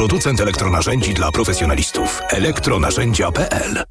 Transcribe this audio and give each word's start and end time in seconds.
Producent 0.00 0.40
elektronarzędzi 0.40 1.14
dla 1.14 1.32
profesjonalistów. 1.32 2.22
elektronarzędzia.pl 2.30 3.84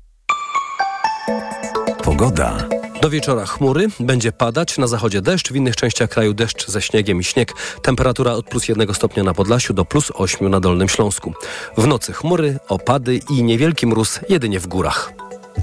Pogoda. 2.03 2.57
Do 3.01 3.09
wieczora 3.09 3.45
chmury, 3.45 3.87
będzie 3.99 4.31
padać, 4.31 4.77
na 4.77 4.87
zachodzie 4.87 5.21
deszcz, 5.21 5.51
w 5.51 5.55
innych 5.55 5.75
częściach 5.75 6.09
kraju 6.09 6.33
deszcz 6.33 6.67
ze 6.67 6.81
śniegiem 6.81 7.19
i 7.19 7.23
śnieg. 7.23 7.53
Temperatura 7.81 8.31
od 8.31 8.45
plus 8.45 8.67
jednego 8.67 8.93
stopnia 8.93 9.23
na 9.23 9.33
Podlasiu 9.33 9.73
do 9.73 9.85
plus 9.85 10.11
8 10.13 10.49
na 10.49 10.59
Dolnym 10.59 10.89
Śląsku. 10.89 11.33
W 11.77 11.87
nocy 11.87 12.13
chmury, 12.13 12.59
opady 12.69 13.19
i 13.29 13.43
niewielki 13.43 13.87
mróz 13.87 14.19
jedynie 14.29 14.59
w 14.59 14.67
górach. 14.67 15.13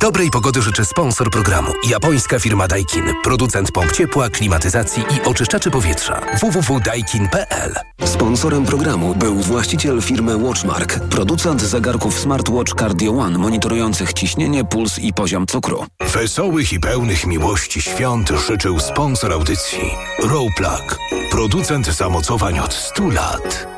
Dobrej 0.01 0.31
pogody 0.31 0.63
życzy 0.63 0.85
sponsor 0.85 1.31
programu. 1.31 1.73
Japońska 1.89 2.39
firma 2.39 2.69
Daikin. 2.69 3.05
Producent 3.23 3.73
pomp 3.73 3.93
ciepła, 3.93 4.31
klimatyzacji 4.31 5.03
i 5.03 5.29
oczyszczaczy 5.29 5.71
powietrza. 5.71 6.21
www.daikin.pl 6.41 7.75
Sponsorem 8.05 8.65
programu 8.65 9.15
był 9.15 9.35
właściciel 9.35 10.03
firmy 10.03 10.37
Watchmark, 10.37 11.01
producent 11.01 11.63
zegarków 11.63 12.19
smartwatch 12.19 12.75
Cardio 12.79 13.13
One 13.13 13.39
monitorujących 13.39 14.13
ciśnienie, 14.13 14.65
puls 14.65 14.99
i 14.99 15.13
poziom 15.13 15.47
cukru. 15.47 15.87
Wesołych 16.13 16.73
i 16.73 16.81
pełnych 16.81 17.27
miłości 17.27 17.83
świąt 17.83 18.29
życzył 18.47 18.81
sponsor 18.81 19.33
audycji. 19.33 19.91
Rowplug. 20.23 20.99
Producent 21.31 21.87
zamocowań 21.87 22.59
od 22.59 22.75
100 22.75 23.11
lat. 23.11 23.77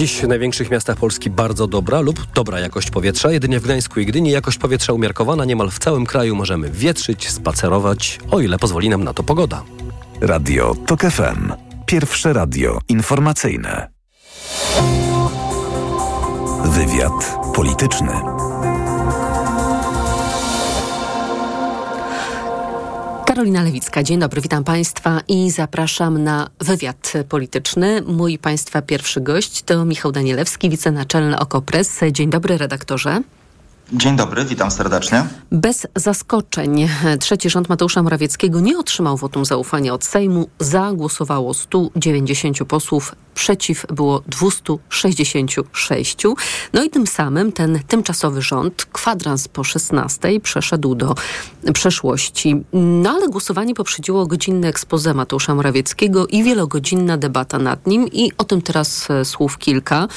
Dziś 0.00 0.20
w 0.20 0.28
największych 0.28 0.70
miastach 0.70 0.96
Polski 0.96 1.30
bardzo 1.30 1.66
dobra 1.66 2.00
lub 2.00 2.26
dobra 2.34 2.60
jakość 2.60 2.90
powietrza. 2.90 3.32
Jedynie 3.32 3.60
w 3.60 3.62
Gdańsku 3.62 4.00
i 4.00 4.06
Gdyni 4.06 4.30
jakość 4.30 4.58
powietrza 4.58 4.92
umiarkowana. 4.92 5.44
Niemal 5.44 5.70
w 5.70 5.78
całym 5.78 6.06
kraju 6.06 6.36
możemy 6.36 6.70
wietrzyć, 6.70 7.30
spacerować, 7.30 8.18
o 8.30 8.40
ile 8.40 8.58
pozwoli 8.58 8.88
nam 8.88 9.04
na 9.04 9.14
to 9.14 9.22
pogoda. 9.22 9.62
Radio 10.20 10.74
TOK 10.86 11.00
FM. 11.00 11.52
Pierwsze 11.86 12.32
radio 12.32 12.78
informacyjne. 12.88 13.90
Wywiad 16.64 17.38
polityczny. 17.54 18.12
Karolina 23.40 23.62
Lewicka, 23.62 24.02
dzień 24.02 24.18
dobry, 24.18 24.40
witam 24.40 24.64
Państwa 24.64 25.20
i 25.28 25.50
zapraszam 25.50 26.24
na 26.24 26.50
wywiad 26.58 27.12
polityczny. 27.28 28.02
Mój 28.02 28.38
Państwa 28.38 28.82
pierwszy 28.82 29.20
gość 29.20 29.62
to 29.62 29.84
Michał 29.84 30.12
Danielewski, 30.12 30.70
wicenaczelny 30.70 31.38
OKO.press. 31.38 32.00
Dzień 32.12 32.30
dobry, 32.30 32.58
redaktorze. 32.58 33.20
Dzień 33.92 34.16
dobry, 34.16 34.44
witam 34.44 34.70
serdecznie. 34.70 35.26
Bez 35.52 35.86
zaskoczeń 35.96 36.88
trzeci 37.20 37.50
rząd 37.50 37.68
Mateusza 37.68 38.02
Morawieckiego 38.02 38.60
nie 38.60 38.78
otrzymał 38.78 39.16
wotum 39.16 39.44
zaufania 39.44 39.94
od 39.94 40.04
Sejmu. 40.04 40.48
Za 40.58 40.92
głosowało 40.92 41.54
190 41.54 42.58
posłów, 42.64 43.14
przeciw 43.34 43.86
było 43.86 44.22
266. 44.26 46.16
No 46.72 46.84
i 46.84 46.90
tym 46.90 47.06
samym 47.06 47.52
ten 47.52 47.80
tymczasowy 47.88 48.42
rząd, 48.42 48.84
kwadrans 48.92 49.48
po 49.48 49.64
16, 49.64 50.40
przeszedł 50.40 50.94
do 50.94 51.14
przeszłości. 51.74 52.64
No 52.72 53.10
ale 53.10 53.28
głosowanie 53.28 53.74
poprzedziło 53.74 54.26
godzinne 54.26 54.68
ekspoze 54.68 55.14
Mateusza 55.14 55.54
Morawieckiego 55.54 56.26
i 56.26 56.42
wielogodzinna 56.42 57.16
debata 57.16 57.58
nad 57.58 57.86
nim 57.86 58.08
i 58.12 58.32
o 58.38 58.44
tym 58.44 58.62
teraz 58.62 59.08
słów 59.24 59.58
kilka. 59.58 60.08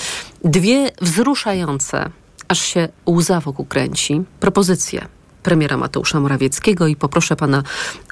Dwie 0.43 0.91
wzruszające 1.01 2.09
aż 2.53 2.61
się 2.61 2.89
łza 3.09 3.39
wokół 3.39 3.65
kręci. 3.65 4.21
Propozycje 4.39 5.07
premiera 5.43 5.77
Mateusza 5.77 6.19
Morawieckiego 6.19 6.87
i 6.87 6.95
poproszę 6.95 7.35
pana 7.35 7.63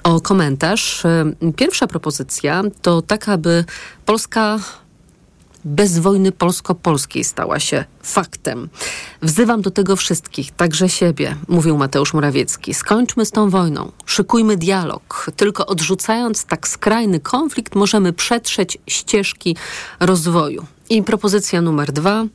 o 0.03 0.22
komentarz. 0.22 1.03
Pierwsza 1.56 1.88
propozycja 1.88 2.64
to 2.81 3.02
taka, 3.02 3.38
by 3.38 3.66
Polska 4.06 4.59
bez 5.66 6.00
wojny 6.00 6.31
polsko-polskiej 6.31 7.23
stała 7.23 7.59
się 7.59 7.86
faktem. 8.03 8.69
Wzywam 9.22 9.62
do 9.62 9.72
tego 9.72 9.96
wszystkich, 9.96 10.52
także 10.52 10.90
siebie, 10.90 11.35
mówił 11.47 11.78
Mateusz 11.78 12.13
Morawiecki. 12.13 12.73
Skończmy 12.73 13.25
z 13.25 13.31
tą 13.31 13.50
wojną, 13.50 13.91
szykujmy 14.06 14.58
dialog. 14.58 15.31
Tylko 15.35 15.66
odrzucając 15.66 16.46
tak 16.46 16.68
skrajny 16.68 17.19
konflikt 17.19 17.75
możemy 17.75 18.13
przetrzeć 18.13 18.78
ścieżki 18.88 19.56
rozwoju. 20.00 20.66
I 20.90 21.03
propozycja 21.03 21.62
numer 21.62 21.91
dwa. 21.91 22.25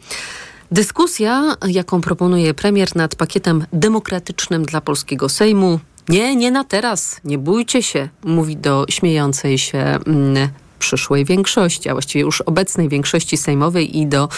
Dyskusja, 0.70 1.56
jaką 1.68 2.00
proponuje 2.00 2.54
premier 2.54 2.96
nad 2.96 3.14
pakietem 3.14 3.66
demokratycznym 3.72 4.64
dla 4.64 4.80
polskiego 4.80 5.28
Sejmu, 5.28 5.80
nie, 6.08 6.36
nie 6.36 6.50
na 6.50 6.64
teraz, 6.64 7.20
nie 7.24 7.38
bójcie 7.38 7.82
się, 7.82 8.08
mówi 8.24 8.56
do 8.56 8.86
śmiejącej 8.88 9.58
się 9.58 9.78
mm, 9.78 10.48
przyszłej 10.78 11.24
większości, 11.24 11.88
a 11.88 11.92
właściwie 11.92 12.24
już 12.24 12.40
obecnej 12.40 12.88
większości 12.88 13.36
sejmowej 13.36 13.98
i 13.98 14.06
do 14.06 14.28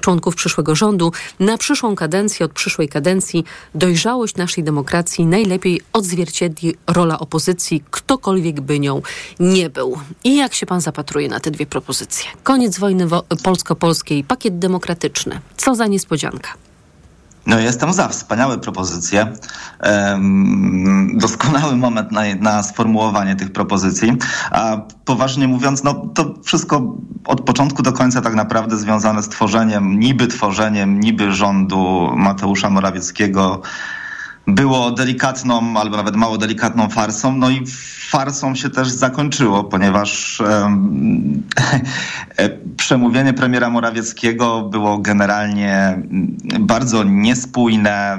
członków 0.00 0.34
przyszłego 0.34 0.74
rządu. 0.74 1.12
Na 1.40 1.58
przyszłą 1.58 1.96
kadencję, 1.96 2.46
od 2.46 2.52
przyszłej 2.52 2.88
kadencji 2.88 3.44
dojrzałość 3.74 4.36
naszej 4.36 4.64
demokracji 4.64 5.26
najlepiej 5.26 5.80
odzwierciedli 5.92 6.74
rola 6.86 7.18
opozycji, 7.18 7.84
ktokolwiek 7.90 8.60
by 8.60 8.80
nią 8.80 9.02
nie 9.40 9.70
był. 9.70 9.98
I 10.24 10.36
jak 10.36 10.54
się 10.54 10.66
pan 10.66 10.80
zapatruje 10.80 11.28
na 11.28 11.40
te 11.40 11.50
dwie 11.50 11.66
propozycje? 11.66 12.30
Koniec 12.42 12.78
wojny 12.78 13.06
wo 13.06 13.22
polsko-polskiej, 13.42 14.24
pakiet 14.24 14.58
demokratyczny. 14.58 15.40
Co 15.56 15.74
za 15.74 15.86
niespodzianka. 15.86 16.67
No 17.48 17.58
jestem 17.58 17.92
za, 17.92 18.08
wspaniałe 18.08 18.58
propozycje. 18.58 19.32
Doskonały 21.14 21.76
moment 21.76 22.12
na, 22.12 22.22
na, 22.40 22.62
sformułowanie 22.62 23.36
tych 23.36 23.52
propozycji. 23.52 24.16
A 24.50 24.76
poważnie 25.04 25.48
mówiąc, 25.48 25.84
no 25.84 25.94
to 25.94 26.34
wszystko 26.44 26.96
od 27.24 27.40
początku 27.40 27.82
do 27.82 27.92
końca 27.92 28.20
tak 28.20 28.34
naprawdę 28.34 28.76
związane 28.76 29.22
z 29.22 29.28
tworzeniem, 29.28 30.00
niby 30.00 30.26
tworzeniem, 30.26 31.00
niby 31.00 31.32
rządu 31.32 32.10
Mateusza 32.16 32.70
Morawieckiego 32.70 33.62
było 34.48 34.90
delikatną 34.90 35.76
albo 35.76 35.96
nawet 35.96 36.16
mało 36.16 36.38
delikatną 36.38 36.88
farsą. 36.88 37.36
No 37.36 37.50
i 37.50 37.64
farsą 38.10 38.54
się 38.54 38.70
też 38.70 38.88
zakończyło, 38.88 39.64
ponieważ 39.64 40.42
przemówienie 42.76 43.32
premiera 43.32 43.70
Morawieckiego 43.70 44.62
było 44.62 44.98
generalnie 44.98 46.02
bardzo 46.60 47.04
niespójne, 47.04 48.18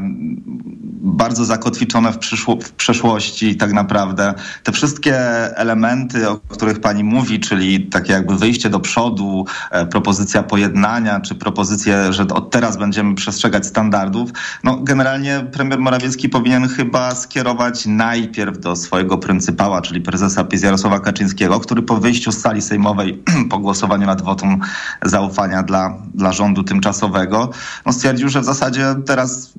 bardzo 1.01 1.45
zakotwiczone 1.45 2.11
w, 2.11 2.17
przyszło, 2.17 2.57
w 2.61 2.71
przeszłości 2.71 3.55
tak 3.55 3.73
naprawdę. 3.73 4.33
Te 4.63 4.71
wszystkie 4.71 5.17
elementy, 5.57 6.29
o 6.29 6.37
których 6.37 6.81
pani 6.81 7.03
mówi, 7.03 7.39
czyli 7.39 7.81
takie 7.81 8.13
jakby 8.13 8.37
wyjście 8.37 8.69
do 8.69 8.79
przodu, 8.79 9.45
e, 9.71 9.85
propozycja 9.85 10.43
pojednania, 10.43 11.19
czy 11.19 11.35
propozycje, 11.35 12.13
że 12.13 12.23
od 12.23 12.51
teraz 12.51 12.77
będziemy 12.77 13.15
przestrzegać 13.15 13.65
standardów, 13.65 14.31
no 14.63 14.77
generalnie 14.77 15.45
premier 15.51 15.79
Morawiecki 15.79 16.18
powinien 16.27 16.67
chyba 16.67 17.15
skierować 17.15 17.85
najpierw 17.85 18.59
do 18.59 18.75
swojego 18.75 19.17
pryncypała, 19.17 19.81
czyli 19.81 20.01
prezesa 20.01 20.43
PiS 20.43 20.63
Jarosława 20.63 20.99
Kaczyńskiego, 20.99 21.59
który 21.59 21.81
po 21.81 21.97
wyjściu 21.97 22.31
z 22.31 22.37
sali 22.37 22.61
sejmowej, 22.61 23.23
po 23.51 23.59
głosowaniu 23.59 24.07
nad 24.07 24.21
wotum 24.21 24.59
zaufania 25.01 25.63
dla, 25.63 25.97
dla 26.13 26.31
rządu 26.31 26.63
tymczasowego, 26.63 27.49
no 27.85 27.93
stwierdził, 27.93 28.29
że 28.29 28.41
w 28.41 28.45
zasadzie 28.45 28.95
teraz 29.05 29.53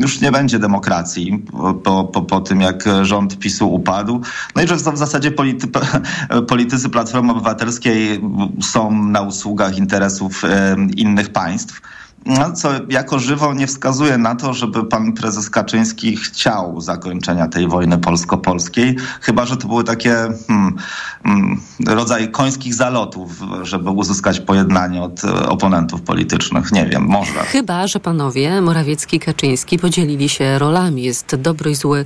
już 0.00 0.20
nie 0.20 0.32
będzie 0.32 0.58
demokracji 0.58 1.44
po, 1.84 2.04
po, 2.04 2.22
po 2.22 2.40
tym, 2.40 2.60
jak 2.60 2.84
rząd 3.02 3.38
PiSu 3.38 3.74
upadł. 3.74 4.20
No 4.56 4.62
i 4.62 4.68
że 4.68 4.76
w 4.76 4.98
zasadzie 4.98 5.30
polity, 5.30 5.68
politycy 6.48 6.88
Platformy 6.88 7.32
Obywatelskiej 7.32 8.20
są 8.62 9.02
na 9.04 9.20
usługach 9.20 9.78
interesów 9.78 10.42
innych 10.96 11.32
państw 11.32 11.80
no, 12.26 12.52
co 12.52 12.70
jako 12.88 13.18
żywo 13.18 13.54
nie 13.54 13.66
wskazuje 13.66 14.18
na 14.18 14.34
to, 14.34 14.54
żeby 14.54 14.84
pan 14.84 15.12
prezes 15.12 15.50
Kaczyński 15.50 16.16
chciał 16.16 16.80
zakończenia 16.80 17.48
tej 17.48 17.68
wojny 17.68 17.98
polsko-polskiej, 17.98 18.96
chyba 19.20 19.46
że 19.46 19.56
to 19.56 19.68
były 19.68 19.84
takie 19.84 20.14
hmm, 20.48 20.76
hmm, 21.24 21.60
rodzaj 21.86 22.30
końskich 22.30 22.74
zalotów, 22.74 23.30
żeby 23.62 23.90
uzyskać 23.90 24.40
pojednanie 24.40 25.02
od 25.02 25.24
oponentów 25.48 26.02
politycznych. 26.02 26.72
Nie 26.72 26.86
wiem, 26.86 27.02
może. 27.02 27.40
Chyba, 27.40 27.86
że 27.86 28.00
panowie 28.00 28.60
Morawiecki 28.60 29.16
i 29.16 29.20
Kaczyński 29.20 29.78
podzielili 29.78 30.28
się 30.28 30.58
rolami. 30.58 31.02
Jest 31.02 31.36
dobry 31.36 31.70
i 31.70 31.74
zły 31.74 32.04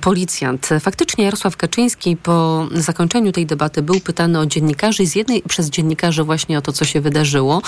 policjant. 0.00 0.68
Faktycznie 0.80 1.24
Jarosław 1.24 1.56
Kaczyński 1.56 2.16
po 2.16 2.66
zakończeniu 2.74 3.32
tej 3.32 3.46
debaty 3.46 3.82
był 3.82 4.00
pytany 4.00 4.38
o 4.38 4.46
dziennikarzy 4.46 5.06
z 5.06 5.14
jednej 5.14 5.42
przez 5.42 5.70
dziennikarzy 5.70 6.24
właśnie 6.24 6.58
o 6.58 6.62
to, 6.62 6.72
co 6.72 6.84
się 6.84 7.00
wydarzyło 7.00 7.62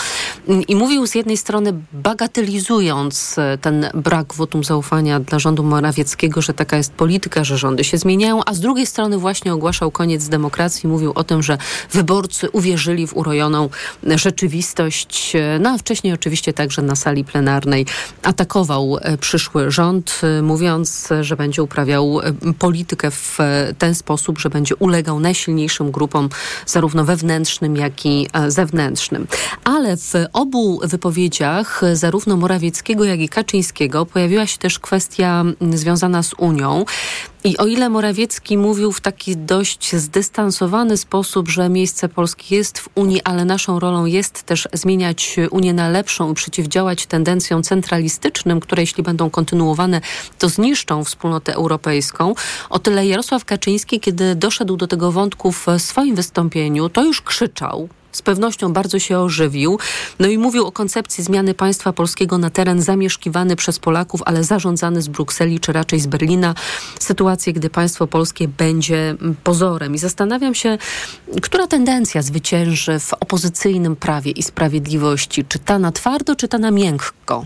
i 0.69 0.77
mówił 0.77 1.07
z 1.07 1.15
jednej 1.15 1.37
strony 1.37 1.73
bagatelizując 1.93 3.39
e, 3.39 3.59
ten 3.59 3.91
brak 3.95 4.35
wotum 4.35 4.65
zaufania 4.65 5.21
dla 5.21 5.39
rządu 5.39 5.63
Morawieckiego, 5.63 6.43
że 6.43 6.55
taka 6.55 6.77
jest 6.77 6.93
polityka, 6.93 7.45
że 7.45 7.59
rządy 7.59 7.85
się 7.85 7.99
zmieniają, 7.99 8.41
a 8.47 8.55
z 8.55 8.61
drugiej 8.61 8.87
strony 8.87 9.19
właśnie 9.19 9.55
ogłaszał 9.55 9.91
koniec 9.91 10.29
demokracji, 10.29 10.89
mówił 10.89 11.13
o 11.15 11.25
tym, 11.25 11.43
że 11.43 11.59
wyborcy 11.93 12.51
uwierzyli 12.51 13.07
w 13.07 13.17
urojoną 13.17 13.69
rzeczywistość. 14.05 15.33
No 15.61 15.71
a 15.71 15.79
wcześniej 15.79 16.13
oczywiście 16.13 16.53
także 16.53 16.83
na 16.83 16.97
sali 16.97 17.25
plenarnej 17.25 17.87
atakował 18.23 18.99
e, 19.01 19.19
przyszły 19.19 19.71
rząd, 19.71 20.21
e, 20.23 20.43
mówiąc, 20.43 21.09
że 21.21 21.37
będzie 21.37 21.63
uprawiał 21.63 22.21
e, 22.21 22.33
politykę 22.59 23.11
w 23.11 23.39
ten 23.79 23.95
sposób, 23.95 24.39
że 24.39 24.51
będzie 24.51 24.77
ulegał 24.77 25.21
najsilniejszym 25.21 25.91
grupom, 25.91 26.29
zarówno 26.67 27.05
wewnętrznym, 27.05 27.77
jak 27.77 28.07
i 28.07 28.29
zewnętrznym. 28.49 29.27
Ale 29.65 29.97
w 29.97 30.13
obu 30.33 30.81
wypowiedziach, 30.85 31.76
zarówno 31.93 32.37
Morawieckiego, 32.37 33.05
jak 33.05 33.21
i 33.21 33.29
Kaczyńskiego, 33.29 34.07
pojawiła 34.07 34.47
się 34.47 34.59
też 34.59 34.79
kwestia 34.79 35.45
związana 35.75 36.23
z 36.23 36.35
Unią. 36.35 36.85
I 37.45 37.57
o 37.57 37.67
ile 37.67 37.89
Morawiecki 37.89 38.59
mówił 38.59 38.93
w 38.93 39.01
taki 39.01 39.37
dość 39.37 39.97
zdystansowany 39.97 40.97
sposób, 40.97 41.49
że 41.49 41.69
miejsce 41.69 42.09
Polski 42.09 42.55
jest 42.55 42.79
w 42.79 42.89
Unii, 42.95 43.23
ale 43.23 43.45
naszą 43.45 43.81
rolą 43.81 44.05
jest 44.05 44.43
też 44.43 44.69
zmieniać 44.73 45.37
Unię 45.51 45.75
na 45.75 45.89
lepszą 45.89 46.33
i 46.33 46.35
przeciwdziałać 46.35 47.07
tendencjom 47.07 47.63
centralistycznym, 47.63 48.61
które 48.61 48.83
jeśli 48.83 49.03
będą 49.03 49.31
kontynuowane, 49.31 50.01
to 50.39 50.49
zniszczą 50.49 51.05
wspólnotę 51.05 51.55
europejską. 51.55 52.35
O 52.71 52.79
tyle 52.79 53.07
Jarosław 53.07 53.45
Kaczyński, 53.45 54.01
kiedy 54.01 54.35
doszedł 54.35 54.77
do 54.77 54.87
tego 54.87 55.13
wątku 55.13 55.53
w 55.53 55.67
swoim 55.79 56.15
wystąpieniu, 56.15 56.89
to 56.89 57.05
już 57.05 57.23
krzyczał, 57.23 57.89
z 58.17 58.23
pewnością 58.23 58.73
bardzo 58.73 58.99
się 58.99 59.19
ożywił. 59.19 59.79
No 60.19 60.27
i 60.27 60.39
mówił 60.39 60.67
o 60.67 60.73
koncepcji 60.73 61.25
zmiany 61.25 61.55
państwa 61.55 61.93
polskiego 61.93 62.39
na 62.39 62.51
teren 62.51 62.83
zamieszkiwany 62.83 63.57
przez 63.57 63.79
Polaków, 63.79 64.21
ale 64.25 64.45
zarządzany 64.45 65.03
z 65.03 65.09
Brukseli 65.09 65.61
czy 65.61 65.73
raczej 65.73 66.01
z 66.01 66.07
Berlina. 66.07 66.55
Sytuację, 67.01 67.53
gdy 67.53 67.71
państwo 67.71 68.07
polskie 68.07 68.49
będzie 68.49 69.11
mm, 69.11 69.37
pozorem. 69.45 69.95
I 69.95 69.99
zastanawiam 69.99 70.55
się, 70.55 70.79
która 71.43 71.67
tendencja 71.67 72.23
zwycięży 72.23 72.99
w 72.99 73.15
opozycyjnym 73.15 73.97
prawie 73.97 74.31
i 74.31 74.43
sprawiedliwości? 74.43 75.45
Czy 75.45 75.59
ta 75.59 75.79
na 75.79 75.93
twardo, 75.93 76.37
czy 76.37 76.49
ta 76.49 76.59
na 76.59 76.71
miękko? 76.71 77.45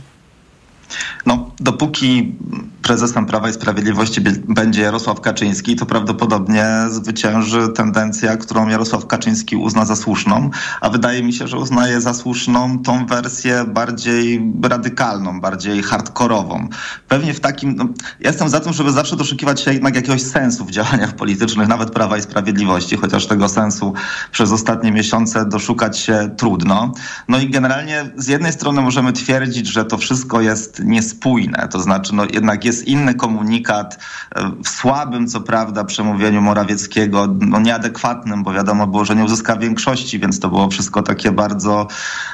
No, 1.26 1.50
dopóki 1.60 2.34
prezesem 2.82 3.26
Prawa 3.26 3.48
i 3.48 3.52
Sprawiedliwości 3.52 4.20
będzie 4.48 4.82
Jarosław 4.82 5.20
Kaczyński, 5.20 5.76
to 5.76 5.86
prawdopodobnie 5.86 6.66
zwycięży 6.90 7.68
tendencja, 7.68 8.36
którą 8.36 8.68
Jarosław 8.68 9.06
Kaczyński 9.06 9.56
uzna 9.56 9.84
za 9.84 9.96
słuszną, 9.96 10.50
a 10.80 10.90
wydaje 10.90 11.22
mi 11.22 11.32
się, 11.32 11.48
że 11.48 11.56
uznaje 11.56 12.00
za 12.00 12.14
słuszną 12.14 12.78
tą 12.78 13.06
wersję 13.06 13.64
bardziej 13.68 14.52
radykalną, 14.62 15.40
bardziej 15.40 15.82
hardkorową. 15.82 16.68
Pewnie 17.08 17.34
w 17.34 17.40
takim, 17.40 17.76
no, 17.76 17.88
jestem 18.20 18.48
za 18.48 18.60
tym, 18.60 18.72
żeby 18.72 18.92
zawsze 18.92 19.16
doszukiwać 19.16 19.60
się 19.60 19.72
jednak 19.72 19.94
jakiegoś 19.94 20.22
sensu 20.22 20.64
w 20.64 20.70
działaniach 20.70 21.16
politycznych, 21.16 21.68
nawet 21.68 21.90
Prawa 21.90 22.16
i 22.16 22.22
Sprawiedliwości, 22.22 22.96
chociaż 22.96 23.26
tego 23.26 23.48
sensu 23.48 23.94
przez 24.32 24.52
ostatnie 24.52 24.92
miesiące 24.92 25.46
doszukać 25.46 25.98
się 25.98 26.30
trudno. 26.36 26.92
No 27.28 27.38
i 27.38 27.50
generalnie 27.50 28.10
z 28.16 28.28
jednej 28.28 28.52
strony 28.52 28.80
możemy 28.80 29.12
twierdzić, 29.12 29.66
że 29.66 29.84
to 29.84 29.98
wszystko 29.98 30.40
jest 30.40 30.79
niespójne, 30.84 31.68
to 31.72 31.80
znaczy 31.80 32.14
no 32.14 32.24
jednak 32.32 32.64
jest 32.64 32.88
inny 32.88 33.14
komunikat 33.14 33.98
e, 34.34 34.50
w 34.64 34.68
słabym, 34.68 35.26
co 35.26 35.40
prawda, 35.40 35.84
przemówieniu 35.84 36.42
Morawieckiego, 36.42 37.28
no 37.40 37.60
nieadekwatnym, 37.60 38.42
bo 38.42 38.52
wiadomo 38.52 38.86
było, 38.86 39.04
że 39.04 39.16
nie 39.16 39.24
uzyska 39.24 39.56
większości, 39.56 40.18
więc 40.18 40.40
to 40.40 40.48
było 40.48 40.68
wszystko 40.68 41.02
takie 41.02 41.32
bardzo 41.32 41.86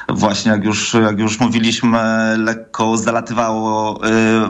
właśnie, 0.08 0.50
jak 0.50 0.64
już, 0.64 0.94
jak 0.94 1.19
już 1.19 1.40
mówiliśmy, 1.40 1.98
lekko 2.38 2.96
zalatywało 2.96 4.00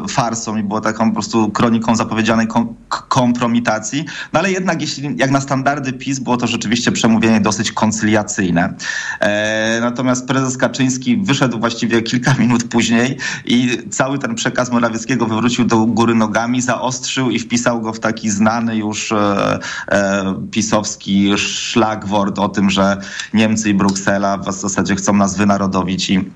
y, 0.05 0.09
farsą 0.09 0.57
i 0.57 0.63
było 0.63 0.81
taką 0.81 1.09
po 1.09 1.13
prostu 1.13 1.51
kroniką 1.51 1.97
zapowiedzianej 1.97 2.47
kom 2.47 2.75
kompromitacji. 2.89 4.05
No 4.33 4.39
ale 4.41 4.53
jednak, 4.53 4.81
jeśli 4.81 5.17
jak 5.17 5.31
na 5.31 5.41
standardy 5.41 5.93
PiS, 5.93 6.19
było 6.19 6.37
to 6.37 6.47
rzeczywiście 6.47 6.93
przemówienie 6.93 7.41
dosyć 7.41 7.73
koncyliacyjne. 7.73 8.75
E, 9.21 9.79
natomiast 9.81 10.29
prezes 10.29 10.57
Kaczyński 10.57 11.17
wyszedł 11.17 11.59
właściwie 11.59 12.03
kilka 12.03 12.35
minut 12.35 12.65
później 12.65 13.17
i 13.45 13.79
cały 13.91 14.19
ten 14.19 14.35
przekaz 14.35 14.73
Morawieckiego 14.73 15.27
wywrócił 15.27 15.65
do 15.65 15.87
góry 15.87 16.15
nogami, 16.15 16.63
zaostrzył 16.63 17.31
i 17.31 17.39
wpisał 17.39 17.81
go 17.81 17.93
w 17.93 18.01
taki 18.01 18.31
znany 18.31 18.77
już 18.77 19.13
e, 19.13 19.59
e, 19.89 20.35
pisowski 20.51 21.39
szlagwort 21.39 22.39
o 22.39 22.49
tym, 22.49 22.71
że 22.71 22.97
Niemcy 23.35 23.71
i 23.71 23.75
Bruksela 23.75 24.37
w 24.39 24.53
zasadzie 24.53 24.95
chcą 24.97 25.13
nas 25.13 25.37
wynarodowić 25.37 26.11
i 26.11 26.31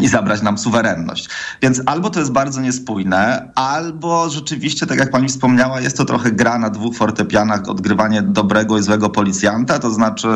i 0.00 0.08
zabrać 0.08 0.42
nam 0.42 0.58
suwerenność. 0.58 1.28
Więc 1.62 1.82
albo 1.86 2.10
to 2.10 2.20
jest 2.20 2.32
bardzo 2.32 2.60
niespójne, 2.60 3.50
albo 3.54 4.30
rzeczywiście, 4.30 4.86
tak 4.86 4.98
jak 4.98 5.10
pani 5.10 5.28
wspomniała, 5.28 5.80
jest 5.80 5.96
to 5.96 6.04
trochę 6.04 6.32
gra 6.32 6.58
na 6.58 6.70
dwóch 6.70 6.96
fortepianach, 6.96 7.68
odgrywanie 7.68 8.22
dobrego 8.22 8.78
i 8.78 8.82
złego 8.82 9.10
policjanta, 9.10 9.78
to 9.78 9.90
znaczy 9.90 10.28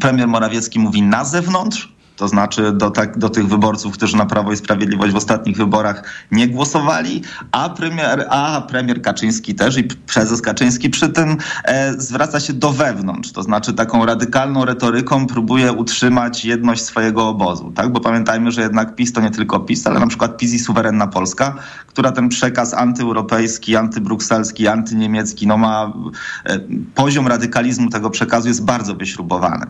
premier 0.00 0.28
Morawiecki 0.28 0.78
mówi 0.78 1.02
na 1.02 1.24
zewnątrz, 1.24 1.97
to 2.18 2.28
znaczy 2.28 2.72
do, 2.72 2.90
tak, 2.90 3.18
do 3.18 3.28
tych 3.28 3.48
wyborców, 3.48 3.94
którzy 3.94 4.16
na 4.16 4.26
Prawo 4.26 4.52
i 4.52 4.56
Sprawiedliwość 4.56 5.12
w 5.12 5.16
ostatnich 5.16 5.56
wyborach 5.56 6.02
nie 6.32 6.48
głosowali, 6.48 7.22
a 7.52 7.68
premier, 7.68 8.26
a 8.30 8.60
premier 8.60 9.02
Kaczyński 9.02 9.54
też 9.54 9.78
i 9.78 9.84
prezes 9.84 10.42
Kaczyński 10.42 10.90
przy 10.90 11.08
tym 11.08 11.36
e, 11.64 11.92
zwraca 11.92 12.40
się 12.40 12.52
do 12.52 12.72
wewnątrz, 12.72 13.32
to 13.32 13.42
znaczy 13.42 13.72
taką 13.72 14.06
radykalną 14.06 14.64
retoryką 14.64 15.26
próbuje 15.26 15.72
utrzymać 15.72 16.44
jedność 16.44 16.82
swojego 16.82 17.28
obozu, 17.28 17.72
tak? 17.74 17.92
Bo 17.92 18.00
pamiętajmy, 18.00 18.52
że 18.52 18.62
jednak 18.62 18.94
PiS 18.94 19.12
to 19.12 19.20
nie 19.20 19.30
tylko 19.30 19.60
PiS, 19.60 19.86
ale 19.86 20.00
na 20.00 20.06
przykład 20.06 20.36
PiS 20.36 20.52
i 20.52 20.58
suwerenna 20.58 21.06
Polska, 21.06 21.54
która 21.86 22.12
ten 22.12 22.28
przekaz 22.28 22.74
antyeuropejski, 22.74 23.76
antybrukselski, 23.76 24.68
antyniemiecki, 24.68 25.46
no 25.46 25.58
ma 25.58 25.92
e, 26.44 26.58
poziom 26.94 27.26
radykalizmu 27.26 27.90
tego 27.90 28.10
przekazu 28.10 28.48
jest 28.48 28.64
bardzo 28.64 28.94
wyśrubowany. 28.94 29.66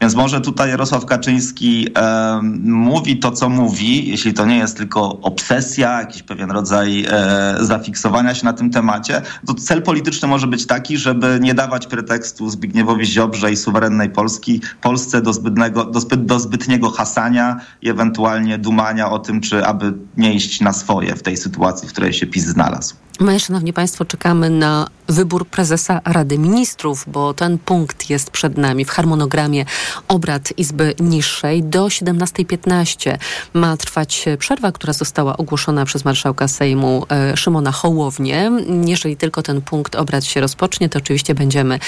Więc 0.00 0.14
może 0.14 0.40
tutaj 0.40 0.70
Jarosław 0.70 1.06
Kaczyński 1.06 1.91
e, 1.96 2.40
mówi 2.64 3.16
to, 3.16 3.30
co 3.30 3.48
mówi, 3.48 4.08
jeśli 4.08 4.34
to 4.34 4.46
nie 4.46 4.56
jest 4.56 4.76
tylko 4.76 5.20
obsesja, 5.20 6.00
jakiś 6.00 6.22
pewien 6.22 6.50
rodzaj 6.50 7.04
e, 7.10 7.56
zafiksowania 7.60 8.34
się 8.34 8.44
na 8.44 8.52
tym 8.52 8.70
temacie, 8.70 9.22
to 9.46 9.54
cel 9.54 9.82
polityczny 9.82 10.28
może 10.28 10.46
być 10.46 10.66
taki, 10.66 10.98
żeby 10.98 11.38
nie 11.42 11.54
dawać 11.54 11.86
pretekstu 11.86 12.50
Zbigniewowi 12.50 13.06
Ziobrze 13.06 13.52
i 13.52 13.56
suwerennej 13.56 14.10
Polski, 14.10 14.60
Polsce 14.80 15.22
do 15.22 15.32
zbytnego, 15.32 15.84
do, 15.84 16.00
zbyt, 16.00 16.24
do 16.24 16.40
zbytniego 16.40 16.90
hasania 16.90 17.60
i 17.82 17.90
ewentualnie 17.90 18.58
dumania 18.58 19.10
o 19.10 19.18
tym, 19.18 19.40
czy 19.40 19.66
aby 19.66 19.92
nie 20.16 20.34
iść 20.34 20.60
na 20.60 20.72
swoje 20.72 21.16
w 21.16 21.22
tej 21.22 21.36
sytuacji, 21.36 21.88
w 21.88 21.92
której 21.92 22.12
się 22.12 22.26
PiS 22.26 22.44
znalazł. 22.44 23.01
My, 23.20 23.40
szanowni 23.40 23.72
państwo, 23.72 24.04
czekamy 24.04 24.50
na 24.50 24.86
wybór 25.08 25.46
prezesa 25.46 26.00
Rady 26.04 26.38
Ministrów, 26.38 27.04
bo 27.06 27.34
ten 27.34 27.58
punkt 27.58 28.10
jest 28.10 28.30
przed 28.30 28.58
nami 28.58 28.84
w 28.84 28.90
harmonogramie 28.90 29.64
obrad 30.08 30.52
Izby 30.56 30.94
Niższej. 31.00 31.62
Do 31.62 31.86
17.15 31.86 33.18
ma 33.54 33.76
trwać 33.76 34.24
przerwa, 34.38 34.72
która 34.72 34.92
została 34.92 35.36
ogłoszona 35.36 35.84
przez 35.84 36.04
marszałka 36.04 36.48
Sejmu 36.48 37.06
e, 37.10 37.36
Szymona 37.36 37.72
Hołownię. 37.72 38.50
Jeżeli 38.86 39.16
tylko 39.16 39.42
ten 39.42 39.62
punkt 39.62 39.94
obrad 39.94 40.24
się 40.24 40.40
rozpocznie, 40.40 40.88
to 40.88 40.98
oczywiście 40.98 41.34
będziemy 41.34 41.78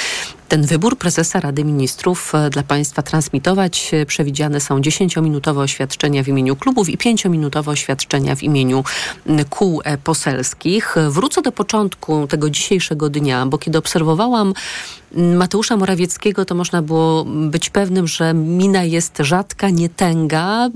ten 0.48 0.62
wybór 0.66 0.98
prezesa 0.98 1.40
Rady 1.40 1.64
Ministrów 1.64 2.34
e, 2.34 2.50
dla 2.50 2.62
Państwa 2.62 3.02
transmitować. 3.02 3.92
Przewidziane 4.06 4.60
są 4.60 4.80
10-minutowe 4.80 5.58
oświadczenia 5.58 6.22
w 6.22 6.28
imieniu 6.28 6.56
klubów 6.56 6.88
i 6.88 6.98
5-minutowe 6.98 7.70
oświadczenia 7.70 8.36
w 8.36 8.42
imieniu 8.42 8.84
kół 9.50 9.80
e, 9.84 9.98
poselskich. 9.98 10.94
Wrócę 11.08 11.42
do 11.42 11.52
początku 11.52 12.26
tego 12.26 12.50
dzisiejszego 12.50 13.10
dnia, 13.10 13.46
bo 13.46 13.58
kiedy 13.58 13.78
obserwowałam 13.78 14.54
Mateusza 15.16 15.76
Morawieckiego, 15.76 16.44
to 16.44 16.54
można 16.54 16.82
było 16.82 17.24
być 17.24 17.70
pewnym, 17.70 18.06
że 18.06 18.34
mina 18.34 18.84
jest 18.84 19.18
rzadka, 19.18 19.70
nietęga 19.70 20.68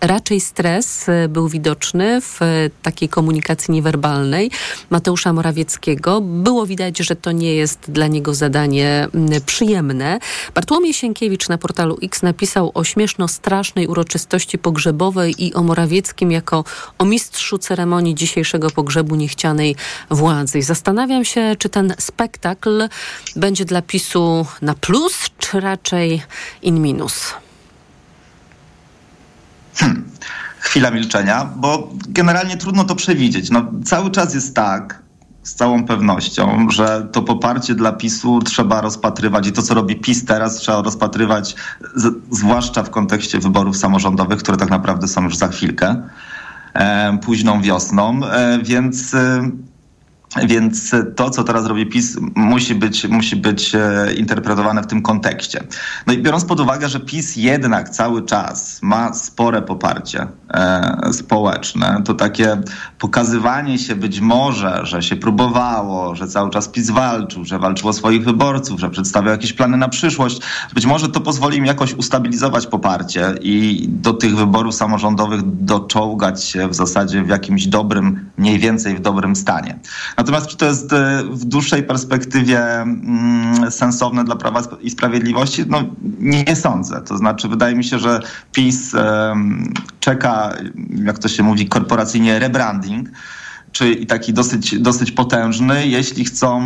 raczej 0.00 0.40
stres 0.40 1.08
e, 1.08 1.28
był 1.28 1.48
widoczny 1.48 2.20
w 2.20 2.42
e, 2.42 2.70
takiej 2.82 3.08
komunikacji 3.08 3.74
niewerbalnej 3.74 4.50
Mateusza 4.90 5.32
Morawieckiego. 5.32 6.20
Było 6.20 6.66
widać, 6.66 6.98
że 6.98 7.16
to 7.16 7.32
nie 7.32 7.54
jest 7.54 7.90
dla 7.90 8.06
niego 8.06 8.34
zadanie 8.34 9.08
przyjemne. 9.46 10.18
Bartłomiej 10.54 10.94
Sienkiewicz 10.94 11.48
na 11.48 11.58
portalu 11.58 11.98
X 12.02 12.22
napisał 12.22 12.70
o 12.74 12.84
śmieszno-strasznej 12.84 13.86
uroczystości 13.86 14.58
pogrzebowej 14.58 15.44
i 15.44 15.54
o 15.54 15.62
Morawieckim 15.62 16.32
jako 16.32 16.64
o 16.98 17.04
mistrzu 17.04 17.58
ceremonii 17.58 18.14
dzisiejszego 18.14 18.70
pogrzebu 18.70 19.14
niechcianej 19.14 19.76
władzy. 20.10 20.62
Zastanawiam 20.62 21.24
się, 21.24 21.56
czy 21.58 21.68
ten 21.68 21.94
spektakl 21.98 22.88
będzie 23.36 23.64
dla 23.64 23.82
PiSu 23.82 24.46
na 24.62 24.74
plus, 24.74 25.30
czy 25.38 25.60
raczej 25.60 26.22
in 26.62 26.82
minus. 26.82 27.34
Hmm. 29.78 30.04
Chwila 30.60 30.90
milczenia, 30.90 31.44
bo 31.56 31.88
generalnie 32.08 32.56
trudno 32.56 32.84
to 32.84 32.94
przewidzieć. 32.94 33.50
No, 33.50 33.66
cały 33.84 34.10
czas 34.10 34.34
jest 34.34 34.54
tak, 34.54 35.02
z 35.42 35.54
całą 35.54 35.84
pewnością, 35.84 36.70
że 36.70 37.08
to 37.12 37.22
poparcie 37.22 37.74
dla 37.74 37.92
PiSu 37.92 38.40
trzeba 38.44 38.80
rozpatrywać 38.80 39.46
i 39.46 39.52
to, 39.52 39.62
co 39.62 39.74
robi 39.74 39.96
PiS 39.96 40.24
teraz, 40.24 40.56
trzeba 40.56 40.82
rozpatrywać, 40.82 41.54
z, 41.94 42.14
zwłaszcza 42.30 42.82
w 42.82 42.90
kontekście 42.90 43.38
wyborów 43.38 43.76
samorządowych, 43.76 44.38
które 44.38 44.56
tak 44.56 44.70
naprawdę 44.70 45.08
są 45.08 45.24
już 45.24 45.36
za 45.36 45.48
chwilkę, 45.48 46.02
e, 46.74 47.18
późną 47.18 47.62
wiosną, 47.62 48.20
e, 48.24 48.58
więc 48.62 49.14
e, 49.14 49.50
Więc 50.46 50.94
to, 51.16 51.30
co 51.30 51.44
teraz 51.44 51.66
robi 51.66 51.86
PiS, 51.86 52.18
musi 52.34 52.74
być, 52.74 53.08
musi 53.08 53.36
być 53.36 53.74
e, 53.74 54.12
interpretowane 54.16 54.82
w 54.82 54.86
tym 54.86 55.02
kontekście. 55.02 55.64
No 56.06 56.12
i 56.12 56.18
biorąc 56.18 56.44
pod 56.44 56.60
uwagę, 56.60 56.88
że 56.88 57.00
PiS 57.00 57.36
jednak 57.36 57.88
cały 57.88 58.22
czas 58.22 58.78
ma 58.82 59.14
spore 59.14 59.62
poparcie 59.62 60.26
e, 60.50 61.12
społeczne, 61.12 62.02
to 62.04 62.14
takie 62.14 62.60
pokazywanie 62.98 63.78
się 63.78 63.96
być 63.96 64.20
może, 64.20 64.80
że 64.82 65.02
się 65.02 65.16
próbowało, 65.16 66.14
że 66.14 66.26
cały 66.26 66.50
czas 66.50 66.68
PiS 66.68 66.90
walczył, 66.90 67.44
że 67.44 67.58
walczył 67.58 67.88
o 67.88 67.92
swoich 67.92 68.24
wyborców, 68.24 68.80
że 68.80 68.90
przedstawiał 68.90 69.32
jakieś 69.32 69.52
plany 69.52 69.76
na 69.76 69.88
przyszłość, 69.88 70.40
być 70.74 70.86
może 70.86 71.08
to 71.08 71.20
pozwoli 71.20 71.58
im 71.58 71.66
jakoś 71.66 71.94
ustabilizować 71.94 72.66
poparcie 72.66 73.34
i 73.40 73.86
do 73.88 74.12
tych 74.12 74.36
wyborów 74.36 74.74
samorządowych 74.74 75.40
doczołgać 75.44 76.44
się 76.44 76.68
w 76.68 76.74
zasadzie 76.74 77.22
w 77.22 77.28
jakimś 77.28 77.66
dobrym, 77.66 78.30
mniej 78.38 78.58
więcej 78.58 78.96
w 78.96 79.00
dobrym 79.00 79.36
stanie. 79.36 79.78
Natomiast 80.18 80.46
czy 80.46 80.56
to 80.56 80.66
jest 80.66 80.92
e, 80.92 81.22
w 81.30 81.44
dłuższej 81.44 81.82
perspektywie 81.82 82.60
mm, 82.80 83.70
sensowne 83.70 84.24
dla 84.24 84.36
Prawa 84.36 84.62
i 84.80 84.90
Sprawiedliwości? 84.90 85.64
No 85.68 85.82
nie 86.20 86.56
sądzę. 86.56 87.00
To 87.00 87.18
znaczy 87.18 87.48
wydaje 87.48 87.74
mi 87.76 87.84
się, 87.84 87.98
że 87.98 88.20
PiS 88.52 88.92
czeka, 90.00 90.54
jak 91.04 91.18
to 91.18 91.28
się 91.28 91.42
mówi 91.42 91.68
korporacyjnie, 91.68 92.38
rebranding, 92.38 93.08
czy 93.72 94.06
taki 94.06 94.32
dosyć, 94.32 94.78
dosyć 94.78 95.12
potężny, 95.12 95.86
jeśli 95.86 96.24
chcą 96.24 96.62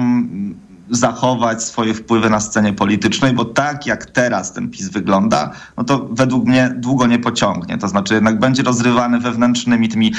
zachować 0.92 1.62
swoje 1.62 1.94
wpływy 1.94 2.30
na 2.30 2.40
scenie 2.40 2.72
politycznej, 2.72 3.32
bo 3.32 3.44
tak 3.44 3.86
jak 3.86 4.06
teraz 4.06 4.52
ten 4.52 4.70
PiS 4.70 4.88
wygląda, 4.88 5.50
no 5.76 5.84
to 5.84 6.08
według 6.10 6.46
mnie 6.46 6.74
długo 6.76 7.06
nie 7.06 7.18
pociągnie. 7.18 7.78
To 7.78 7.88
znaczy 7.88 8.14
jednak 8.14 8.38
będzie 8.38 8.62
rozrywany 8.62 9.20
wewnętrznymi 9.20 9.88
tymi 9.88 10.12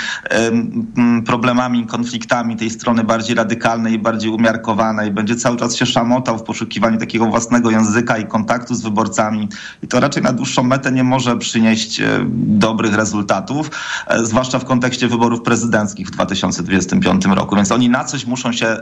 problemami, 1.25 1.85
konfliktami 1.85 2.55
tej 2.55 2.69
strony 2.69 3.03
bardziej 3.03 3.35
radykalnej 3.35 3.93
i 3.93 3.99
bardziej 3.99 4.29
umiarkowanej. 4.29 5.11
Będzie 5.11 5.35
cały 5.35 5.57
czas 5.57 5.75
się 5.75 5.85
szamotał 5.85 6.37
w 6.37 6.43
poszukiwaniu 6.43 6.97
takiego 6.97 7.25
własnego 7.25 7.71
języka 7.71 8.17
i 8.17 8.25
kontaktu 8.25 8.75
z 8.75 8.81
wyborcami. 8.81 9.49
I 9.83 9.87
to 9.87 9.99
raczej 9.99 10.23
na 10.23 10.33
dłuższą 10.33 10.63
metę 10.63 10.91
nie 10.91 11.03
może 11.03 11.37
przynieść 11.37 12.01
e, 12.01 12.25
dobrych 12.35 12.93
rezultatów, 12.93 13.71
e, 14.07 14.25
zwłaszcza 14.25 14.59
w 14.59 14.65
kontekście 14.65 15.07
wyborów 15.07 15.41
prezydenckich 15.41 16.07
w 16.07 16.11
2025 16.11 17.25
roku. 17.25 17.55
Więc 17.55 17.71
oni 17.71 17.89
na 17.89 18.03
coś 18.03 18.25
muszą 18.25 18.51
się 18.51 18.77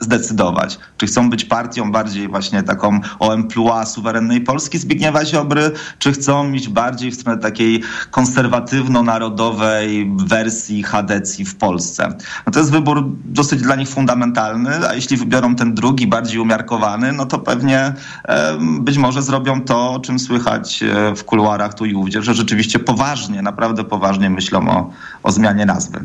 zdecydować. 0.00 0.78
Czy 0.96 1.06
chcą 1.06 1.30
być 1.30 1.44
partią 1.44 1.92
bardziej 1.92 2.28
właśnie 2.28 2.62
taką 2.62 3.00
o 3.18 3.32
emploi 3.32 3.86
suwerennej 3.86 4.40
Polski 4.40 4.78
Zbigniewa 4.78 5.24
Ziobry, 5.24 5.70
czy 5.98 6.12
chcą 6.12 6.52
iść 6.52 6.68
bardziej 6.68 7.10
w 7.10 7.14
stronę 7.14 7.38
takiej 7.38 7.82
konserwatywno-narodowej 8.10 10.12
wersji 10.16 10.82
Hadecji 10.82 11.44
w 11.44 11.56
Polsce. 11.56 12.08
No 12.46 12.52
to 12.52 12.58
jest 12.58 12.70
wybór 12.70 13.04
dosyć 13.24 13.62
dla 13.62 13.76
nich 13.76 13.88
fundamentalny, 13.88 14.88
a 14.88 14.94
jeśli 14.94 15.16
wybiorą 15.16 15.56
ten 15.56 15.74
drugi, 15.74 16.06
bardziej 16.06 16.38
umiarkowany, 16.38 17.12
no 17.12 17.26
to 17.26 17.38
pewnie 17.38 17.94
e, 18.24 18.58
być 18.80 18.98
może 18.98 19.22
zrobią 19.22 19.62
to, 19.62 19.92
o 19.92 20.00
czym 20.00 20.18
słychać 20.18 20.82
e, 20.82 21.16
w 21.16 21.24
kuluarach 21.24 21.74
tu 21.74 21.86
i 21.86 21.94
ówdzie, 21.94 22.22
że 22.22 22.34
rzeczywiście 22.34 22.78
poważnie, 22.78 23.42
naprawdę 23.42 23.84
poważnie 23.84 24.30
myślą 24.30 24.70
o, 24.70 24.90
o 25.22 25.32
zmianie 25.32 25.66
nazwy. 25.66 26.00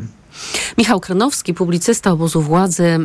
Michał 0.78 1.00
Kranowski, 1.00 1.54
publicysta 1.54 2.10
obozu 2.10 2.42
władzy, 2.42 2.98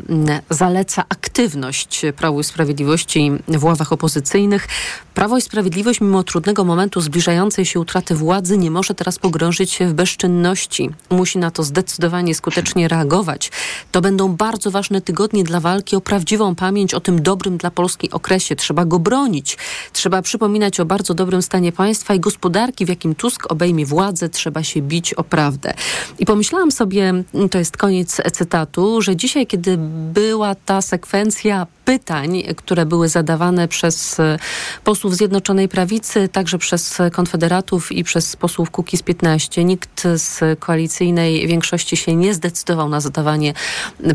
zaleca 0.50 1.04
aktywność 1.10 2.02
Prawu 2.18 2.40
i 2.40 2.44
Sprawiedliwości 2.44 3.32
w 3.48 3.64
ławach 3.64 3.94
opozycyjnych. 3.94 4.68
Prawo 5.14 5.38
i 5.38 5.42
Sprawiedliwość, 5.42 6.02
mimo 6.02 6.24
trudnego 6.24 6.64
momentu 6.64 7.02
zbliżającej 7.02 7.66
się 7.66 7.80
utraty 7.80 8.16
władzy, 8.16 8.58
nie 8.58 8.72
może 8.72 8.94
teraz 8.94 9.20
pogrążyć 9.20 9.72
się 9.72 9.88
w 9.88 9.94
bezczynności. 9.94 10.90
Musi 11.10 11.38
na 11.38 11.52
to 11.52 11.64
zdecydowanie 11.64 12.36
skutecznie 12.36 12.88
reagować. 12.88 13.52
To 13.92 14.02
będą 14.02 14.28
bardzo 14.36 14.72
ważne 14.72 15.02
tygodnie 15.02 15.44
dla 15.44 15.60
walki 15.60 15.96
o 15.96 16.02
prawdziwą 16.02 16.56
pamięć 16.56 16.94
o 16.94 17.00
tym 17.00 17.22
dobrym 17.22 17.58
dla 17.58 17.72
Polski 17.72 18.12
okresie. 18.12 18.56
Trzeba 18.56 18.86
go 18.86 19.00
bronić. 19.00 19.58
Trzeba 19.94 20.22
przypominać 20.22 20.80
o 20.80 20.86
bardzo 20.86 21.14
dobrym 21.14 21.42
stanie 21.42 21.72
państwa 21.72 22.14
i 22.14 22.20
gospodarki, 22.20 22.86
w 22.86 22.90
jakim 22.90 23.16
Tusk 23.16 23.52
obejmie 23.52 23.86
władzę. 23.86 24.30
Trzeba 24.30 24.64
się 24.64 24.82
bić 24.82 25.14
o 25.14 25.24
prawdę. 25.24 25.74
I 26.20 26.26
pomyślałam 26.26 26.72
sobie, 26.72 27.21
to 27.52 27.58
jest 27.58 27.78
koniec 27.78 28.22
cytatu, 28.32 29.02
że 29.02 29.16
dzisiaj, 29.16 29.48
kiedy 29.48 29.78
była 30.14 30.56
ta 30.56 30.82
sekwencja 30.82 31.68
pytań, 31.92 32.44
które 32.56 32.86
były 32.86 33.10
zadawane 33.10 33.68
przez 33.68 34.20
e, 34.20 34.40
posłów 34.84 35.16
Zjednoczonej 35.16 35.70
Prawicy, 35.70 36.30
także 36.30 36.58
przez 36.58 36.98
Konfederatów 37.12 37.92
i 37.92 38.04
przez 38.04 38.36
posłów 38.36 38.72
Kukiz 38.72 39.02
15. 39.02 39.64
Nikt 39.64 40.08
z 40.16 40.60
koalicyjnej 40.60 41.48
większości 41.48 41.98
się 41.98 42.16
nie 42.16 42.34
zdecydował 42.34 42.90
na 42.90 43.02
zadawanie 43.02 43.54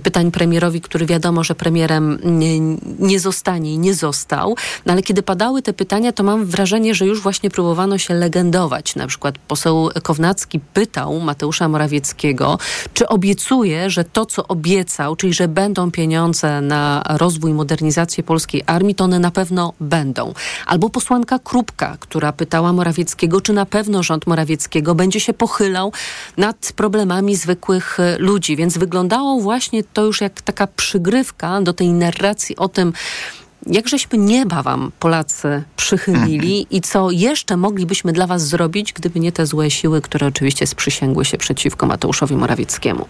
pytań 0.02 0.30
premierowi, 0.30 0.80
który 0.80 1.06
wiadomo, 1.06 1.44
że 1.44 1.54
premierem 1.54 2.18
nie, 2.24 2.60
nie 2.98 3.20
zostanie 3.20 3.72
i 3.72 3.78
nie 3.78 3.94
został. 3.94 4.56
No 4.86 4.92
ale 4.92 5.02
kiedy 5.02 5.22
padały 5.22 5.62
te 5.62 5.72
pytania, 5.72 6.12
to 6.12 6.22
mam 6.22 6.46
wrażenie, 6.46 6.94
że 6.94 7.06
już 7.06 7.20
właśnie 7.20 7.50
próbowano 7.50 7.98
się 7.98 8.14
legendować. 8.14 8.94
Na 8.96 9.06
przykład 9.06 9.38
poseł 9.38 9.90
Kownacki 10.02 10.60
pytał 10.74 11.20
Mateusza 11.20 11.68
Morawieckiego, 11.68 12.58
czy 12.94 13.08
obiecuje, 13.08 13.90
że 13.90 14.04
to, 14.04 14.26
co 14.26 14.48
obiecał, 14.48 15.16
czyli 15.16 15.34
że 15.34 15.48
będą 15.48 15.90
pieniądze 15.90 16.60
na 16.60 17.02
rozwój 17.08 17.52
modernizację 17.66 18.24
polskiej 18.24 18.62
armii, 18.66 18.94
to 18.94 19.04
one 19.04 19.18
na 19.18 19.30
pewno 19.30 19.72
będą. 19.80 20.34
Albo 20.66 20.90
posłanka 20.90 21.38
Krupka, 21.38 21.96
która 22.00 22.32
pytała 22.32 22.72
Morawieckiego, 22.72 23.40
czy 23.40 23.52
na 23.52 23.66
pewno 23.66 24.02
rząd 24.02 24.26
Morawieckiego 24.26 24.94
będzie 24.94 25.20
się 25.20 25.32
pochylał 25.32 25.92
nad 26.36 26.72
problemami 26.76 27.36
zwykłych 27.36 28.00
e, 28.00 28.18
ludzi. 28.18 28.56
Więc 28.56 28.78
wyglądało 28.78 29.40
właśnie 29.40 29.84
to 29.84 30.04
już 30.04 30.20
jak 30.20 30.42
taka 30.42 30.66
przygrywka 30.66 31.62
do 31.62 31.72
tej 31.72 31.88
narracji 31.88 32.56
o 32.56 32.68
tym, 32.68 32.92
jak 33.66 33.88
żeśmy 33.88 34.18
nieba 34.18 34.62
wam, 34.62 34.92
Polacy, 34.98 35.62
przychylili 35.76 36.58
mhm. 36.60 36.66
i 36.70 36.80
co 36.80 37.10
jeszcze 37.10 37.56
moglibyśmy 37.56 38.12
dla 38.12 38.26
was 38.26 38.48
zrobić, 38.48 38.92
gdyby 38.92 39.20
nie 39.20 39.32
te 39.32 39.46
złe 39.46 39.70
siły, 39.70 40.00
które 40.00 40.26
oczywiście 40.26 40.66
sprzysięgły 40.66 41.24
się 41.24 41.38
przeciwko 41.38 41.86
Mateuszowi 41.86 42.36
Morawieckiemu? 42.36 43.06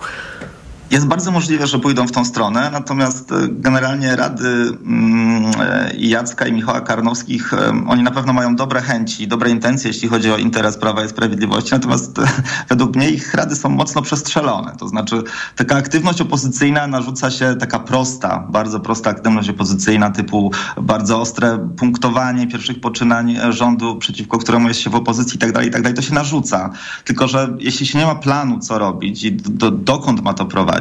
Jest 0.91 1.07
bardzo 1.07 1.31
możliwe, 1.31 1.67
że 1.67 1.79
pójdą 1.79 2.07
w 2.07 2.13
tą 2.13 2.25
stronę, 2.25 2.71
natomiast 2.73 3.33
e, 3.33 3.35
generalnie 3.49 4.17
rady 4.17 4.49
mm, 4.49 5.45
e, 5.61 5.91
Jacka 5.97 6.47
i 6.47 6.53
Michała 6.53 6.81
Karnowskich, 6.81 7.55
e, 7.55 7.85
oni 7.89 8.03
na 8.03 8.11
pewno 8.11 8.33
mają 8.33 8.57
dobre 8.57 8.81
chęci, 8.81 9.29
dobre 9.29 9.51
intencje, 9.51 9.89
jeśli 9.89 10.09
chodzi 10.09 10.31
o 10.31 10.37
interes 10.37 10.79
Prawa 10.79 11.05
i 11.05 11.09
Sprawiedliwości, 11.09 11.73
natomiast 11.73 12.21
według 12.69 12.97
mnie 12.97 13.11
ich 13.11 13.35
rady 13.35 13.57
są 13.57 13.69
mocno 13.69 14.03
przestrzelone. 14.03 14.77
To 14.79 14.89
znaczy 14.89 15.23
taka 15.57 15.77
aktywność 15.77 16.21
opozycyjna 16.21 16.87
narzuca 16.87 17.31
się 17.31 17.57
taka 17.61 17.79
prosta, 17.79 18.47
bardzo 18.51 18.81
prosta 18.81 19.11
aktywność 19.11 19.49
opozycyjna 19.49 20.11
typu 20.11 20.53
bardzo 20.83 21.21
ostre 21.21 21.69
punktowanie 21.77 22.47
pierwszych 22.47 22.81
poczynań 22.81 23.37
rządu, 23.51 23.97
przeciwko 23.97 24.39
któremu 24.39 24.69
jest 24.69 24.81
się 24.81 24.91
w 24.91 24.95
opozycji 24.95 25.37
i 25.37 25.39
tak 25.39 25.53
dalej, 25.53 25.69
i 25.69 25.73
tak. 25.73 25.93
To 25.93 26.03
się 26.03 26.15
narzuca. 26.15 26.71
Tylko, 27.05 27.29
że 27.29 27.57
jeśli 27.59 27.87
się 27.87 27.99
nie 27.99 28.07
ma 28.07 28.15
planu, 28.15 28.59
co 28.59 28.79
robić 28.79 29.25
i 29.25 29.33
do, 29.33 29.71
dokąd 29.71 30.23
ma 30.23 30.35
to 30.35 30.47
prowadzić, 30.47 30.76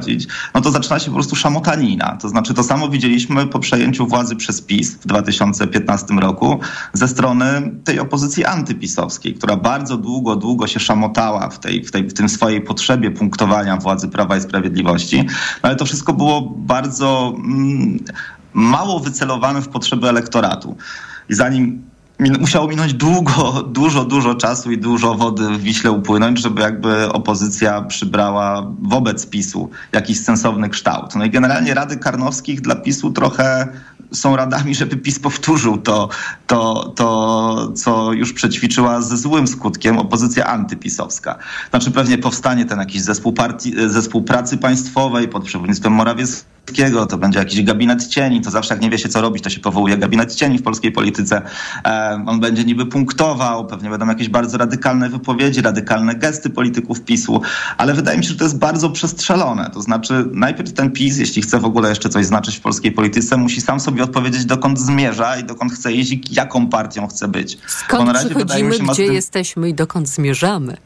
no 0.54 0.62
to 0.62 0.72
zaczyna 0.72 1.00
się 1.00 1.06
po 1.06 1.14
prostu 1.14 1.36
szamotanina. 1.36 2.18
To 2.22 2.30
znaczy 2.30 2.54
to 2.54 2.64
samo 2.64 2.90
widzieliśmy 2.90 3.48
po 3.48 3.60
przejęciu 3.60 4.08
władzy 4.08 4.36
przez 4.36 4.62
PiS 4.62 4.96
w 4.96 5.08
2015 5.08 6.14
roku 6.14 6.60
ze 6.94 7.08
strony 7.08 7.72
tej 7.84 8.00
opozycji 8.00 8.46
antypisowskiej, 8.46 9.34
która 9.34 9.56
bardzo 9.56 9.98
długo, 9.98 10.36
długo 10.36 10.68
się 10.68 10.80
szamotała 10.80 11.50
w, 11.50 11.60
tej, 11.60 11.84
w, 11.84 11.92
tej, 11.92 12.04
w 12.10 12.14
tym 12.14 12.30
swojej 12.30 12.62
potrzebie 12.62 13.12
punktowania 13.12 13.78
władzy 13.78 14.08
Prawa 14.08 14.38
i 14.38 14.42
Sprawiedliwości. 14.42 15.24
No 15.64 15.70
ale 15.70 15.75
to 15.75 15.86
wszystko 15.86 16.14
było 16.14 16.42
bardzo 16.42 17.34
mm, 17.38 18.00
mało 18.54 19.00
wycelowane 19.00 19.62
w 19.62 19.68
potrzeby 19.68 20.10
elektoratu. 20.10 20.78
I 21.30 21.34
zanim 21.34 21.82
musiało 22.19 22.67
minąć 22.67 22.93
długo, 22.93 23.53
dużo, 23.79 24.05
dużo 24.05 24.36
czasu 24.36 24.72
i 24.72 24.77
dużo 24.77 25.15
wody 25.15 25.50
w 25.50 25.62
Wiśle 25.62 25.91
upłynąć, 25.91 26.39
żeby 26.39 26.62
jakby 26.62 27.12
opozycja 27.12 27.81
przybrała 27.81 28.72
wobec 28.81 29.27
PiSu 29.27 29.69
jakiś 29.91 30.19
sensowny 30.19 30.69
kształt. 30.69 31.15
No 31.15 31.25
i 31.25 31.29
generalnie 31.29 31.74
Rady 31.74 31.98
Karnowskich 31.98 32.62
dla 32.62 32.75
PiSu 32.75 33.12
trochę 33.12 33.67
są 34.13 34.36
radami, 34.36 34.75
żeby 34.75 34.98
PiS 34.98 35.19
powtórzył 35.19 35.77
to, 35.77 36.10
to, 36.48 36.93
to 36.95 37.72
co 37.75 38.13
już 38.13 38.34
przećwiczyła 38.34 39.01
ze 39.01 39.17
złym 39.17 39.48
skutkiem 39.48 39.98
opozycja 39.98 40.45
antypisowska. 40.45 41.36
Znaczy 41.69 41.91
pewnie 41.91 42.17
powstanie 42.17 42.65
ten 42.65 42.79
jakiś 42.79 43.01
zespół, 43.01 43.34
partii, 43.34 43.74
zespół 43.88 44.24
pracy 44.24 44.57
państwowej 44.57 45.27
pod 45.27 45.45
przewodnictwem 45.45 45.93
Morawieckiego, 45.93 46.55
to 47.10 47.17
będzie 47.17 47.39
jakiś 47.39 47.63
gabinet 47.63 48.07
cieni, 48.07 48.41
to 48.41 48.51
zawsze 48.51 48.74
jak 48.74 48.81
nie 48.81 48.89
wie 48.89 48.98
się 48.98 49.10
co 49.10 49.22
robić, 49.22 49.43
to 49.43 49.50
się 49.50 49.60
powołuje 49.60 49.98
gabinet 49.98 50.36
cieni 50.36 50.57
w 50.57 50.63
polskiej 50.63 50.91
polityce. 50.91 51.41
on 52.25 52.39
będzie 52.39 52.63
niby 52.63 52.86
punktował, 52.86 53.67
pewnie 53.67 53.89
będą 53.89 54.07
jakieś 54.07 54.29
bardzo 54.29 54.57
radykalne 54.57 55.10
wypowiedzi, 55.10 55.62
radykalne 55.62 56.15
gesty 56.15 56.50
polityków 56.50 57.01
PiSu, 57.01 57.41
ale 57.77 57.93
wydaje 57.93 58.17
mi 58.17 58.24
się, 58.24 58.29
że 58.29 58.36
to 58.36 58.43
jest 58.43 58.57
bardzo 58.57 58.89
przestrzelone. 58.89 59.69
To 59.74 59.81
znaczy 59.81 60.25
najpierw 60.31 60.74
ten 60.74 60.91
PiS, 60.91 61.17
jeśli 61.17 61.41
chce 61.41 61.60
w 61.60 61.65
ogóle 61.65 61.89
jeszcze 61.89 62.10
coś 62.10 62.25
znaczyć 62.25 62.55
w 62.55 62.62
polskiej 62.62 62.91
polityce, 62.91 63.38
musi 63.38 63.62
sam 63.62 63.79
sobie 63.79 64.03
odpowiedzieć, 64.03 64.45
dokąd 64.45 64.79
zmierza 64.79 65.38
i 65.38 65.43
dokąd 65.43 65.74
chce 65.74 65.93
iść 65.93 66.12
i 66.12 66.22
jaką 66.31 66.67
partią 66.67 67.07
chce 67.07 67.27
być. 67.27 67.57
Skąd 67.67 68.17
przychodzimy, 68.17 68.77
gdzie 68.79 69.05
tym... 69.05 69.13
jesteśmy 69.13 69.69
i 69.69 69.74
dokąd 69.74 70.10
zmierzamy? 70.10 70.77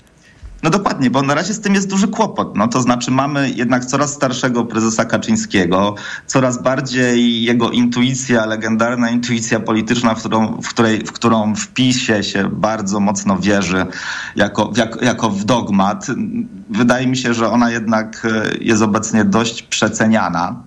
No 0.63 0.69
dokładnie, 0.69 1.09
bo 1.09 1.21
na 1.21 1.35
razie 1.35 1.53
z 1.53 1.61
tym 1.61 1.75
jest 1.75 1.89
duży 1.89 2.07
kłopot. 2.07 2.55
No 2.55 2.67
to 2.67 2.81
znaczy 2.81 3.11
mamy 3.11 3.49
jednak 3.49 3.85
coraz 3.85 4.13
starszego 4.13 4.65
prezesa 4.65 5.05
Kaczyńskiego, 5.05 5.95
coraz 6.27 6.63
bardziej 6.63 7.43
jego 7.43 7.69
intuicja, 7.71 8.45
legendarna 8.45 9.09
intuicja 9.09 9.59
polityczna, 9.59 10.15
w 10.15 10.19
którą 10.19 10.61
w, 10.61 10.69
której, 10.69 11.05
w 11.05 11.11
którą 11.11 11.55
w 11.55 11.67
PiSie 11.67 12.23
się 12.23 12.49
bardzo 12.51 12.99
mocno 12.99 13.37
wierzy 13.37 13.85
jako, 14.35 14.71
jak, 14.75 15.01
jako 15.01 15.29
w 15.29 15.43
dogmat. 15.43 16.07
Wydaje 16.69 17.07
mi 17.07 17.17
się, 17.17 17.33
że 17.33 17.51
ona 17.51 17.71
jednak 17.71 18.25
e, 18.25 18.57
jest 18.61 18.81
obecnie 18.81 19.25
dość 19.25 19.63
przeceniana. 19.63 20.63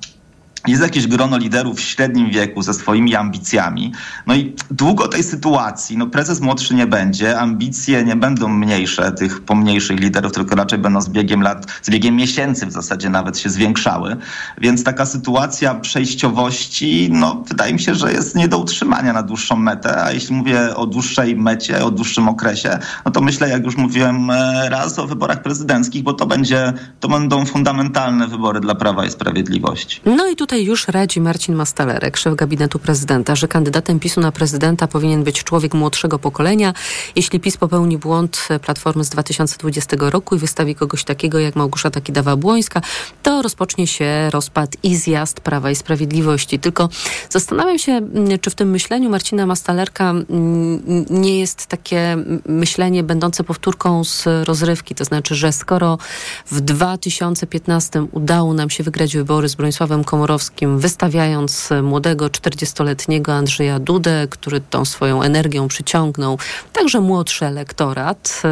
Jest 0.66 0.83
jakieś 0.83 1.07
grono 1.07 1.38
liderów 1.38 1.76
w 1.76 1.81
średnim 1.81 2.31
wieku 2.31 2.62
ze 2.62 2.75
swoimi 2.75 3.14
ambicjami. 3.14 3.92
No 4.26 4.35
i 4.35 4.57
długo 4.71 5.09
tej 5.09 5.25
sytuacji, 5.25 5.99
no 5.99 6.07
prezes 6.07 6.40
młodszy 6.40 6.75
nie 6.75 6.87
będzie, 6.87 7.40
ambicje 7.40 8.04
nie 8.04 8.16
będą 8.16 8.49
mniejsze 8.49 9.12
tych 9.12 9.40
pomniejszych 9.40 10.00
liderów, 10.00 10.33
tylko 10.33 10.57
raczej 10.57 10.78
będą 10.78 11.00
z 11.00 11.09
biegiem 11.09 11.42
lat, 11.42 11.66
z 11.83 11.90
biegiem 11.90 12.16
miesięcy 12.16 12.66
w 12.66 12.73
zasadzie 12.73 13.11
nawet 13.11 13.38
się 13.38 13.50
zwiększały. 13.50 14.16
Więc 14.59 14.85
taka 14.85 15.07
sytuacja 15.07 15.75
przejściowości, 15.75 17.09
no 17.12 17.42
wydaje 17.49 17.73
mi 17.73 17.81
się, 17.81 17.95
że 17.95 18.12
jest 18.12 18.35
nie 18.35 18.49
do 18.49 18.59
utrzymania 18.59 19.12
na 19.12 19.23
dłuższą 19.23 19.57
metę, 19.57 20.04
a 20.04 20.12
jeśli 20.12 20.35
mówię 20.35 20.76
o 20.76 20.87
dłuższej 20.87 21.37
mecie, 21.37 21.85
o 21.85 21.90
dłuższym 21.90 22.28
okresie, 22.28 22.78
no 23.04 23.11
to 23.11 23.21
myślę, 23.21 23.49
jak 23.49 23.64
już 23.64 23.76
mówiłem 23.76 24.31
e, 24.31 24.69
raz 24.71 24.99
o 24.99 25.07
wyborach 25.07 25.42
prezydenckich, 25.42 26.02
bo 26.02 26.12
to 26.12 26.26
będzie, 26.26 26.73
to 27.00 27.09
będą 27.09 27.47
fundamentalne 27.47 28.28
wybory 28.28 28.61
dla 28.61 28.75
Prawa 28.75 29.07
i 29.07 29.11
Sprawiedliwości. 29.11 30.00
No 30.04 30.28
i 30.28 30.37
tutaj 30.37 30.52
Tutaj 30.53 30.65
już 30.65 30.89
radzi 30.89 31.21
Marcin 31.21 31.55
Mastalerek, 31.55 32.17
szef 32.17 32.35
gabinetu 32.35 32.79
prezydenta, 32.79 33.37
że 33.37 33.49
kandydatem 33.49 34.01
PiSu 34.01 34.21
na 34.21 34.33
prezydenta 34.33 34.87
powinien 34.87 35.25
być 35.25 35.45
człowiek 35.45 35.75
młodszego 35.75 36.19
pokolenia. 36.19 36.75
Jeśli 37.17 37.41
PiS 37.41 37.57
popełni 37.57 37.99
błąd 37.99 38.49
Platformy 38.63 39.05
z 39.05 39.09
2020 39.09 39.97
roku 40.01 40.35
i 40.35 40.39
wystawi 40.39 40.75
kogoś 40.75 41.05
takiego 41.05 41.39
jak 41.39 41.57
Małgorzata 41.57 42.01
Kidawa-Błońska, 42.01 42.81
to 43.23 43.43
rozpocznie 43.43 43.87
się 43.87 44.31
rozpad 44.31 44.77
i 44.83 44.97
zjazd 44.97 45.41
Prawa 45.41 45.71
i 45.71 45.75
Sprawiedliwości. 45.75 46.59
Tylko 46.59 46.89
zastanawiam 47.31 47.79
się, 47.79 47.93
mm, 47.93 48.39
czy 48.39 48.51
w 48.51 48.55
tym 48.55 48.71
myśleniu 48.71 49.11
Marcina 49.11 49.47
Mastalerka 49.47 50.11
mm, 50.11 51.05
nie 51.11 51.41
jest 51.41 51.67
takie 51.67 52.17
myślenie 52.47 53.03
będące 53.03 53.45
powtórką 53.45 54.05
z 54.05 54.25
rozrywki. 54.45 54.95
To 54.95 55.05
znaczy, 55.05 55.35
że 55.35 55.53
skoro 55.53 55.99
w 56.47 56.61
2015 56.61 58.07
udało 58.13 58.55
nam 58.55 58.71
się 58.71 58.85
wygrać 58.85 59.17
wybory 59.17 59.49
z 59.49 59.55
Bronisławem 59.55 60.05
Komorowskim, 60.05 60.42
wystawiając 60.77 61.69
młodego 61.83 62.27
40-letniego 62.27 63.33
Andrzeja 63.33 63.79
Dudę, 63.79 64.27
który 64.31 64.61
tą 64.61 64.85
swoją 64.85 65.23
energią 65.23 65.69
przyciągnął 65.69 66.39
także 66.73 67.01
młodszy 67.01 67.47
elektorat, 67.47 68.43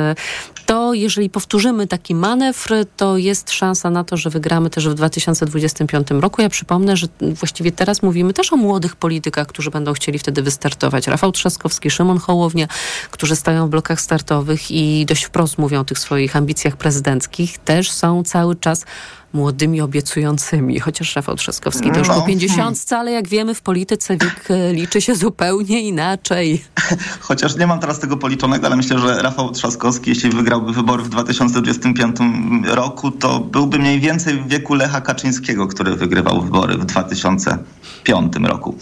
to 0.67 0.95
jeżeli 0.95 1.31
powtórzymy 1.31 1.87
taki 1.87 2.15
manewr, 2.15 2.75
to 2.97 3.17
jest 3.17 3.51
szansa 3.51 3.91
na 3.91 4.05
to, 4.05 4.17
że 4.17 4.31
wygramy 4.31 4.71
też 4.71 4.89
w 4.89 4.95
2025 4.95 6.09
roku. 6.11 6.43
Ja 6.43 6.49
przypomnę, 6.49 6.97
że 6.97 7.07
właściwie 7.21 7.73
teraz 7.73 8.03
mówimy 8.03 8.33
też 8.33 8.53
o 8.53 8.57
młodych 8.57 8.97
politykach, 8.97 9.47
którzy 9.47 9.71
będą 9.71 9.93
chcieli 9.93 10.19
wtedy 10.19 10.43
wystartować. 10.43 11.07
Rafał 11.07 11.33
Trzaskowski, 11.33 11.91
Szymon 11.91 12.19
Hołownia, 12.19 12.67
którzy 13.11 13.37
stoją 13.37 13.67
w 13.67 13.71
blokach 13.71 14.01
startowych 14.01 14.71
i 14.71 15.07
dość 15.07 15.25
wprost 15.25 15.59
mówią 15.59 15.81
o 15.81 15.85
tych 15.85 15.99
swoich 15.99 16.37
ambicjach 16.37 16.77
prezydenckich, 16.77 17.59
też 17.59 17.91
są 17.91 18.25
cały 18.25 18.57
czas 18.57 18.85
młodymi, 19.33 19.81
obiecującymi. 19.81 20.81
Chociaż 20.81 21.17
Rafał 21.17 21.37
Trzaskowski 21.37 21.91
to 21.91 21.99
już 21.99 22.09
no. 22.09 22.15
po 22.15 22.23
pięćdziesiątce, 22.23 22.99
ale 22.99 23.13
jak 23.13 23.29
wiemy 23.29 23.55
w 23.55 23.63
polityce 23.63 24.17
wiek 24.17 24.51
e, 24.51 24.73
liczy 24.73 25.01
się 25.01 25.15
zupełnie 25.15 25.81
inaczej. 25.81 26.65
Chociaż 27.21 27.57
nie 27.57 27.67
mam 27.67 27.81
teraz 27.81 27.99
tego 27.99 28.17
policzonego, 28.17 28.67
ale 28.67 28.77
myślę, 28.77 28.99
że 28.99 29.23
Rafał 29.23 29.51
Trzaskowski, 29.51 30.11
jeśli 30.11 30.31
wygrałby 30.31 30.73
wybory 30.73 31.03
w 31.03 31.09
2025 31.09 32.17
roku, 32.65 33.11
to 33.11 33.41
byłby 33.41 33.79
mniej 33.79 34.01
więcej 34.01 34.39
w 34.39 34.49
wieku 34.49 34.75
Lecha 34.75 35.01
Kaczyńskiego, 35.01 35.67
który 35.67 35.97
wygrywał 35.97 36.43
wybory 36.43 36.79
w 36.79 36.85
2005 36.85 38.33
roku. 38.43 38.77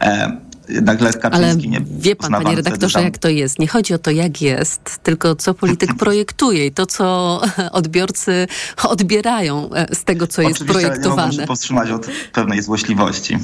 E, 0.00 0.36
jednak 0.68 1.00
Lech 1.00 1.18
Kaczyński 1.18 1.68
Ale 1.68 1.80
nie 1.80 1.80
wie 1.98 2.16
pan, 2.16 2.32
panie 2.32 2.56
redaktorze, 2.56 3.02
jak 3.02 3.18
to 3.18 3.28
jest. 3.28 3.58
Nie 3.58 3.68
chodzi 3.68 3.94
o 3.94 3.98
to, 3.98 4.10
jak 4.10 4.42
jest, 4.42 4.98
tylko 5.02 5.34
co 5.36 5.54
polityk 5.54 5.94
projektuje 6.04 6.66
i 6.66 6.72
to, 6.72 6.86
co 6.86 7.40
odbiorcy 7.72 8.46
odbierają 8.82 9.70
e, 9.74 9.94
z 9.94 10.04
tego, 10.04 10.26
co 10.26 10.42
Oczywiście, 10.42 10.64
jest 10.64 10.72
projektowane. 10.72 11.22
Oczywiście, 11.22 11.40
nie 11.40 11.44
się 11.44 11.46
powstrzymać 11.46 11.90
od 11.90 12.06
pewnej 12.32 12.62
złośliwości. 12.62 13.38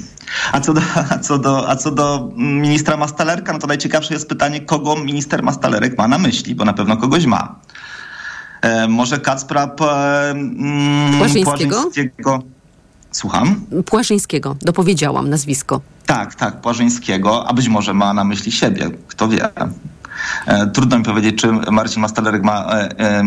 A 0.52 0.60
co, 0.60 0.74
do, 0.74 0.80
a, 1.10 1.18
co 1.18 1.38
do, 1.38 1.68
a 1.68 1.76
co 1.76 1.90
do 1.90 2.32
ministra 2.36 2.96
Mastalerka, 2.96 3.52
no 3.52 3.58
to 3.58 3.66
najciekawsze 3.66 4.14
jest 4.14 4.28
pytanie, 4.28 4.60
kogo 4.60 4.96
minister 4.96 5.42
Mastalerek 5.42 5.98
ma 5.98 6.08
na 6.08 6.18
myśli, 6.18 6.54
bo 6.54 6.64
na 6.64 6.72
pewno 6.72 6.96
kogoś 6.96 7.26
ma. 7.26 7.60
E, 8.62 8.88
może 8.88 9.18
Kacpra 9.18 9.70
mm? 10.30 11.18
Płażyńskiego 11.18 11.90
Słucham? 13.12 13.60
Płażyńskiego, 13.86 14.56
dopowiedziałam 14.60 15.30
nazwisko. 15.30 15.80
Tak, 16.10 16.34
tak, 16.34 16.60
Płażyńskiego, 16.60 17.48
a 17.48 17.52
być 17.52 17.68
może 17.68 17.94
ma 17.94 18.14
na 18.14 18.24
myśli 18.24 18.52
siebie, 18.52 18.90
kto 19.08 19.28
wie. 19.28 19.48
E, 20.46 20.66
trudno 20.66 20.98
mi 20.98 21.04
powiedzieć, 21.04 21.40
czy 21.40 21.52
Marcin 21.52 22.02
Mastalerek 22.02 22.42
ma 22.42 22.64
e, 22.64 22.98
e, 22.98 23.24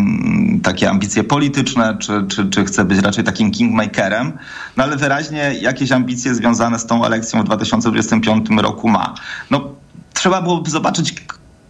takie 0.63 0.89
ambicje 0.89 1.24
polityczne, 1.24 1.98
czy, 2.00 2.26
czy, 2.28 2.50
czy 2.50 2.65
chce 2.65 2.86
być 2.86 3.00
raczej 3.00 3.24
takim 3.24 3.52
kingmakerem, 3.52 4.34
no 4.78 4.84
ale 4.84 4.98
wyraźnie 4.98 5.54
jakieś 5.62 5.91
ambicje 5.91 6.36
związane 6.36 6.80
z 6.80 6.86
tą 6.86 7.06
elekcją 7.06 7.41
w 7.41 7.46
2025 7.46 8.48
roku 8.58 8.89
ma. 8.89 9.13
No, 9.52 9.69
trzeba 10.13 10.41
byłoby 10.41 10.69
zobaczyć, 10.69 11.15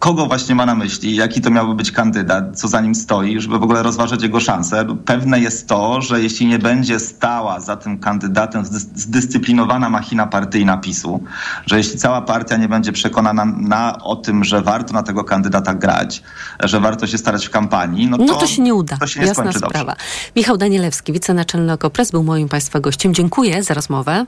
kogo 0.03 0.25
właśnie 0.25 0.55
ma 0.55 0.65
na 0.65 0.75
myśli, 0.75 1.15
jaki 1.15 1.41
to 1.41 1.49
miałby 1.49 1.75
być 1.75 1.91
kandydat, 1.91 2.59
co 2.59 2.67
za 2.67 2.81
nim 2.81 2.95
stoi, 2.95 3.39
żeby 3.39 3.59
w 3.59 3.63
ogóle 3.63 3.83
rozważyć 3.83 4.23
jego 4.23 4.39
szanse. 4.39 4.85
Pewne 5.05 5.39
jest 5.39 5.67
to, 5.67 6.01
że 6.01 6.21
jeśli 6.21 6.45
nie 6.45 6.59
będzie 6.59 6.99
stała 6.99 7.59
za 7.59 7.75
tym 7.75 7.99
kandydatem 7.99 8.65
zdyscyplinowana 8.95 9.89
machina 9.89 10.27
partyjna 10.27 10.77
PiSu, 10.77 11.23
że 11.65 11.77
jeśli 11.77 11.97
cała 11.97 12.21
partia 12.21 12.57
nie 12.57 12.69
będzie 12.69 12.91
przekonana 12.91 13.45
na, 13.45 13.99
o 14.03 14.15
tym, 14.15 14.43
że 14.43 14.61
warto 14.61 14.93
na 14.93 15.03
tego 15.03 15.23
kandydata 15.23 15.73
grać, 15.73 16.23
że 16.63 16.79
warto 16.79 17.07
się 17.07 17.17
starać 17.17 17.45
w 17.47 17.49
kampanii, 17.49 18.07
no 18.07 18.17
to, 18.17 18.23
no 18.23 18.35
to 18.35 18.47
się 18.47 18.61
nie 18.61 18.73
uda. 18.73 18.97
To 18.97 19.07
się 19.07 19.19
nie 19.19 19.25
Jasna 19.25 19.51
sprawa. 19.51 19.91
dobrze. 19.91 19.95
Michał 20.35 20.57
Danielewski, 20.57 21.13
wicenaczelny 21.13 21.73
OKO.press 21.73 22.11
był 22.11 22.23
moim 22.23 22.49
Państwa 22.49 22.79
gościem. 22.79 23.13
Dziękuję 23.13 23.63
za 23.63 23.73
rozmowę. 23.73 24.25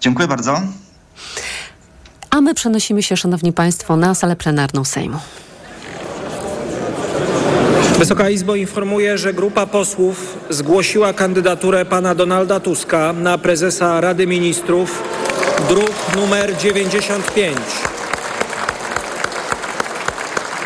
Dziękuję 0.00 0.28
bardzo. 0.28 0.60
A 2.32 2.40
my 2.40 2.54
przenosimy 2.54 3.02
się, 3.02 3.16
Szanowni 3.16 3.52
Państwo, 3.52 3.96
na 3.96 4.14
salę 4.14 4.36
plenarną 4.36 4.84
Sejmu. 4.84 5.18
Wysoka 7.98 8.30
Izbo 8.30 8.54
informuje, 8.54 9.18
że 9.18 9.34
grupa 9.34 9.66
posłów 9.66 10.38
zgłosiła 10.50 11.12
kandydaturę 11.12 11.84
pana 11.84 12.14
Donalda 12.14 12.60
Tuska 12.60 13.12
na 13.12 13.38
prezesa 13.38 14.00
Rady 14.00 14.26
Ministrów, 14.26 15.02
druk 15.68 16.16
numer 16.16 16.56
95. 16.56 17.56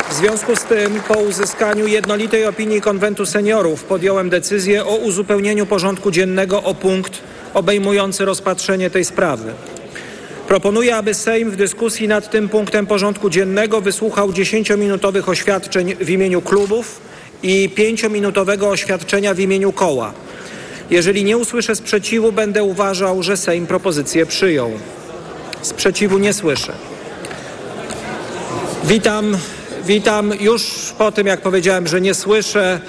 W 0.09 0.13
związku 0.13 0.55
z 0.55 0.63
tym, 0.63 0.99
po 1.07 1.13
uzyskaniu 1.13 1.87
jednolitej 1.87 2.45
opinii 2.45 2.81
Konwentu 2.81 3.25
Seniorów, 3.25 3.83
podjąłem 3.83 4.29
decyzję 4.29 4.85
o 4.85 4.95
uzupełnieniu 4.95 5.65
porządku 5.65 6.11
dziennego 6.11 6.63
o 6.63 6.75
punkt 6.75 7.13
obejmujący 7.53 8.25
rozpatrzenie 8.25 8.89
tej 8.89 9.05
sprawy. 9.05 9.53
Proponuję, 10.47 10.95
aby 10.95 11.13
Sejm 11.13 11.51
w 11.51 11.55
dyskusji 11.55 12.07
nad 12.07 12.31
tym 12.31 12.49
punktem 12.49 12.87
porządku 12.87 13.29
dziennego 13.29 13.81
wysłuchał 13.81 14.29
10-minutowych 14.29 15.29
oświadczeń 15.29 15.95
w 15.95 16.09
imieniu 16.09 16.41
klubów 16.41 17.01
i 17.43 17.69
5-minutowego 17.75 18.69
oświadczenia 18.69 19.33
w 19.33 19.39
imieniu 19.39 19.71
koła. 19.71 20.13
Jeżeli 20.89 21.23
nie 21.23 21.37
usłyszę 21.37 21.75
sprzeciwu, 21.75 22.31
będę 22.31 22.63
uważał, 22.63 23.23
że 23.23 23.37
Sejm 23.37 23.67
propozycję 23.67 24.25
przyjął. 24.25 24.71
Sprzeciwu 25.61 26.17
nie 26.17 26.33
słyszę. 26.33 26.73
Witam, 28.83 29.37
witam 29.85 30.33
już 30.39 30.93
po 30.97 31.11
tym, 31.11 31.27
jak 31.27 31.41
powiedziałem, 31.41 31.87
że 31.87 32.01
nie 32.01 32.13
słyszę. 32.13 32.79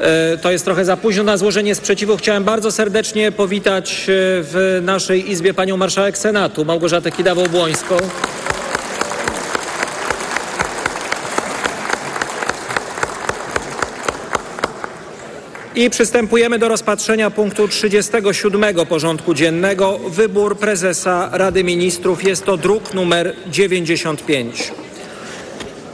E, 0.00 0.38
to 0.38 0.50
jest 0.50 0.64
trochę 0.64 0.84
za 0.84 0.96
późno 0.96 1.22
na 1.22 1.36
złożenie 1.36 1.74
sprzeciwu. 1.74 2.16
Chciałem 2.16 2.44
bardzo 2.44 2.72
serdecznie 2.72 3.32
powitać 3.32 3.92
e, 3.92 4.12
w 4.42 4.80
naszej 4.82 5.30
Izbie 5.30 5.54
panią 5.54 5.76
marszałek 5.76 6.18
Senatu 6.18 6.64
Małgorzatę 6.64 7.10
Kidawą-Błońską. 7.10 7.96
I 15.74 15.90
przystępujemy 15.90 16.58
do 16.58 16.68
rozpatrzenia 16.68 17.30
punktu 17.30 17.68
37 17.68 18.86
porządku 18.86 19.34
dziennego. 19.34 19.98
Wybór 20.08 20.58
prezesa 20.58 21.28
Rady 21.32 21.64
Ministrów. 21.64 22.24
Jest 22.24 22.44
to 22.44 22.56
druk 22.56 22.94
numer 22.94 23.36
95. 23.46 24.72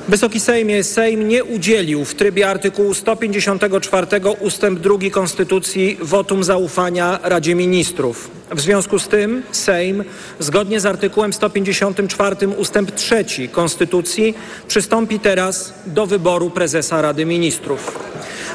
Wysoki 0.09 0.41
Sejmie, 0.41 0.85
Sejm 0.85 1.29
nie 1.29 1.45
udzielił 1.45 2.05
w 2.05 2.15
trybie 2.15 2.49
artykułu 2.49 2.95
154 2.95 4.07
ustęp 4.41 4.81
2 4.81 4.95
Konstytucji 5.11 5.99
wotum 6.01 6.45
zaufania 6.45 7.19
Radzie 7.23 7.55
Ministrów. 7.55 8.31
W 8.51 8.61
związku 8.61 8.99
z 8.99 9.09
tym 9.09 9.43
Sejm, 9.53 10.05
zgodnie 10.39 10.81
z 10.81 10.87
artykułem 10.87 11.33
154 11.33 12.49
ustęp 12.49 12.91
3 12.91 13.25
Konstytucji, 13.53 14.35
przystąpi 14.69 15.21
teraz 15.21 15.75
do 15.87 16.07
wyboru 16.07 16.51
prezesa 16.51 17.03
Rady 17.03 17.27
Ministrów. 17.27 17.99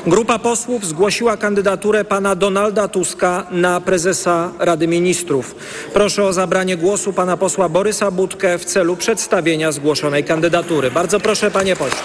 Grupa 0.08 0.40
posłów 0.40 0.86
zgłosiła 0.86 1.38
kandydaturę 1.38 2.06
pana 2.06 2.36
Donalda 2.36 2.88
Tuska 2.88 3.48
na 3.52 3.82
prezesa 3.82 4.52
Rady 4.60 4.88
Ministrów. 4.88 5.56
Proszę 5.94 6.24
o 6.24 6.34
zabranie 6.34 6.78
głosu 6.78 7.14
pana 7.14 7.38
posła 7.38 7.70
Borysa 7.70 8.12
Budkę 8.12 8.58
w 8.58 8.66
celu 8.66 8.96
przedstawienia 8.96 9.72
zgłoszonej 9.72 10.24
kandydatury. 10.24 10.92
Bardzo 10.92 11.20
proszę 11.20 11.52
panie 11.52 11.76
pośle. 11.76 12.00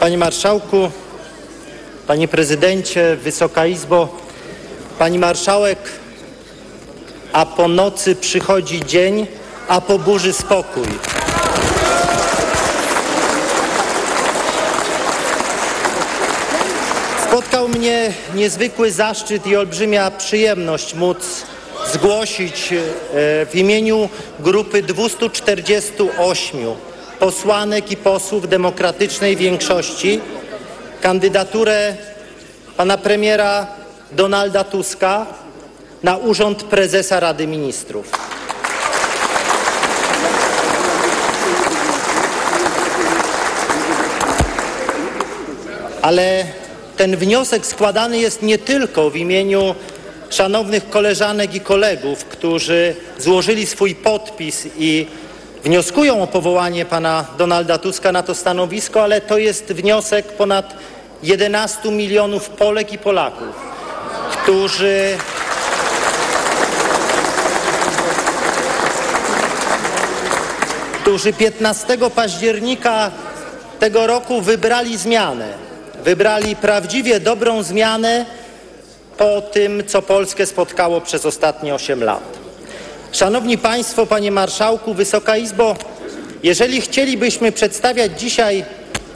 Panie 0.00 0.18
Marszałku, 0.18 0.90
Panie 2.06 2.28
Prezydencie, 2.28 3.16
Wysoka 3.16 3.66
Izbo, 3.66 4.08
Pani 4.98 5.18
Marszałek, 5.18 5.78
a 7.32 7.46
po 7.46 7.68
nocy 7.68 8.16
przychodzi 8.16 8.86
dzień, 8.86 9.26
a 9.68 9.80
po 9.80 9.98
burzy 9.98 10.32
spokój. 10.32 10.86
Spotkał 17.28 17.68
mnie 17.68 18.12
niezwykły 18.34 18.92
zaszczyt 18.92 19.46
i 19.46 19.56
olbrzymia 19.56 20.10
przyjemność 20.10 20.94
móc 20.94 21.18
zgłosić 21.92 22.72
e, 22.72 22.76
w 23.46 23.50
imieniu 23.54 24.08
grupy 24.40 24.82
248 24.82 26.87
posłanek 27.18 27.90
i 27.90 27.96
posłów 27.96 28.48
demokratycznej 28.48 29.36
większości 29.36 30.20
kandydaturę 31.00 31.96
pana 32.76 32.98
premiera 32.98 33.66
Donalda 34.12 34.64
Tuska 34.64 35.26
na 36.02 36.16
urząd 36.16 36.62
prezesa 36.62 37.20
Rady 37.20 37.46
Ministrów. 37.46 38.10
Ale 46.02 46.44
ten 46.96 47.16
wniosek 47.16 47.66
składany 47.66 48.18
jest 48.18 48.42
nie 48.42 48.58
tylko 48.58 49.10
w 49.10 49.16
imieniu 49.16 49.74
szanownych 50.30 50.90
koleżanek 50.90 51.54
i 51.54 51.60
kolegów, 51.60 52.24
którzy 52.24 52.96
złożyli 53.18 53.66
swój 53.66 53.94
podpis 53.94 54.68
i 54.78 55.06
wnioskują 55.64 56.22
o 56.22 56.26
powołanie 56.26 56.84
pana 56.84 57.24
Donalda 57.38 57.78
Tuska 57.78 58.12
na 58.12 58.22
to 58.22 58.34
stanowisko, 58.34 59.02
ale 59.02 59.20
to 59.20 59.38
jest 59.38 59.64
wniosek 59.64 60.26
ponad 60.26 60.74
11 61.22 61.90
milionów 61.90 62.48
Polek 62.48 62.92
i 62.92 62.98
Polaków, 62.98 63.56
którzy 64.30 65.16
którzy 71.02 71.32
15 71.32 71.98
października 72.14 73.10
tego 73.78 74.06
roku 74.06 74.40
wybrali 74.40 74.96
zmianę. 74.96 75.48
Wybrali 76.04 76.56
prawdziwie 76.56 77.20
dobrą 77.20 77.62
zmianę 77.62 78.26
po 79.18 79.40
tym, 79.40 79.82
co 79.86 80.02
Polskę 80.02 80.46
spotkało 80.46 81.00
przez 81.00 81.26
ostatnie 81.26 81.74
8 81.74 82.04
lat. 82.04 82.37
Szanowni 83.12 83.58
Państwo, 83.58 84.06
Panie 84.06 84.30
Marszałku, 84.30 84.94
Wysoka 84.94 85.36
Izbo, 85.36 85.76
jeżeli 86.42 86.80
chcielibyśmy 86.80 87.52
przedstawiać 87.52 88.20
dzisiaj 88.20 88.64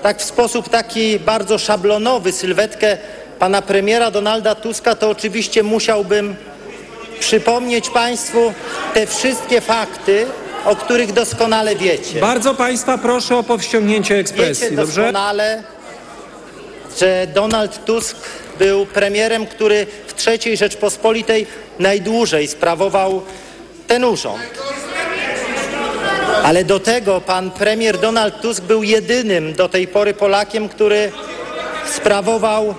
tak 0.03 0.19
w 0.19 0.25
sposób 0.25 0.69
taki 0.69 1.19
bardzo 1.19 1.59
szablonowy 1.59 2.33
sylwetkę 2.33 2.99
pana 3.39 3.63
premiera 3.63 4.11
Donalda 4.11 4.55
Tuska, 4.55 4.95
to 4.95 5.11
oczywiście 5.11 5.63
musiałbym 5.63 6.37
przypomnieć 7.21 7.91
Państwu 7.91 8.53
te 8.95 9.07
wszystkie 9.07 9.61
fakty, 9.61 10.27
o 10.65 10.77
których 10.77 11.13
doskonale 11.13 11.77
wiecie. 11.77 12.21
Bardzo 12.21 12.55
państwa 12.55 12.99
proszę 12.99 13.37
o 13.37 13.43
powściągnięcie 13.43 14.17
ekspresji, 14.19 14.65
Wiecie 14.65 14.77
dobrze? 14.77 15.03
doskonale, 15.03 15.63
że 17.01 17.27
Donald 17.35 17.85
Tusk 17.85 18.17
był 18.59 18.87
premierem, 18.87 19.47
który 19.47 19.87
w 20.07 20.27
III 20.29 20.57
Rzeczpospolitej 20.57 21.47
najdłużej 21.79 22.49
sprawował 22.49 23.23
ten 23.87 24.05
urząd. 24.05 24.43
Ale 26.45 26.65
do 26.65 26.81
tego 26.81 27.21
pan 27.21 27.51
premier 27.51 27.99
Donald 27.99 28.41
Tusk 28.41 28.63
był 28.63 28.83
jedynym 28.83 29.55
do 29.55 29.69
tej 29.69 29.89
pory 29.89 30.15
Polakiem, 30.15 30.69
który 30.69 31.13
sprawował 31.97 32.75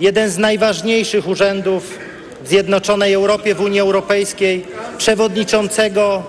jeden 0.00 0.30
z 0.30 0.38
najważniejszych 0.38 1.28
urzędów 1.28 1.98
w 2.44 2.48
Zjednoczonej 2.48 3.14
Europie, 3.14 3.54
w 3.54 3.60
Unii 3.60 3.80
Europejskiej, 3.80 4.66
przewodniczącego 4.98 6.22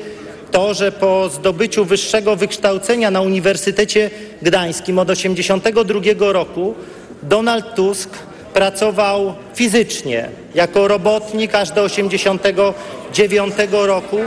to, 0.52 0.74
że 0.74 0.92
po 0.92 1.30
zdobyciu 1.30 1.86
wyższego 1.86 2.36
wykształcenia 2.36 3.12
na 3.12 3.22
Uniwersytecie 3.22 4.10
Gdańskim 4.42 5.00
od 5.00 5.08
1982 5.08 6.34
roku 6.34 6.76
Donald 7.24 7.76
Tusk 7.76 8.10
pracował 8.54 9.34
fizycznie 9.56 10.30
jako 10.56 10.88
robotnik 10.88 11.56
aż 11.56 11.72
do 11.72 11.90
1989 11.90 13.54
roku, 13.72 14.18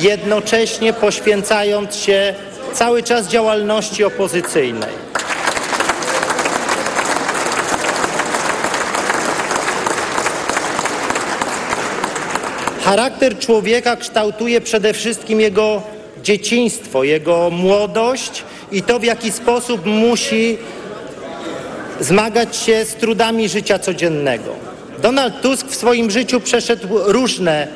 jednocześnie 0.00 0.92
poświęcając 0.92 1.96
się 1.96 2.34
cały 2.72 3.02
czas 3.02 3.28
działalności 3.28 4.04
opozycyjnej. 4.04 5.08
Charakter 12.84 13.38
człowieka 13.38 13.96
kształtuje 13.96 14.60
przede 14.60 14.92
wszystkim 14.94 15.40
jego 15.40 15.82
dzieciństwo, 16.22 17.04
jego 17.04 17.50
młodość 17.50 18.44
i 18.72 18.82
to, 18.82 18.98
w 18.98 19.04
jaki 19.04 19.32
sposób 19.32 19.86
musi 19.86 20.58
zmagać 22.00 22.56
się 22.56 22.84
z 22.84 22.94
trudami 22.94 23.48
życia 23.48 23.78
codziennego. 23.78 24.54
Donald 25.02 25.40
Tusk 25.40 25.66
w 25.66 25.74
swoim 25.74 26.10
życiu 26.10 26.40
przeszedł 26.40 26.88
różne 26.90 27.68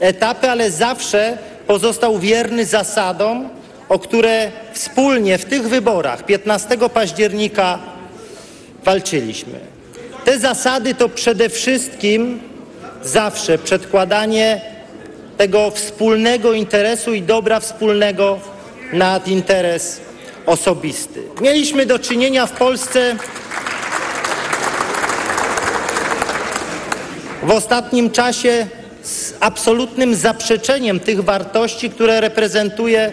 etapy, 0.00 0.50
ale 0.50 0.70
zawsze 0.70 1.38
pozostał 1.66 2.18
wierny 2.18 2.66
zasadom, 2.66 3.48
o 3.88 3.98
które 3.98 4.50
wspólnie 4.72 5.38
w 5.38 5.44
tych 5.44 5.68
wyborach 5.68 6.26
15 6.26 6.78
października 6.94 7.78
walczyliśmy. 8.84 9.60
Te 10.24 10.38
zasady 10.38 10.94
to 10.94 11.08
przede 11.08 11.48
wszystkim 11.48 12.40
zawsze 13.02 13.58
przedkładanie 13.58 14.60
tego 15.36 15.70
wspólnego 15.70 16.52
interesu 16.52 17.14
i 17.14 17.22
dobra 17.22 17.60
wspólnego 17.60 18.38
nad 18.92 19.28
interes 19.28 20.00
osobisty. 20.46 21.22
Mieliśmy 21.40 21.86
do 21.86 21.98
czynienia 21.98 22.46
w 22.46 22.52
Polsce 22.52 23.16
w 27.48 27.50
ostatnim 27.50 28.10
czasie 28.10 28.66
z 29.02 29.34
absolutnym 29.40 30.14
zaprzeczeniem 30.14 31.00
tych 31.00 31.24
wartości, 31.24 31.90
które 31.90 32.20
reprezentuje 32.20 33.12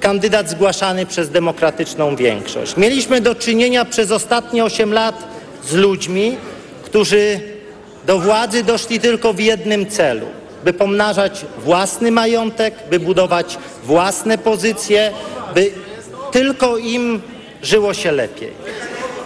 kandydat 0.00 0.50
zgłaszany 0.50 1.06
przez 1.06 1.30
demokratyczną 1.30 2.16
większość. 2.16 2.76
Mieliśmy 2.76 3.20
do 3.20 3.34
czynienia 3.34 3.84
przez 3.84 4.10
ostatnie 4.10 4.64
8 4.64 4.92
lat 4.92 5.24
z 5.64 5.74
ludźmi, 5.74 6.36
którzy 6.82 7.40
do 8.06 8.18
władzy 8.18 8.64
doszli 8.64 9.00
tylko 9.00 9.32
w 9.32 9.40
jednym 9.40 9.86
celu 9.86 10.26
by 10.64 10.72
pomnażać 10.72 11.46
własny 11.58 12.10
majątek, 12.10 12.74
by 12.90 13.00
budować 13.00 13.58
własne 13.84 14.38
pozycje, 14.38 15.12
by 15.54 15.70
tylko 16.32 16.78
im 16.78 17.22
żyło 17.62 17.94
się 17.94 18.12
lepiej. 18.12 18.52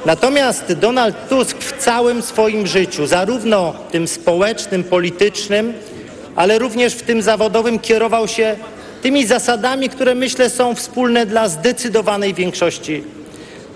Natomiast 0.06 0.72
Donald 0.72 1.28
Tusk 1.28 1.56
w 1.58 1.78
całym 1.78 2.22
swoim 2.22 2.66
życiu, 2.66 3.06
zarówno 3.06 3.74
tym 3.90 4.08
społecznym, 4.08 4.84
politycznym, 4.84 5.72
ale 6.36 6.58
również 6.58 6.94
w 6.94 7.02
tym 7.02 7.22
zawodowym 7.22 7.78
kierował 7.78 8.28
się 8.28 8.56
tymi 9.02 9.26
zasadami, 9.26 9.88
które 9.88 10.14
myślę 10.14 10.50
są 10.50 10.74
wspólne 10.74 11.26
dla 11.26 11.48
zdecydowanej 11.48 12.34
większości 12.34 13.04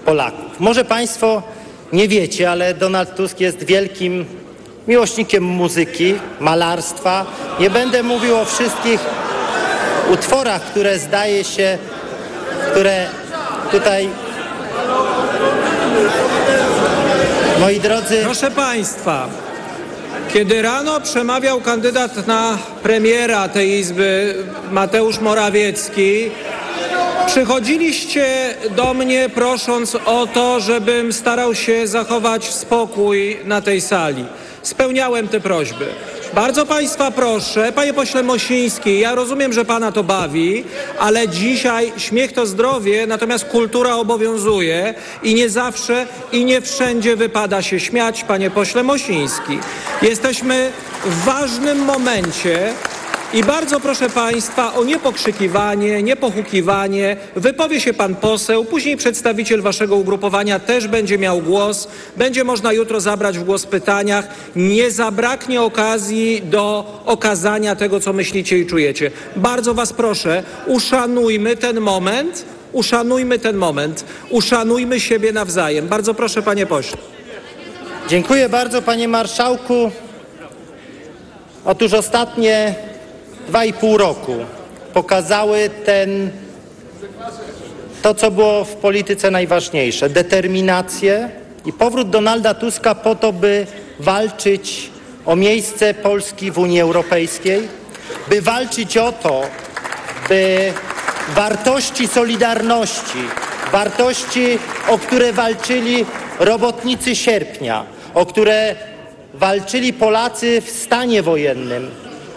Polaków. 0.05 0.61
Może 0.61 0.85
Państwo 0.85 1.43
nie 1.93 2.09
wiecie, 2.09 2.51
ale 2.51 2.75
Donald 2.75 3.17
Tusk 3.17 3.41
jest 3.41 3.65
wielkim 3.65 4.25
miłośnikiem 4.89 5.45
muzyki, 5.45 6.15
malarstwa. 6.41 7.27
Nie 7.61 7.71
będę 7.71 8.03
mówił 8.03 8.37
o 8.37 8.45
wszystkich 8.45 9.01
utworach, 10.13 10.63
które 10.63 10.99
zdaje 10.99 11.45
się, 11.45 11.79
które 12.71 13.07
tutaj 13.71 14.09
Moi 17.61 17.81
drodzy... 17.81 18.23
Proszę 18.25 18.51
Państwa, 18.51 19.29
kiedy 20.35 20.63
rano 20.63 21.01
przemawiał 21.01 21.61
kandydat 21.61 22.27
na 22.27 22.59
premiera 22.83 23.49
tej 23.49 23.71
Izby 23.71 24.35
Mateusz 24.71 25.19
Morawiecki, 25.19 26.31
przychodziliście 27.27 28.55
do 28.77 28.95
mnie 28.95 29.29
prosząc 29.29 29.97
o 30.07 30.27
to, 30.35 30.61
żebym 30.61 31.13
starał 31.13 31.55
się 31.55 31.87
zachować 31.87 32.55
spokój 32.55 33.39
na 33.45 33.61
tej 33.61 33.81
sali. 33.81 34.25
Spełniałem 34.63 35.29
te 35.29 35.41
prośby. 35.41 35.87
Bardzo 36.35 36.67
Państwa 36.67 37.11
proszę, 37.11 37.73
Panie 37.73 37.95
Pośle 37.95 38.23
Mosiński, 38.23 39.01
ja 39.01 39.15
rozumiem, 39.15 39.53
że 39.53 39.65
Pana 39.65 39.93
to 39.93 40.05
bawi, 40.05 40.65
ale 40.99 41.29
dzisiaj 41.29 41.93
śmiech 41.97 42.33
to 42.33 42.47
zdrowie, 42.47 43.07
natomiast 43.07 43.45
kultura 43.45 43.97
obowiązuje 43.97 44.95
i 45.23 45.35
nie 45.35 45.51
zawsze 45.51 46.07
i 46.33 46.45
nie 46.45 46.61
wszędzie 46.61 47.17
wypada 47.17 47.63
się 47.63 47.81
śmiać, 47.81 48.25
Panie 48.25 48.51
Pośle 48.51 48.83
Mosiński. 48.83 49.59
Jesteśmy 50.03 50.73
w 51.05 51.25
ważnym 51.25 51.79
momencie 51.79 52.75
i 53.35 53.45
bardzo 53.45 53.81
proszę 53.81 54.11
Państwa 54.11 54.75
o 54.75 54.85
niepokrzykiwanie, 54.85 56.03
niepochukiwanie. 56.03 57.17
Wypowie 57.37 57.81
się 57.81 57.95
Pan 57.95 58.15
poseł, 58.15 58.65
później 58.65 58.97
przedstawiciel 58.97 59.63
Waszego 59.63 59.97
ugrupowania 59.97 60.59
też 60.59 60.89
będzie 60.89 61.19
miał 61.19 61.41
głos. 61.41 61.89
Będzie 62.17 62.45
można 62.45 62.73
jutro 62.73 63.01
zabrać 63.01 63.39
w 63.39 63.45
głos 63.45 63.65
w 63.65 63.67
pytaniach. 63.67 64.29
Nie 64.57 64.91
zabraknie 64.91 65.63
okazji 65.63 66.43
do 66.45 66.85
okazania 67.07 67.77
tego, 67.77 68.01
co 68.01 68.13
myślicie 68.13 68.59
i 68.59 68.67
czujecie. 68.67 69.11
Bardzo 69.37 69.75
Was 69.75 69.93
proszę, 69.93 70.43
uszanujmy 70.67 71.57
ten 71.57 71.81
moment. 71.81 72.45
Uszanujmy 72.73 73.39
ten 73.39 73.57
moment. 73.57 74.05
Uszanujmy 74.31 75.01
siebie 75.01 75.33
nawzajem. 75.33 75.89
Bardzo 75.89 76.15
proszę, 76.15 76.43
Panie 76.43 76.67
Pośle. 76.67 76.99
Dziękuję 78.09 78.49
bardzo, 78.49 78.83
Panie 78.83 79.09
Marszałku. 79.09 79.91
Otóż 81.65 81.93
ostatnie 81.93 82.75
dwa 83.49 83.65
i 83.65 83.73
pół 83.73 83.97
roku 83.97 84.35
pokazały 84.95 85.71
ten, 85.85 86.31
to, 88.03 88.15
co 88.15 88.31
było 88.31 88.65
w 88.65 88.75
polityce 88.75 89.31
najważniejsze, 89.31 90.11
determinację 90.11 91.31
i 91.67 91.73
powrót 91.73 92.11
Donalda 92.11 92.55
Tuska 92.55 92.95
po 92.95 93.15
to, 93.15 93.33
by 93.33 93.67
walczyć 94.01 94.91
o 95.27 95.37
miejsce 95.37 95.95
Polski 95.95 96.51
w 96.51 96.59
Unii 96.59 96.81
Europejskiej, 96.81 97.69
by 98.29 98.43
walczyć 98.43 98.97
o 98.97 99.13
to, 99.13 99.43
by 100.29 100.73
wartości 101.35 102.09
solidarności, 102.09 103.19
wartości, 103.73 104.59
o 104.89 104.99
które 104.99 105.33
walczyli 105.33 106.07
robotnicy 106.39 107.17
sierpnia, 107.17 107.85
o 108.15 108.27
które 108.27 108.77
walczyli 109.35 109.93
Polacy 109.93 110.61
w 110.61 110.71
stanie 110.71 111.23
wojennym, 111.23 111.91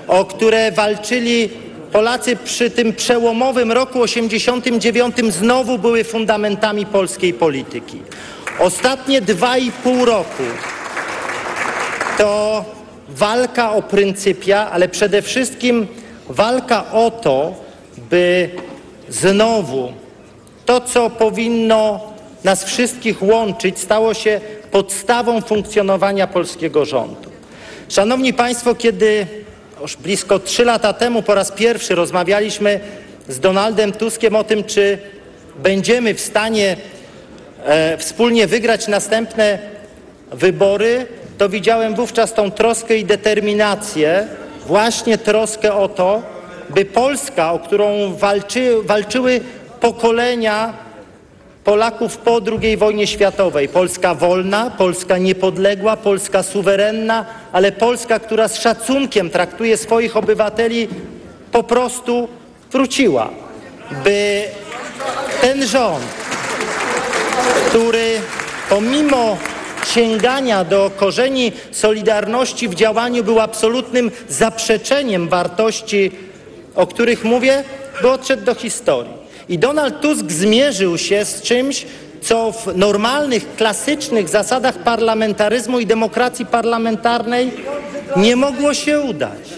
o 0.07 0.25
które 0.25 0.71
walczyli 0.71 1.49
Polacy 1.91 2.35
przy 2.35 2.69
tym 2.69 2.93
przełomowym 2.93 3.71
roku 3.71 4.01
89 4.01 5.15
znowu 5.29 5.79
były 5.79 6.03
fundamentami 6.03 6.85
polskiej 6.85 7.33
polityki. 7.33 8.01
Ostatnie 8.59 9.21
dwa 9.21 9.57
i 9.57 9.71
pół 9.71 10.05
roku 10.05 10.43
to 12.17 12.65
walka 13.09 13.73
o 13.73 13.81
pryncypia, 13.81 14.71
ale 14.71 14.89
przede 14.89 15.21
wszystkim 15.21 15.87
walka 16.29 16.91
o 16.91 17.11
to, 17.11 17.53
by 18.09 18.49
znowu 19.09 19.93
to, 20.65 20.81
co 20.81 21.09
powinno 21.09 21.99
nas 22.43 22.63
wszystkich 22.63 23.23
łączyć, 23.23 23.79
stało 23.79 24.13
się 24.13 24.41
podstawą 24.71 25.41
funkcjonowania 25.41 26.27
polskiego 26.27 26.85
rządu. 26.85 27.29
Szanowni 27.89 28.33
Państwo, 28.33 28.75
kiedy 28.75 29.27
blisko 30.03 30.39
trzy 30.39 30.65
lata 30.65 30.93
temu 30.93 31.21
po 31.21 31.35
raz 31.35 31.51
pierwszy 31.51 31.95
rozmawialiśmy 31.95 32.79
z 33.27 33.39
Donaldem 33.39 33.91
Tuskiem 33.91 34.35
o 34.35 34.43
tym, 34.43 34.63
czy 34.63 34.97
będziemy 35.55 36.13
w 36.13 36.21
stanie 36.21 36.77
e, 37.65 37.97
wspólnie 37.97 38.47
wygrać 38.47 38.87
następne 38.87 39.59
wybory, 40.31 41.05
to 41.37 41.49
widziałem 41.49 41.95
wówczas 41.95 42.33
tą 42.33 42.51
troskę 42.51 42.97
i 42.97 43.05
determinację, 43.05 44.27
właśnie 44.67 45.17
troskę 45.17 45.73
o 45.73 45.87
to, 45.87 46.21
by 46.69 46.85
Polska, 46.85 47.53
o 47.53 47.59
którą 47.59 48.13
walczy, 48.13 48.75
walczyły 48.83 49.41
pokolenia 49.79 50.73
Polaków 51.63 52.17
po 52.17 52.41
II 52.61 52.77
wojnie 52.77 53.07
światowej. 53.07 53.69
Polska 53.69 54.15
wolna, 54.15 54.69
Polska 54.69 55.17
niepodległa, 55.17 55.97
Polska 55.97 56.43
suwerenna, 56.43 57.25
ale 57.51 57.71
Polska, 57.71 58.19
która 58.19 58.47
z 58.47 58.59
szacunkiem 58.59 59.29
traktuje 59.29 59.77
swoich 59.77 60.17
obywateli, 60.17 60.87
po 61.51 61.63
prostu 61.63 62.27
wróciła. 62.71 63.29
By 64.03 64.43
ten 65.41 65.67
rząd, 65.67 66.03
który 67.69 68.21
pomimo 68.69 69.37
sięgania 69.93 70.63
do 70.63 70.91
korzeni 70.97 71.51
Solidarności 71.71 72.67
w 72.67 72.75
działaniu 72.75 73.23
był 73.23 73.39
absolutnym 73.39 74.11
zaprzeczeniem 74.29 75.29
wartości, 75.29 76.11
o 76.75 76.87
których 76.87 77.23
mówię, 77.23 77.63
by 78.01 78.09
odszedł 78.09 78.45
do 78.45 78.55
historii. 78.55 79.22
I 79.49 79.57
Donald 79.57 80.01
Tusk 80.01 80.31
zmierzył 80.31 80.97
się 80.97 81.25
z 81.25 81.41
czymś, 81.41 81.85
co 82.21 82.51
w 82.51 82.77
normalnych, 82.77 83.55
klasycznych 83.55 84.29
zasadach 84.29 84.77
parlamentaryzmu 84.77 85.79
i 85.79 85.85
demokracji 85.85 86.45
parlamentarnej 86.45 87.51
nie 88.17 88.35
mogło 88.35 88.73
się 88.73 88.99
udać. 88.99 89.49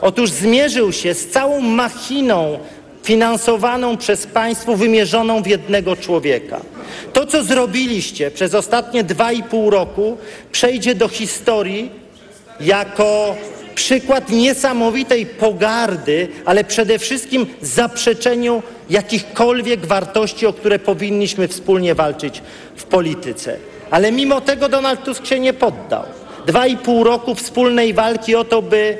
Otóż 0.00 0.30
zmierzył 0.30 0.92
się 0.92 1.14
z 1.14 1.28
całą 1.28 1.60
machiną 1.60 2.58
finansowaną 3.02 3.96
przez 3.96 4.26
państwo, 4.26 4.76
wymierzoną 4.76 5.42
w 5.42 5.46
jednego 5.46 5.96
człowieka. 5.96 6.60
To, 7.12 7.26
co 7.26 7.44
zrobiliście 7.44 8.30
przez 8.30 8.54
ostatnie 8.54 9.04
dwa 9.04 9.32
i 9.32 9.42
pół 9.42 9.70
roku, 9.70 10.16
przejdzie 10.52 10.94
do 10.94 11.08
historii 11.08 11.90
jako 12.60 13.36
przykład 13.74 14.30
niesamowitej 14.30 15.26
pogardy, 15.26 16.28
ale 16.44 16.64
przede 16.64 16.98
wszystkim 16.98 17.46
zaprzeczeniu 17.62 18.62
jakichkolwiek 18.90 19.86
wartości, 19.86 20.46
o 20.46 20.52
które 20.52 20.78
powinniśmy 20.78 21.48
wspólnie 21.48 21.94
walczyć 21.94 22.42
w 22.76 22.84
polityce. 22.84 23.56
Ale 23.90 24.12
mimo 24.12 24.40
tego 24.40 24.68
Donald 24.68 25.04
Tusk 25.04 25.26
się 25.26 25.40
nie 25.40 25.52
poddał. 25.52 26.04
Dwa 26.46 26.66
i 26.66 26.76
pół 26.76 27.04
roku 27.04 27.34
wspólnej 27.34 27.94
walki 27.94 28.34
o 28.34 28.44
to, 28.44 28.62
by 28.62 28.96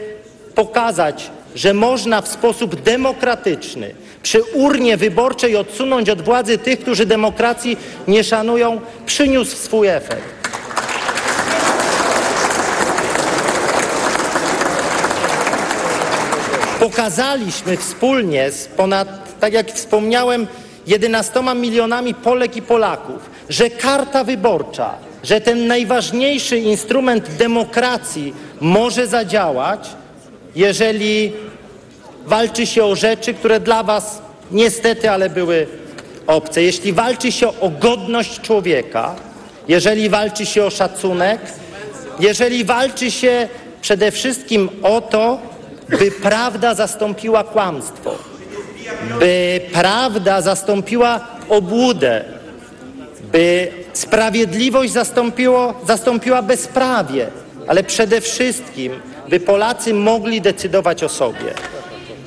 pokazać, 0.54 1.30
że 1.54 1.74
można 1.74 2.20
w 2.20 2.28
sposób 2.28 2.80
demokratyczny 2.80 3.94
przy 4.22 4.42
urnie 4.42 4.96
wyborczej 4.96 5.56
odsunąć 5.56 6.10
od 6.10 6.22
władzy 6.22 6.58
tych, 6.58 6.80
którzy 6.80 7.06
demokracji 7.06 7.76
nie 8.08 8.24
szanują, 8.24 8.80
przyniósł 9.06 9.56
swój 9.56 9.88
efekt. 9.88 10.41
Pokazaliśmy 16.82 17.76
wspólnie 17.76 18.50
z 18.50 18.66
ponad 18.66 19.40
tak 19.40 19.52
jak 19.52 19.72
wspomniałem, 19.72 20.46
11 20.86 21.40
milionami 21.54 22.14
Polek 22.14 22.56
i 22.56 22.62
Polaków, 22.62 23.30
że 23.48 23.70
karta 23.70 24.24
wyborcza, 24.24 24.94
że 25.22 25.40
ten 25.40 25.66
najważniejszy 25.66 26.58
instrument 26.58 27.36
demokracji 27.36 28.34
może 28.60 29.06
zadziałać, 29.06 29.88
jeżeli 30.56 31.32
walczy 32.26 32.66
się 32.66 32.84
o 32.84 32.96
rzeczy, 32.96 33.34
które 33.34 33.60
dla 33.60 33.82
Was 33.82 34.22
niestety, 34.50 35.10
ale 35.10 35.30
były 35.30 35.66
obce. 36.26 36.62
Jeśli 36.62 36.92
walczy 36.92 37.32
się 37.32 37.48
o 37.48 37.70
godność 37.80 38.40
człowieka, 38.40 39.14
jeżeli 39.68 40.08
walczy 40.08 40.46
się 40.46 40.64
o 40.64 40.70
szacunek, 40.70 41.40
jeżeli 42.20 42.64
walczy 42.64 43.10
się 43.10 43.48
przede 43.80 44.10
wszystkim 44.10 44.68
o 44.82 45.00
to, 45.00 45.51
by 45.98 46.10
prawda 46.10 46.74
zastąpiła 46.74 47.44
kłamstwo, 47.44 48.14
by 49.18 49.60
prawda 49.72 50.40
zastąpiła 50.40 51.20
obłudę, 51.48 52.24
by 53.32 53.68
sprawiedliwość 53.92 54.92
zastąpiło, 54.92 55.74
zastąpiła 55.86 56.42
bezprawie, 56.42 57.26
ale 57.66 57.84
przede 57.84 58.20
wszystkim, 58.20 58.92
by 59.28 59.40
Polacy 59.40 59.94
mogli 59.94 60.40
decydować 60.40 61.04
o 61.04 61.08
sobie. 61.08 61.54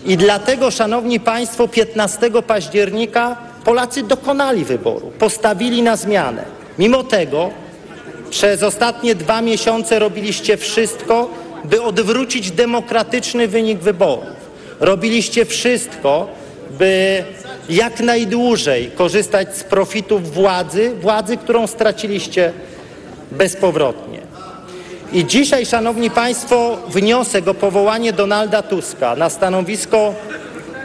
I 0.06 0.17
dlatego, 0.17 0.71
Szanowni 0.71 1.19
Państwo, 1.19 1.67
15 1.67 2.32
października 2.47 3.38
Polacy 3.63 4.04
dokonali 4.04 4.65
wyboru, 4.65 5.12
postawili 5.19 5.82
na 5.82 5.95
zmianę. 5.95 6.43
Mimo 6.80 7.04
tego 7.04 7.49
przez 8.30 8.63
ostatnie 8.63 9.15
dwa 9.15 9.41
miesiące 9.41 9.99
robiliście 9.99 10.58
wszystko, 10.58 11.30
by 11.65 11.82
odwrócić 11.82 12.51
demokratyczny 12.51 13.47
wynik 13.47 13.80
wyborów. 13.80 14.45
Robiliście 14.80 15.45
wszystko, 15.45 16.28
by 16.80 17.23
jak 17.69 17.99
najdłużej 17.99 18.91
korzystać 18.95 19.58
z 19.58 19.63
profitów 19.63 20.34
władzy, 20.34 20.91
władzy, 21.01 21.38
którą 21.38 21.67
straciliście 21.67 22.54
bezpowrotnie. 23.32 24.19
I 25.13 25.25
dzisiaj, 25.25 25.65
Szanowni 25.65 26.10
Państwo, 26.10 26.78
wniosek 26.88 27.47
o 27.47 27.54
powołanie 27.54 28.13
Donalda 28.13 28.62
Tuska 28.62 29.15
na 29.15 29.30
stanowisko 29.30 30.13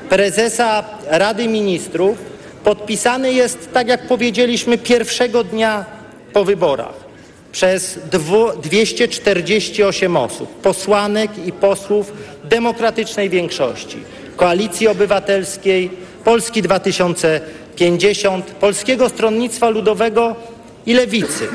prezesa 0.08 0.84
Rady 1.06 1.48
Ministrów 1.48 2.18
podpisany 2.64 3.32
jest, 3.32 3.72
tak 3.72 3.88
jak 3.88 4.08
powiedzieliśmy, 4.08 4.78
pierwszego 4.78 5.44
dnia 5.44 5.84
po 6.32 6.44
wyborach 6.44 6.99
przez 7.52 7.98
248 8.62 10.16
osób, 10.16 10.60
posłanek 10.60 11.30
i 11.46 11.52
posłów 11.52 12.12
demokratycznej 12.44 13.30
większości, 13.30 13.96
Koalicji 14.36 14.88
Obywatelskiej, 14.88 15.90
Polski 16.24 16.62
2050, 16.62 18.44
Polskiego 18.50 19.08
Stronnictwa 19.08 19.70
Ludowego 19.70 20.36
i 20.86 20.94
Lewicy. 20.94 21.48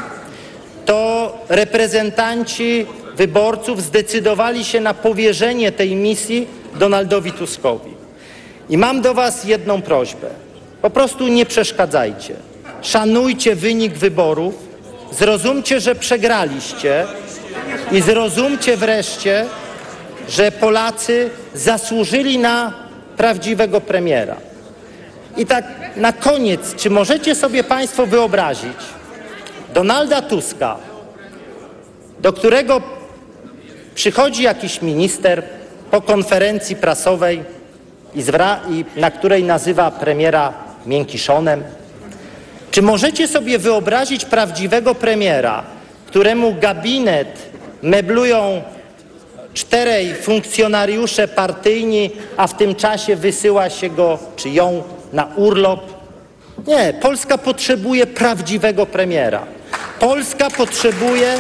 To 0.86 1.32
reprezentanci 1.50 2.86
wyborców 3.18 3.82
zdecydowali 3.82 4.66
się 4.66 4.82
na 4.82 4.94
powierzenie 4.94 5.72
tej 5.72 5.96
misji 5.96 6.48
Donaldowi 6.80 7.32
Tuskowi. 7.32 7.92
I 8.70 8.78
mam 8.78 9.02
do 9.02 9.14
Was 9.14 9.44
jedną 9.44 9.82
prośbę. 9.82 10.28
Po 10.82 10.90
prostu 10.90 11.28
nie 11.28 11.46
przeszkadzajcie. 11.46 12.36
Szanujcie 12.82 13.56
wynik 13.56 13.94
wyborów, 13.94 14.56
zrozumcie, 15.12 15.80
że 15.80 15.96
przegraliście 15.96 17.06
i 17.91 18.02
zrozumcie 18.02 18.78
wreszcie, 18.78 19.46
że 20.30 20.52
Polacy 20.52 21.30
zasłużyli 21.54 22.38
na 22.38 22.74
prawdziwego 23.18 23.82
premiera. 23.82 24.36
I 25.38 25.46
tak 25.46 25.65
na 25.96 26.13
koniec, 26.13 26.76
czy 26.76 26.89
możecie 26.89 27.36
sobie 27.36 27.63
Państwo 27.63 28.06
wyobrazić 28.06 28.78
Donalda 29.74 30.22
Tuska, 30.22 30.78
do 32.20 32.34
którego 32.34 32.82
przychodzi 33.96 34.44
jakiś 34.44 34.82
minister 34.82 35.44
po 35.91 36.02
konferencji 36.02 36.76
prasowej 36.76 37.44
i, 38.15 38.20
i 38.70 38.86
na 39.00 39.12
której 39.12 39.44
nazywa 39.44 39.91
premiera 39.91 40.54
miękiszonem? 40.86 41.63
Czy 42.76 42.82
możecie 42.82 43.28
sobie 43.28 43.60
wyobrazić 43.60 44.26
prawdziwego 44.26 44.96
premiera, 44.96 45.64
któremu 46.08 46.56
gabinet 46.60 47.50
meblują 47.82 48.62
czterej 49.54 50.16
funkcjonariusze 50.16 51.28
partyjni, 51.28 52.12
a 52.38 52.48
w 52.48 52.58
tym 52.58 52.76
czasie 52.76 53.16
wysyła 53.16 53.70
się 53.70 53.90
go 53.90 54.20
czy 54.36 54.50
ją 54.50 54.84
na 55.14 55.28
urlop? 55.36 55.80
Nie, 56.68 56.94
Polska 57.02 57.38
potrzebuje 57.38 58.08
prawdziwego 58.08 58.86
premiera. 58.86 59.46
Polska 60.00 60.50
potrzebuje 60.50 61.38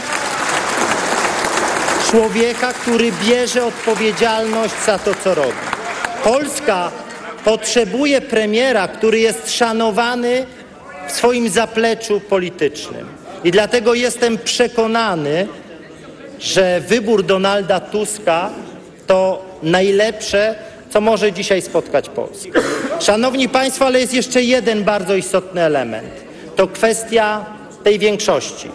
człowieka, 2.09 2.73
który 2.73 3.11
bierze 3.25 3.65
odpowiedzialność 3.65 4.73
za 4.85 4.99
to, 4.99 5.11
co 5.23 5.35
robi. 5.35 5.57
Polska 6.23 6.91
potrzebuje 7.43 8.21
premiera, 8.21 8.87
który 8.87 9.19
jest 9.19 9.51
szanowany 9.51 10.45
w 11.07 11.11
swoim 11.11 11.49
zapleczu 11.49 12.19
politycznym. 12.19 13.05
I 13.43 13.51
dlatego 13.51 13.93
jestem 13.93 14.37
przekonany, 14.37 15.47
że 16.39 16.81
wybór 16.87 17.23
Donalda 17.23 17.79
Tuska 17.79 18.49
to 19.07 19.45
najlepsze, 19.63 20.55
co 20.89 21.01
może 21.01 21.33
dzisiaj 21.33 21.61
spotkać 21.61 22.09
Polskę. 22.09 22.61
Szanowni 22.99 23.49
Państwo, 23.49 23.85
ale 23.85 23.99
jest 23.99 24.13
jeszcze 24.13 24.43
jeden 24.43 24.83
bardzo 24.83 25.15
istotny 25.15 25.61
element. 25.61 26.09
To 26.55 26.67
kwestia 26.67 27.45
tej 27.83 27.99
większości. 27.99 28.69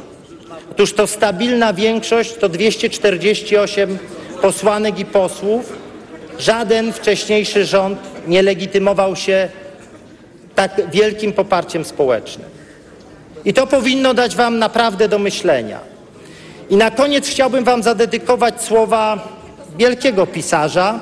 Otóż 0.71 0.93
to 0.93 1.07
stabilna 1.07 1.73
większość 1.73 2.35
to 2.35 2.49
248 2.49 3.99
posłanek 4.43 4.99
i 4.99 5.05
posłów. 5.05 5.73
Żaden 6.39 6.93
wcześniejszy 6.93 7.65
rząd 7.65 7.99
nie 8.27 8.43
legitymował 8.43 9.17
się 9.17 9.49
tak 10.55 10.91
wielkim 10.91 11.33
poparciem 11.33 11.85
społecznym. 11.85 12.49
I 13.45 13.55
to 13.55 13.67
powinno 13.67 14.15
dać 14.15 14.37
Wam 14.37 14.59
naprawdę 14.59 15.09
do 15.09 15.19
myślenia. 15.19 15.79
I 16.71 16.77
na 16.77 16.91
koniec 16.91 17.29
chciałbym 17.29 17.65
Wam 17.65 17.83
zadedykować 17.83 18.63
słowa 18.63 19.29
wielkiego 19.79 20.27
pisarza. 20.27 21.01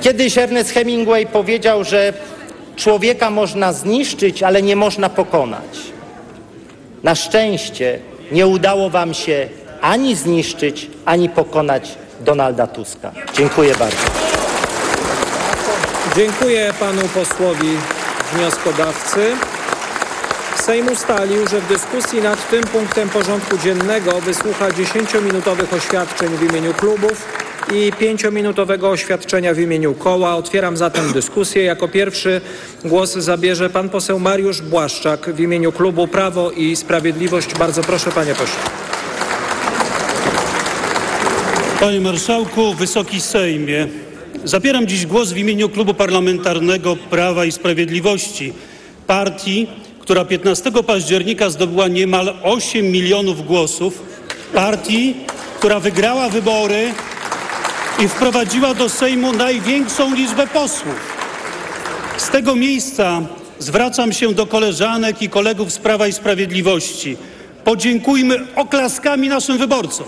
Kiedyś 0.00 0.38
Ernest 0.38 0.70
Hemingway 0.70 1.26
powiedział, 1.26 1.84
że 1.84 2.12
człowieka 2.76 3.30
można 3.30 3.72
zniszczyć, 3.72 4.42
ale 4.42 4.62
nie 4.62 4.76
można 4.76 5.08
pokonać. 5.08 5.78
Na 7.02 7.14
szczęście 7.14 7.98
nie 8.32 8.46
udało 8.46 8.90
Wam 8.90 9.14
się 9.14 9.48
ani 9.80 10.16
zniszczyć, 10.16 10.90
ani 11.04 11.28
pokonać 11.28 11.94
Donalda 12.20 12.66
Tuska. 12.66 13.12
Dziękuję 13.34 13.74
bardzo. 13.74 14.21
Dziękuję 16.16 16.74
panu 16.80 17.02
posłowi 17.14 17.76
wnioskodawcy. 18.34 19.20
Sejm 20.56 20.88
ustalił, 20.88 21.48
że 21.48 21.60
w 21.60 21.68
dyskusji 21.68 22.20
nad 22.20 22.50
tym 22.50 22.62
punktem 22.62 23.08
porządku 23.08 23.58
dziennego 23.58 24.20
wysłucha 24.20 24.68
10-minutowych 24.68 25.76
oświadczeń 25.76 26.28
w 26.28 26.50
imieniu 26.50 26.74
klubów 26.74 27.28
i 27.72 27.92
5-minutowego 27.92 28.84
oświadczenia 28.84 29.54
w 29.54 29.58
imieniu 29.58 29.94
koła. 29.94 30.36
Otwieram 30.36 30.76
zatem 30.76 31.12
dyskusję. 31.12 31.64
Jako 31.64 31.88
pierwszy 31.88 32.40
głos 32.84 33.12
zabierze 33.12 33.70
pan 33.70 33.88
poseł 33.88 34.20
Mariusz 34.20 34.62
Błaszczak 34.62 35.30
w 35.30 35.40
imieniu 35.40 35.72
klubu 35.72 36.08
Prawo 36.08 36.50
i 36.50 36.76
Sprawiedliwość. 36.76 37.54
Bardzo 37.54 37.82
proszę 37.82 38.10
panie 38.10 38.34
pośle. 38.34 38.60
Panie 41.80 42.00
Marszałku, 42.00 42.74
Wysoki 42.74 43.20
Sejmie. 43.20 44.11
Zabieram 44.44 44.86
dziś 44.86 45.06
głos 45.06 45.32
w 45.32 45.36
imieniu 45.36 45.68
Klubu 45.68 45.94
Parlamentarnego 45.94 46.96
Prawa 46.96 47.44
i 47.44 47.52
Sprawiedliwości, 47.52 48.52
partii, 49.06 49.66
która 50.00 50.24
15 50.24 50.72
października 50.86 51.50
zdobyła 51.50 51.88
niemal 51.88 52.34
8 52.42 52.90
milionów 52.90 53.46
głosów, 53.46 54.02
partii, 54.54 55.14
która 55.58 55.80
wygrała 55.80 56.28
wybory 56.28 56.94
i 58.04 58.08
wprowadziła 58.08 58.74
do 58.74 58.88
Sejmu 58.88 59.32
największą 59.32 60.14
liczbę 60.14 60.46
posłów. 60.46 60.94
Z 62.16 62.28
tego 62.28 62.54
miejsca 62.54 63.22
zwracam 63.58 64.12
się 64.12 64.34
do 64.34 64.46
koleżanek 64.46 65.22
i 65.22 65.28
kolegów 65.28 65.72
z 65.72 65.78
Prawa 65.78 66.06
i 66.06 66.12
Sprawiedliwości. 66.12 67.16
Podziękujmy 67.64 68.46
oklaskami 68.56 69.28
naszym 69.28 69.58
wyborcom. 69.58 70.06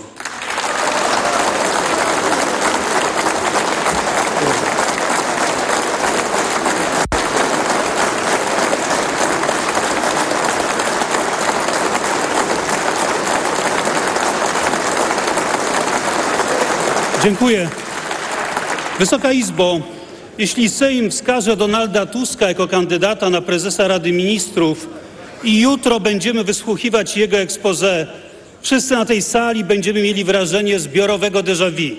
Dziękuję. 17.25 17.69
Wysoka 18.99 19.31
Izbo, 19.31 19.81
jeśli 20.37 20.69
Sejm 20.69 21.11
wskaże 21.11 21.57
Donalda 21.57 22.05
Tuska 22.05 22.47
jako 22.47 22.67
kandydata 22.67 23.29
na 23.29 23.41
prezesa 23.41 23.87
Rady 23.87 24.11
Ministrów 24.11 24.89
i 25.43 25.61
jutro 25.61 25.99
będziemy 25.99 26.43
wysłuchiwać 26.43 27.17
jego 27.17 27.37
expose, 27.37 28.07
wszyscy 28.61 28.93
na 28.93 29.05
tej 29.05 29.21
sali 29.21 29.63
będziemy 29.63 30.01
mieli 30.01 30.23
wrażenie 30.23 30.79
zbiorowego 30.79 31.39
déjà 31.39 31.71
vu. 31.71 31.95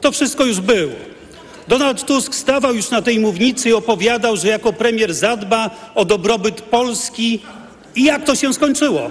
To 0.00 0.12
wszystko 0.12 0.44
już 0.44 0.60
było. 0.60 0.92
Donald 1.68 2.06
Tusk 2.06 2.34
stawał 2.34 2.74
już 2.74 2.90
na 2.90 3.02
tej 3.02 3.20
mównicy 3.20 3.68
i 3.68 3.72
opowiadał, 3.72 4.36
że 4.36 4.48
jako 4.48 4.72
premier 4.72 5.14
zadba 5.14 5.70
o 5.94 6.04
dobrobyt 6.04 6.60
Polski 6.60 7.40
i 7.96 8.04
jak 8.04 8.24
to 8.24 8.34
się 8.34 8.54
skończyło. 8.54 9.10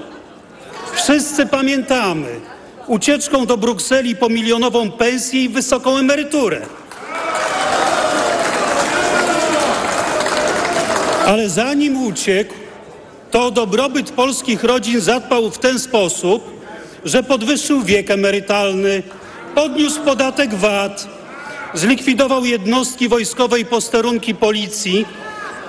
Wszyscy 0.95 1.45
pamiętamy 1.45 2.27
ucieczką 2.87 3.45
do 3.45 3.57
Brukseli 3.57 4.15
po 4.15 4.29
milionową 4.29 4.91
pensję 4.91 5.43
i 5.43 5.49
wysoką 5.49 5.97
emeryturę. 5.97 6.61
Ale 11.25 11.49
zanim 11.49 12.03
uciekł, 12.03 12.53
to 13.31 13.51
dobrobyt 13.51 14.11
polskich 14.11 14.63
rodzin 14.63 15.01
zadbał 15.01 15.51
w 15.51 15.57
ten 15.57 15.79
sposób, 15.79 16.43
że 17.05 17.23
podwyższył 17.23 17.81
wiek 17.81 18.11
emerytalny, 18.11 19.03
podniósł 19.55 20.01
podatek 20.01 20.53
VAT, 20.53 21.07
zlikwidował 21.73 22.45
jednostki 22.45 23.07
wojskowe 23.07 23.59
i 23.59 23.65
posterunki 23.65 24.35
policji, 24.35 25.05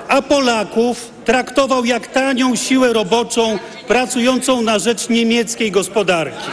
a 0.09 0.23
Polaków 0.23 1.11
traktował 1.25 1.85
jak 1.85 2.07
tanią 2.07 2.57
siłę 2.57 2.93
roboczą 2.93 3.59
pracującą 3.89 4.63
na 4.63 4.79
rzecz 4.79 5.09
niemieckiej 5.09 5.71
gospodarki. 5.71 6.51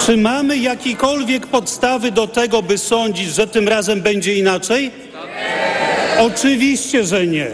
Czy 0.00 0.16
mamy 0.16 0.58
jakiekolwiek 0.58 1.46
podstawy 1.46 2.10
do 2.10 2.26
tego, 2.26 2.62
by 2.62 2.78
sądzić, 2.78 3.34
że 3.34 3.46
tym 3.46 3.68
razem 3.68 4.02
będzie 4.02 4.34
inaczej? 4.34 4.90
Oczywiście, 6.18 7.04
że 7.04 7.26
nie. 7.26 7.50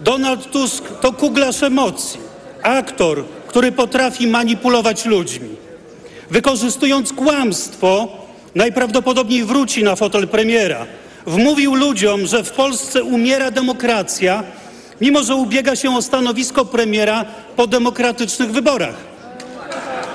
Donald 0.00 0.50
Tusk 0.50 0.84
to 1.00 1.12
kuglarz 1.12 1.62
emocji, 1.62 2.20
aktor, 2.62 3.24
który 3.46 3.72
potrafi 3.72 4.26
manipulować 4.26 5.04
ludźmi. 5.04 5.48
Wykorzystując 6.30 7.12
kłamstwo, 7.12 8.08
najprawdopodobniej 8.54 9.44
wróci 9.44 9.84
na 9.84 9.96
fotel 9.96 10.28
premiera. 10.28 10.86
Wmówił 11.26 11.74
ludziom, 11.74 12.26
że 12.26 12.44
w 12.44 12.50
Polsce 12.50 13.02
umiera 13.02 13.50
demokracja, 13.50 14.42
mimo 15.00 15.22
że 15.22 15.34
ubiega 15.34 15.76
się 15.76 15.96
o 15.96 16.02
stanowisko 16.02 16.64
premiera 16.64 17.24
po 17.56 17.66
demokratycznych 17.66 18.50
wyborach. 18.50 18.94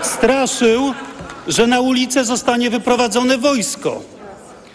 Straszył, 0.01 0.93
że 1.47 1.67
na 1.67 1.81
ulicę 1.81 2.25
zostanie 2.25 2.69
wyprowadzone 2.69 3.37
wojsko. 3.37 4.01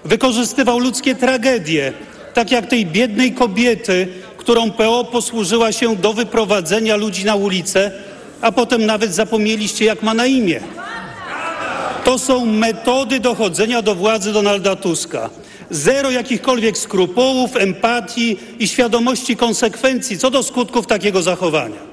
Wykorzystywał 0.05 0.79
ludzkie 0.79 1.15
tragedie, 1.15 1.93
tak 2.35 2.51
jak 2.51 2.67
tej 2.67 2.87
biednej 2.87 3.33
kobiety, 3.33 4.09
którą 4.37 4.71
PO 4.71 5.05
posłużyła 5.05 5.73
się 5.73 5.97
do 5.97 6.13
wyprowadzenia 6.13 6.97
ludzi 6.97 7.25
na 7.25 7.35
ulicę, 7.35 7.91
a 8.41 8.53
potem 8.53 8.87
nawet 8.87 9.15
zapomnieliście, 9.15 9.85
jak 9.85 10.03
ma 10.03 10.15
na 10.15 10.27
imię. 10.27 10.61
To 12.05 12.19
są 12.19 12.47
metody 12.47 13.21
dochodzenia 13.21 13.83
do 13.83 13.95
władzy 13.95 14.33
Donalda 14.33 14.77
Tuska. 14.77 15.31
Zero 15.71 16.11
jakichkolwiek 16.11 16.79
skrupułów, 16.79 17.57
empatii 17.57 18.39
i 18.59 18.69
świadomości 18.69 19.37
konsekwencji 19.37 20.19
co 20.19 20.31
do 20.31 20.43
skutków 20.43 20.87
takiego 20.87 21.23
zachowania. 21.23 21.88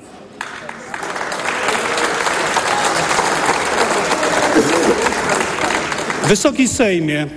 Wysoki 6.36 6.68
Sejmie, 6.68 7.28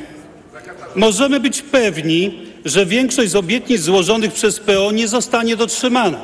możemy 0.95 1.41
być 1.41 1.63
pewni, 1.63 2.39
że 2.65 2.87
większość 2.87 3.31
z 3.31 3.37
obietnic 3.37 3.81
złożonych 3.81 4.33
przez 4.33 4.61
PO 4.61 4.93
nie 4.93 5.09
zostanie 5.09 5.57
dotrzymana. 5.57 6.19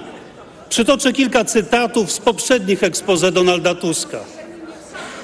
Przytoczę 0.68 1.12
kilka 1.12 1.45
cytatów 1.45 2.12
z 2.12 2.18
poprzednich 2.18 2.83
expose 2.83 3.33
Donalda 3.33 3.75
Tuska. 3.75 4.20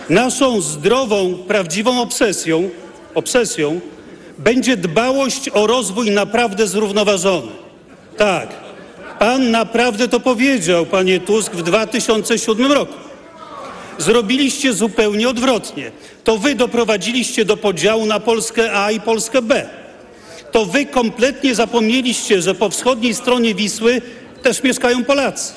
Naszą 0.09 0.61
zdrową, 0.61 1.35
prawdziwą 1.49 2.03
obsesją, 2.03 2.71
obsesją 3.15 3.81
będzie 4.39 4.77
dbałość 4.77 5.49
o 5.49 5.67
rozwój 5.67 6.11
naprawdę 6.11 6.67
zrównoważony. 6.67 7.53
Tak, 8.17 8.49
pan 9.19 9.51
naprawdę 9.51 10.09
to 10.09 10.21
powiedział, 10.21 10.87
panie 10.87 11.21
Tusk, 11.21 11.53
w 11.53 11.63
2007 11.63 12.73
roku. 12.73 13.10
Zrobiliście 13.99 14.73
zupełnie 14.73 15.29
odwrotnie. 15.29 15.93
To 16.25 16.39
wy 16.39 16.55
doprowadziliście 16.55 17.45
do 17.45 17.57
podziału 17.57 18.07
na 18.07 18.21
Polskę 18.21 18.73
A 18.73 18.91
i 18.91 19.01
Polskę 19.01 19.43
B. 19.43 19.69
To 20.53 20.67
wy 20.67 20.87
kompletnie 20.87 21.55
zapomnieliście, 21.55 22.43
że 22.43 22.55
po 22.55 22.71
wschodniej 22.71 23.15
stronie 23.15 23.55
Wisły 23.55 24.03
też 24.43 24.63
mieszkają 24.63 25.05
Polacy. 25.05 25.53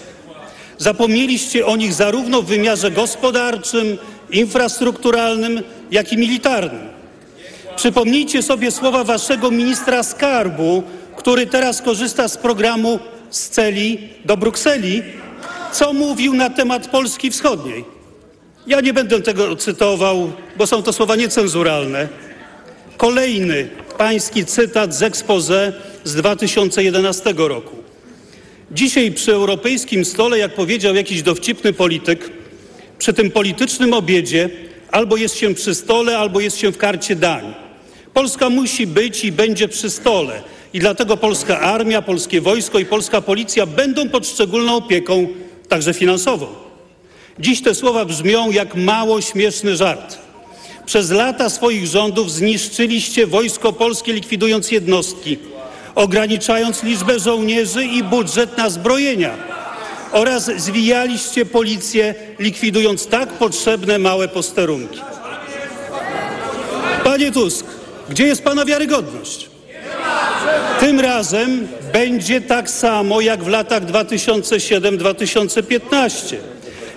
Zapomnieliście 0.78 1.66
o 1.66 1.76
nich 1.76 1.94
zarówno 1.94 2.42
w 2.42 2.46
wymiarze 2.46 2.92
gospodarczym, 2.92 3.98
infrastrukturalnym, 4.32 5.62
jak 5.92 6.14
i 6.14 6.18
militarnym. 6.18 6.90
Przypomnijcie 7.76 8.44
sobie 8.44 8.72
słowa 8.72 9.04
waszego 9.04 9.52
ministra 9.52 10.04
skarbu, 10.04 10.84
który 11.18 11.48
teraz 11.48 11.82
korzysta 11.82 12.28
z 12.28 12.38
programu 12.38 13.00
z 13.30 13.50
celi 13.50 14.10
do 14.26 14.38
Brukseli, 14.38 15.04
co 15.72 15.94
mówił 15.94 16.34
na 16.34 16.50
temat 16.50 16.88
Polski 16.88 17.32
Wschodniej. 17.32 17.93
Ja 18.68 18.82
nie 18.82 18.93
będę 18.93 19.22
tego 19.22 19.55
cytował, 19.55 20.32
bo 20.57 20.68
są 20.68 20.84
to 20.84 20.93
słowa 20.93 21.16
niecenzuralne. 21.16 22.07
Kolejny 22.97 23.70
pański 23.97 24.45
cytat 24.45 24.95
z 24.95 25.03
expose 25.03 25.74
z 26.03 26.16
2011 26.16 27.34
roku. 27.38 27.76
Dzisiaj 28.72 29.11
przy 29.11 29.34
europejskim 29.34 30.05
stole, 30.05 30.38
jak 30.38 30.55
powiedział 30.55 30.95
jakiś 30.95 31.22
dowcipny 31.22 31.74
polityk, 31.74 32.30
przy 32.97 33.14
tym 33.14 33.32
politycznym 33.32 33.93
obiedzie 33.93 34.49
albo 34.91 35.18
jest 35.18 35.36
się 35.36 35.53
przy 35.53 35.76
stole, 35.76 36.18
albo 36.18 36.39
jest 36.39 36.57
się 36.57 36.72
w 36.72 36.78
karcie 36.78 37.16
dań. 37.16 37.53
Polska 38.14 38.49
musi 38.49 38.88
być 38.88 39.26
i 39.26 39.32
będzie 39.32 39.68
przy 39.68 39.89
stole. 39.89 40.41
I 40.74 40.80
dlatego 40.80 41.18
polska 41.18 41.59
armia, 41.59 42.01
polskie 42.01 42.41
wojsko 42.41 42.80
i 42.80 42.86
polska 42.86 43.22
policja 43.22 43.66
będą 43.66 44.09
pod 44.09 44.28
szczególną 44.28 44.76
opieką, 44.76 45.28
także 45.70 45.93
finansową. 45.93 46.62
Dziś 47.40 47.62
te 47.62 47.76
słowa 47.76 48.06
brzmią 48.06 48.52
jak 48.52 48.76
mało 48.76 49.22
śmieszny 49.22 49.76
żart. 49.76 50.18
Przez 50.86 51.12
lata 51.12 51.50
swoich 51.50 51.88
rządów 51.88 52.32
zniszczyliście 52.32 53.28
wojsko 53.28 53.74
polskie, 53.74 54.14
likwidując 54.14 54.72
jednostki, 54.72 55.38
ograniczając 55.96 56.84
liczbę 56.84 57.20
żołnierzy 57.20 57.86
i 57.86 58.04
budżet 58.04 58.58
na 58.58 58.70
zbrojenia 58.70 59.38
oraz 60.12 60.52
zwijaliście 60.58 61.46
policję, 61.46 62.16
likwidując 62.40 63.08
tak 63.08 63.30
potrzebne 63.30 64.00
małe 64.00 64.28
posterunki. 64.28 65.00
Panie 67.04 67.32
Tusk, 67.32 67.66
gdzie 68.10 68.28
jest 68.28 68.44
pana 68.44 68.66
wiarygodność? 68.66 69.50
Tym 70.80 71.00
razem 71.00 71.68
będzie 71.94 72.42
tak 72.42 72.70
samo 72.70 73.22
jak 73.22 73.44
w 73.44 73.48
latach 73.48 73.86
2007-2015. 73.86 76.53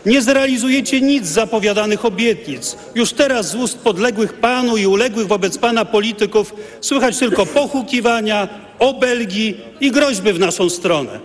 Nie 0.07 0.22
zrealizujecie 0.22 1.00
nic 1.00 1.26
z 1.26 1.32
zapowiadanych 1.32 2.04
obietnic. 2.04 2.76
Już 2.94 3.12
teraz 3.12 3.50
z 3.50 3.54
ust 3.54 3.78
podległych 3.78 4.32
panu 4.32 4.76
i 4.76 4.86
uległych 4.86 5.26
wobec 5.26 5.59
pana 5.59 5.84
polityków 5.84 6.54
słychać 6.80 7.18
tylko 7.18 7.46
pochukiwania, 7.46 8.48
obelgi 8.78 9.54
i 9.80 9.90
groźby 9.90 10.32
w 10.32 10.38
naszą 10.38 10.70
stronę. 10.70 11.20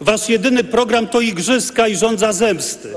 Wasz 0.00 0.28
jedyny 0.28 0.64
program 0.64 1.06
to 1.06 1.20
igrzyska 1.20 1.88
i 1.88 1.96
rządza 1.96 2.32
zemsty. 2.32 2.88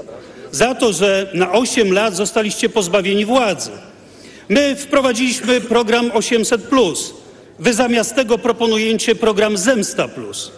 Za 0.51 0.75
to, 0.75 0.93
że 0.93 1.31
na 1.33 1.51
8 1.51 1.93
lat 1.93 2.15
zostaliście 2.15 2.69
pozbawieni 2.69 3.25
władzy. 3.25 3.71
My 4.49 4.75
wprowadziliśmy 4.75 5.61
program 5.61 6.11
800. 6.13 6.61
Wy 7.59 7.73
zamiast 7.73 8.15
tego 8.15 8.37
proponujecie 8.37 9.15
program 9.15 9.57
Zemsta 9.57 10.07
Plus. 10.07 10.51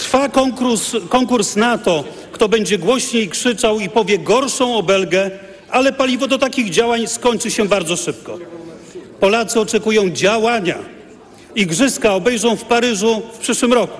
Trwa 0.00 0.28
konkurs, 0.28 0.96
konkurs 1.08 1.56
na 1.56 1.78
to, 1.78 2.04
kto 2.32 2.48
będzie 2.48 2.78
głośniej 2.78 3.28
krzyczał 3.28 3.80
i 3.80 3.88
powie 3.88 4.18
gorszą 4.18 4.76
obelgę, 4.76 5.30
ale 5.70 5.92
paliwo 5.92 6.26
do 6.26 6.38
takich 6.38 6.70
działań 6.70 7.06
skończy 7.06 7.50
się 7.50 7.68
bardzo 7.68 7.96
szybko. 7.96 8.38
Polacy 9.20 9.60
oczekują 9.60 10.10
działania. 10.10 10.78
Igrzyska 11.54 12.14
obejrzą 12.14 12.56
w 12.56 12.64
Paryżu 12.64 13.22
w 13.32 13.38
przyszłym 13.38 13.72
roku. 13.72 13.98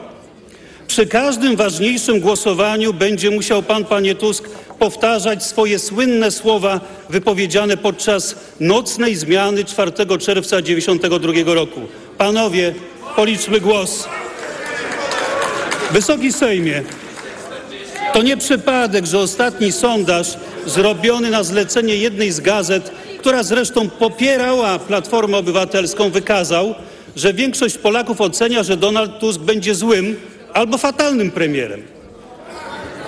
Przy 0.86 1.06
każdym 1.06 1.56
ważniejszym 1.56 2.20
głosowaniu 2.20 2.94
będzie 2.94 3.30
musiał 3.30 3.62
pan, 3.62 3.84
panie 3.84 4.14
Tusk, 4.14 4.48
powtarzać 4.78 5.44
swoje 5.44 5.78
słynne 5.78 6.30
słowa 6.30 6.80
wypowiedziane 7.10 7.76
podczas 7.76 8.36
nocnej 8.60 9.16
zmiany 9.16 9.64
4 9.64 9.92
czerwca 9.92 10.62
1992 10.62 11.54
roku. 11.54 11.80
Panowie, 12.18 12.74
policzmy 13.16 13.60
głos. 13.60 14.08
Wysoki 15.92 16.32
Sejmie, 16.32 16.82
to 18.12 18.22
nie 18.22 18.36
przypadek, 18.36 19.06
że 19.06 19.18
ostatni 19.18 19.72
sondaż 19.72 20.36
zrobiony 20.66 21.30
na 21.30 21.42
zlecenie 21.42 21.96
jednej 21.96 22.32
z 22.32 22.40
gazet 22.40 22.92
która 23.20 23.42
zresztą 23.42 23.88
popierała 23.88 24.78
Platformę 24.78 25.36
Obywatelską, 25.36 26.10
wykazał, 26.10 26.74
że 27.16 27.34
większość 27.34 27.78
Polaków 27.78 28.20
ocenia, 28.20 28.62
że 28.62 28.76
Donald 28.76 29.18
Tusk 29.18 29.40
będzie 29.40 29.74
złym 29.74 30.16
albo 30.54 30.78
fatalnym 30.78 31.30
premierem. 31.30 31.82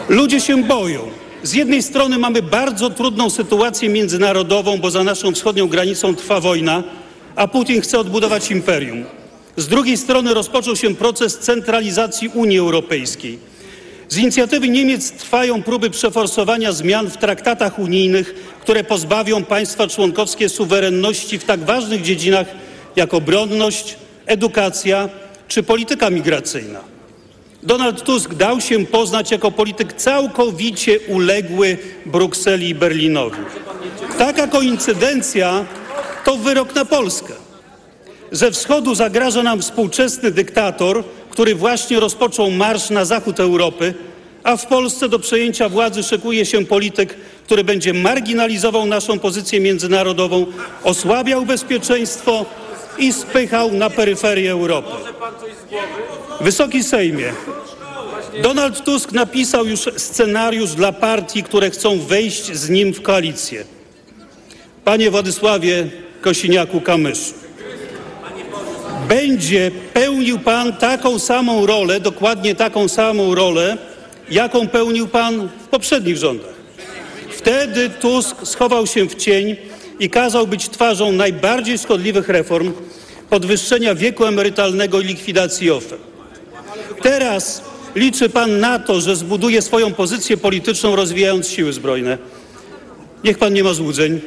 Ludzie 0.08 0.40
się 0.40 0.64
boją. 0.64 1.00
Z 1.42 1.54
jednej 1.54 1.82
strony 1.82 2.18
mamy 2.18 2.42
bardzo 2.42 2.90
trudną 2.90 3.30
sytuację 3.30 3.88
międzynarodową, 3.88 4.78
bo 4.78 4.90
za 4.90 5.04
naszą 5.04 5.32
wschodnią 5.32 5.68
granicą 5.68 6.16
trwa 6.16 6.40
wojna, 6.40 6.82
a 7.36 7.48
Putin 7.48 7.80
chce 7.80 7.98
odbudować 7.98 8.50
imperium. 8.50 9.04
Z 9.56 9.68
drugiej 9.68 9.96
strony 9.96 10.34
rozpoczął 10.34 10.76
się 10.76 10.94
proces 10.94 11.38
centralizacji 11.38 12.28
Unii 12.28 12.58
Europejskiej. 12.58 13.38
Z 14.08 14.18
inicjatywy 14.18 14.68
Niemiec 14.68 15.12
trwają 15.12 15.62
próby 15.62 15.90
przeforsowania 15.90 16.72
zmian 16.72 17.10
w 17.10 17.16
traktatach 17.16 17.78
unijnych, 17.78 18.34
które 18.60 18.84
pozbawią 18.84 19.44
państwa 19.44 19.88
członkowskie 19.88 20.48
suwerenności 20.48 21.38
w 21.38 21.44
tak 21.44 21.64
ważnych 21.64 22.02
dziedzinach 22.02 22.46
jak 22.96 23.14
obronność, 23.14 23.96
edukacja 24.26 25.08
czy 25.48 25.62
polityka 25.62 26.10
migracyjna. 26.10 26.80
Donald 27.62 28.02
Tusk 28.02 28.34
dał 28.34 28.60
się 28.60 28.86
poznać 28.86 29.30
jako 29.30 29.50
polityk 29.50 29.92
całkowicie 29.92 31.00
uległy 31.00 31.78
Brukseli 32.06 32.68
i 32.68 32.74
Berlinowi. 32.74 33.38
Taka 34.18 34.46
koincydencja 34.46 35.64
to 36.24 36.36
wyrok 36.36 36.74
na 36.74 36.84
Polskę. 36.84 37.41
Ze 38.32 38.50
wschodu 38.50 38.94
zagraża 38.94 39.42
nam 39.42 39.62
współczesny 39.62 40.30
dyktator, 40.30 41.04
który 41.30 41.54
właśnie 41.54 42.00
rozpoczął 42.00 42.50
marsz 42.50 42.90
na 42.90 43.04
zachód 43.04 43.40
Europy, 43.40 43.94
a 44.42 44.56
w 44.56 44.66
Polsce 44.66 45.08
do 45.08 45.18
przejęcia 45.18 45.68
władzy 45.68 46.02
szykuje 46.02 46.46
się 46.46 46.66
polityk, 46.66 47.16
który 47.44 47.64
będzie 47.64 47.94
marginalizował 47.94 48.86
naszą 48.86 49.18
pozycję 49.18 49.60
międzynarodową, 49.60 50.46
osłabiał 50.84 51.46
bezpieczeństwo 51.46 52.46
i 52.98 53.12
spychał 53.12 53.72
na 53.72 53.90
peryferię 53.90 54.50
Europy. 54.50 54.90
Wysoki 56.40 56.84
Sejmie, 56.84 57.32
Donald 58.42 58.84
Tusk 58.84 59.12
napisał 59.12 59.66
już 59.66 59.80
scenariusz 59.96 60.70
dla 60.70 60.92
partii, 60.92 61.42
które 61.42 61.70
chcą 61.70 61.98
wejść 61.98 62.52
z 62.52 62.70
nim 62.70 62.94
w 62.94 63.02
koalicję. 63.02 63.64
Panie 64.84 65.10
Władysławie 65.10 65.90
Kosiniaku-Kamyszu, 66.22 67.41
będzie 69.14 69.70
pełnił 69.94 70.38
Pan 70.38 70.72
taką 70.72 71.18
samą 71.18 71.66
rolę, 71.66 72.00
dokładnie 72.00 72.54
taką 72.54 72.88
samą 72.88 73.34
rolę, 73.34 73.76
jaką 74.30 74.68
pełnił 74.68 75.08
Pan 75.08 75.48
w 75.64 75.68
poprzednich 75.68 76.16
rządach. 76.16 76.54
Wtedy 77.30 77.90
Tusk 77.90 78.36
schował 78.46 78.86
się 78.86 79.08
w 79.08 79.14
cień 79.14 79.56
i 79.98 80.10
kazał 80.10 80.46
być 80.46 80.68
twarzą 80.68 81.12
najbardziej 81.12 81.78
szkodliwych 81.78 82.28
reform 82.28 82.72
podwyższenia 83.30 83.94
wieku 83.94 84.24
emerytalnego 84.24 85.00
i 85.00 85.04
likwidacji 85.04 85.70
OFE. 85.70 85.96
Teraz 87.02 87.62
liczy 87.94 88.28
Pan 88.28 88.60
na 88.60 88.78
to, 88.78 89.00
że 89.00 89.16
zbuduje 89.16 89.62
swoją 89.62 89.94
pozycję 89.94 90.36
polityczną, 90.36 90.96
rozwijając 90.96 91.48
siły 91.48 91.72
zbrojne. 91.72 92.18
Niech 93.24 93.38
Pan 93.38 93.52
nie 93.52 93.64
ma 93.64 93.74
złudzeń. 93.74 94.20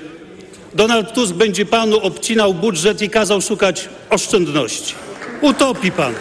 Donald 0.76 1.14
Tusk 1.14 1.34
będzie 1.34 1.66
Panu 1.66 2.00
obcinał 2.00 2.54
budżet 2.54 3.02
i 3.02 3.10
kazał 3.10 3.42
szukać 3.42 3.90
oszczędności. 4.10 4.96
Utopi 5.42 5.92
Pan. 5.92 6.14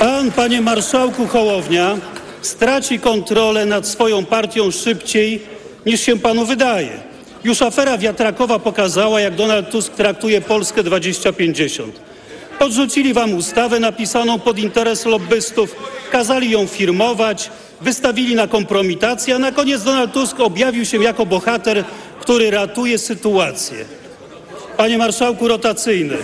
Pan, 0.00 0.32
Panie 0.32 0.60
Marszałku 0.60 1.26
Hołownia, 1.26 1.96
straci 2.40 2.98
kontrolę 2.98 3.66
nad 3.66 3.86
swoją 3.86 4.24
partią 4.24 4.70
szybciej 4.70 5.42
niż 5.86 6.00
się 6.00 6.18
Panu 6.18 6.46
wydaje. 6.46 7.00
Już 7.44 7.62
afera 7.62 7.98
wiatrakowa 7.98 8.58
pokazała, 8.58 9.20
jak 9.20 9.34
Donald 9.34 9.70
Tusk 9.70 9.92
traktuje 9.92 10.40
Polskę 10.40 10.82
2050. 10.82 12.00
Podrzucili 12.58 13.14
Wam 13.14 13.34
ustawę 13.34 13.80
napisaną 13.80 14.38
pod 14.38 14.58
interes 14.58 15.06
lobbystów, 15.06 15.76
kazali 16.10 16.50
ją 16.50 16.66
firmować, 16.66 17.50
wystawili 17.82 18.34
na 18.34 18.46
kompromitację, 18.46 19.34
a 19.34 19.38
na 19.38 19.52
koniec 19.52 19.82
Donald 19.82 20.12
Tusk 20.12 20.40
objawił 20.40 20.84
się 20.84 21.02
jako 21.02 21.26
bohater, 21.26 21.84
który 22.20 22.50
ratuje 22.50 22.98
sytuację. 22.98 23.84
Panie 24.76 24.98
marszałku 24.98 25.48
rotacyjny, 25.48 26.16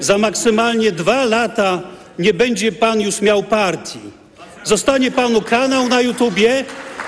za 0.00 0.18
maksymalnie 0.18 0.92
dwa 0.92 1.24
lata 1.24 1.82
nie 2.18 2.34
będzie 2.34 2.72
pan 2.72 3.00
już 3.00 3.20
miał 3.20 3.42
partii. 3.42 4.00
Zostanie 4.64 5.10
panu 5.10 5.42
kanał 5.42 5.88
na 5.88 6.00
YouTubie 6.00 6.64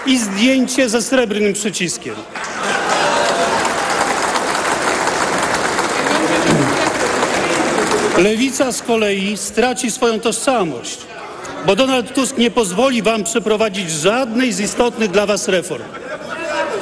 i 0.06 0.18
zdjęcie 0.18 0.88
ze 0.88 1.02
srebrnym 1.02 1.52
przyciskiem. 1.52 2.14
Lewica 8.18 8.72
z 8.72 8.82
kolei 8.82 9.36
straci 9.36 9.90
swoją 9.90 10.20
tożsamość, 10.20 10.98
bo 11.66 11.76
Donald 11.76 12.14
Tusk 12.14 12.38
nie 12.38 12.50
pozwoli 12.50 13.02
wam 13.02 13.24
przeprowadzić 13.24 13.90
żadnej 13.90 14.52
z 14.52 14.60
istotnych 14.60 15.10
dla 15.10 15.26
was 15.26 15.48
reform. 15.48 15.82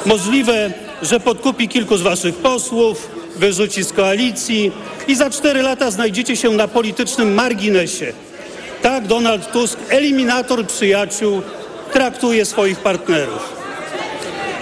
Możliwe, 0.05 0.71
że 1.01 1.19
podkupi 1.19 1.67
kilku 1.67 1.97
z 1.97 2.01
waszych 2.01 2.35
posłów, 2.35 3.09
wyrzuci 3.35 3.83
z 3.83 3.93
koalicji 3.93 4.71
i 5.07 5.15
za 5.15 5.29
cztery 5.29 5.61
lata 5.61 5.91
znajdziecie 5.91 6.35
się 6.35 6.51
na 6.51 6.67
politycznym 6.67 7.33
marginesie. 7.33 8.13
Tak 8.81 9.07
Donald 9.07 9.51
Tusk, 9.51 9.79
eliminator 9.89 10.67
przyjaciół, 10.67 11.41
traktuje 11.93 12.45
swoich 12.45 12.79
partnerów. 12.79 13.53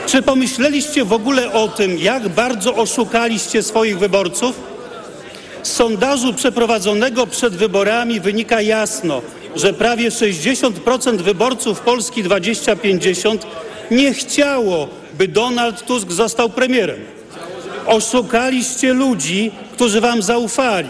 Czy 0.07 0.21
pomyśleliście 0.21 1.05
w 1.05 1.13
ogóle 1.13 1.51
o 1.51 1.67
tym, 1.67 1.97
jak 1.97 2.29
bardzo 2.29 2.75
oszukaliście 2.75 3.63
swoich 3.63 3.99
wyborców? 3.99 4.59
Z 5.63 5.71
sondażu 5.71 6.33
przeprowadzonego 6.33 7.27
przed 7.27 7.55
wyborami 7.55 8.19
wynika 8.19 8.61
jasno, 8.61 9.21
że 9.55 9.73
prawie 9.73 10.09
60% 10.09 11.17
wyborców 11.17 11.79
Polski 11.79 12.23
2050 12.23 13.47
nie 13.91 14.13
chciało, 14.13 14.87
by 15.17 15.27
Donald 15.27 15.85
Tusk 15.85 16.11
został 16.11 16.49
premierem. 16.49 16.99
Oszukaliście 17.85 18.93
ludzi, 18.93 19.51
którzy 19.73 20.01
wam 20.01 20.21
zaufali. 20.21 20.89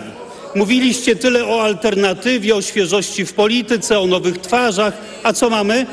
Mówiliście 0.56 1.16
tyle 1.16 1.48
o 1.48 1.64
alternatywie, 1.64 2.56
o 2.56 2.62
świeżości 2.62 3.26
w 3.26 3.34
polityce, 3.34 4.00
o 4.00 4.08
nowych 4.08 4.38
twarzach, 4.38 4.94
a 5.24 5.34
co 5.34 5.50
mamy? 5.50 5.86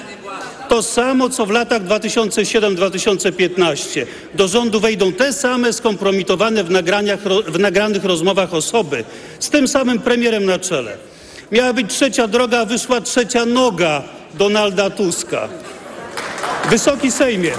To 0.69 0.83
samo, 0.83 1.31
co 1.31 1.47
w 1.47 1.51
latach 1.51 1.85
2007-2015. 1.85 4.07
Do 4.35 4.49
rządu 4.49 4.81
wejdą 4.81 5.13
te 5.13 5.33
same 5.33 5.73
skompromitowane 5.73 6.65
w, 6.65 6.71
nagraniach, 6.71 7.21
w 7.47 7.59
nagranych 7.59 8.05
rozmowach 8.05 8.55
osoby, 8.55 9.05
z 9.39 9.51
tym 9.51 9.69
samym 9.69 9.99
premierem 9.99 10.47
na 10.47 10.59
czele. 10.59 11.10
Miała 11.53 11.73
być 11.73 11.95
trzecia 11.95 12.29
droga, 12.29 12.65
wyszła 12.65 13.01
trzecia 13.01 13.47
noga 13.47 14.03
Donalda 14.35 14.91
Tuska. 14.91 15.49
Wysoki 16.71 17.13
Sejmie, 17.13 17.53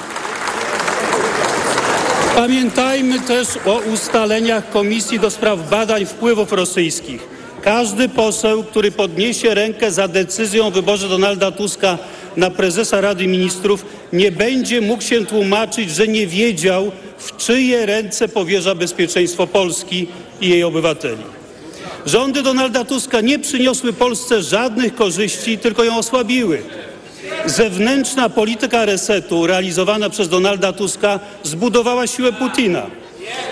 pamiętajmy 2.35 3.19
też 3.19 3.47
o 3.65 3.79
ustaleniach 3.93 4.69
Komisji 4.69 5.19
do 5.19 5.29
Spraw 5.29 5.69
Badań 5.69 6.05
Wpływów 6.05 6.51
Rosyjskich. 6.51 7.27
Każdy 7.61 8.09
poseł, 8.09 8.63
który 8.63 8.91
podniesie 8.91 9.53
rękę 9.53 9.91
za 9.91 10.07
decyzją 10.07 10.67
o 10.67 10.71
wyborze 10.71 11.09
Donalda 11.09 11.51
Tuska 11.51 11.97
na 12.37 12.49
prezesa 12.49 13.01
Rady 13.01 13.27
Ministrów, 13.27 13.85
nie 14.13 14.31
będzie 14.31 14.81
mógł 14.81 15.03
się 15.03 15.25
tłumaczyć, 15.25 15.91
że 15.91 16.07
nie 16.07 16.27
wiedział, 16.27 16.91
w 17.17 17.37
czyje 17.37 17.85
ręce 17.85 18.27
powierza 18.27 18.75
bezpieczeństwo 18.75 19.47
Polski 19.47 20.07
i 20.41 20.49
jej 20.49 20.63
obywateli. 20.63 21.40
Rządy 22.05 22.43
Donalda 22.43 22.85
Tuska 22.85 23.21
nie 23.21 23.39
przyniosły 23.39 23.93
Polsce 23.93 24.43
żadnych 24.43 24.95
korzyści, 24.95 25.57
tylko 25.57 25.83
ją 25.83 25.97
osłabiły. 25.97 26.61
Zewnętrzna 27.45 28.29
polityka 28.29 28.85
resetu 28.85 29.47
realizowana 29.47 30.09
przez 30.09 30.29
Donalda 30.29 30.73
Tuska 30.73 31.19
zbudowała 31.43 32.07
siłę 32.07 32.33
Putina. 32.33 32.85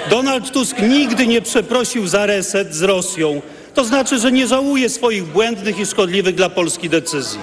Donald 0.10 0.52
Tusk 0.52 0.76
nigdy 0.82 1.28
nie 1.28 1.42
przeprosił 1.42 2.08
za 2.08 2.26
reset 2.26 2.76
z 2.76 2.82
Rosją. 2.82 3.42
To 3.74 3.86
znaczy, 3.86 4.20
że 4.20 4.32
nie 4.32 4.48
żałuje 4.48 4.90
swoich 4.90 5.26
błędnych 5.26 5.80
i 5.80 5.86
szkodliwych 5.86 6.36
dla 6.36 6.50
Polski 6.50 6.90
decyzji. 6.90 7.40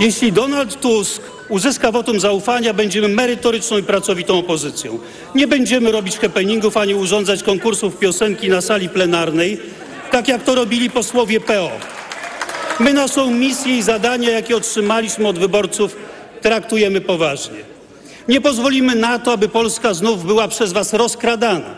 Jeśli 0.00 0.32
Donald 0.32 0.80
Tusk 0.80 1.22
uzyska 1.48 1.92
wotum 1.92 2.20
zaufania, 2.20 2.74
będziemy 2.74 3.08
merytoryczną 3.08 3.78
i 3.78 3.82
pracowitą 3.82 4.38
opozycją. 4.38 4.98
Nie 5.34 5.46
będziemy 5.46 5.92
robić 5.92 6.18
happeningów 6.18 6.76
ani 6.76 6.94
urządzać 6.94 7.42
konkursów 7.42 7.98
piosenki 7.98 8.48
na 8.48 8.60
sali 8.60 8.88
plenarnej, 8.88 9.60
tak 10.12 10.28
jak 10.28 10.42
to 10.42 10.54
robili 10.54 10.90
posłowie 10.90 11.40
PO. 11.40 11.70
My 12.80 12.92
naszą 12.92 13.30
misję 13.30 13.78
i 13.78 13.82
zadania, 13.82 14.30
jakie 14.30 14.56
otrzymaliśmy 14.56 15.28
od 15.28 15.38
wyborców, 15.38 15.96
traktujemy 16.40 17.00
poważnie. 17.00 17.58
Nie 18.28 18.40
pozwolimy 18.40 18.94
na 18.94 19.18
to, 19.18 19.32
aby 19.32 19.48
Polska 19.48 19.94
znów 19.94 20.24
była 20.24 20.48
przez 20.48 20.72
was 20.72 20.92
rozkradana. 20.92 21.74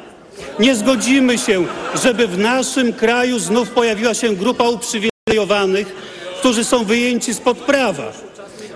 Nie 0.59 0.77
zgodzimy 0.77 1.39
się, 1.39 1.65
żeby 2.03 2.27
w 2.27 2.39
naszym 2.39 2.93
kraju 2.93 3.39
znów 3.39 3.71
pojawiła 3.71 4.15
się 4.15 4.37
grupa 4.37 4.65
uprzywilejowanych, 4.69 5.95
którzy 6.39 6.65
są 6.65 6.85
wyjęci 6.85 7.35
spod 7.35 7.59
prawa. 7.59 8.13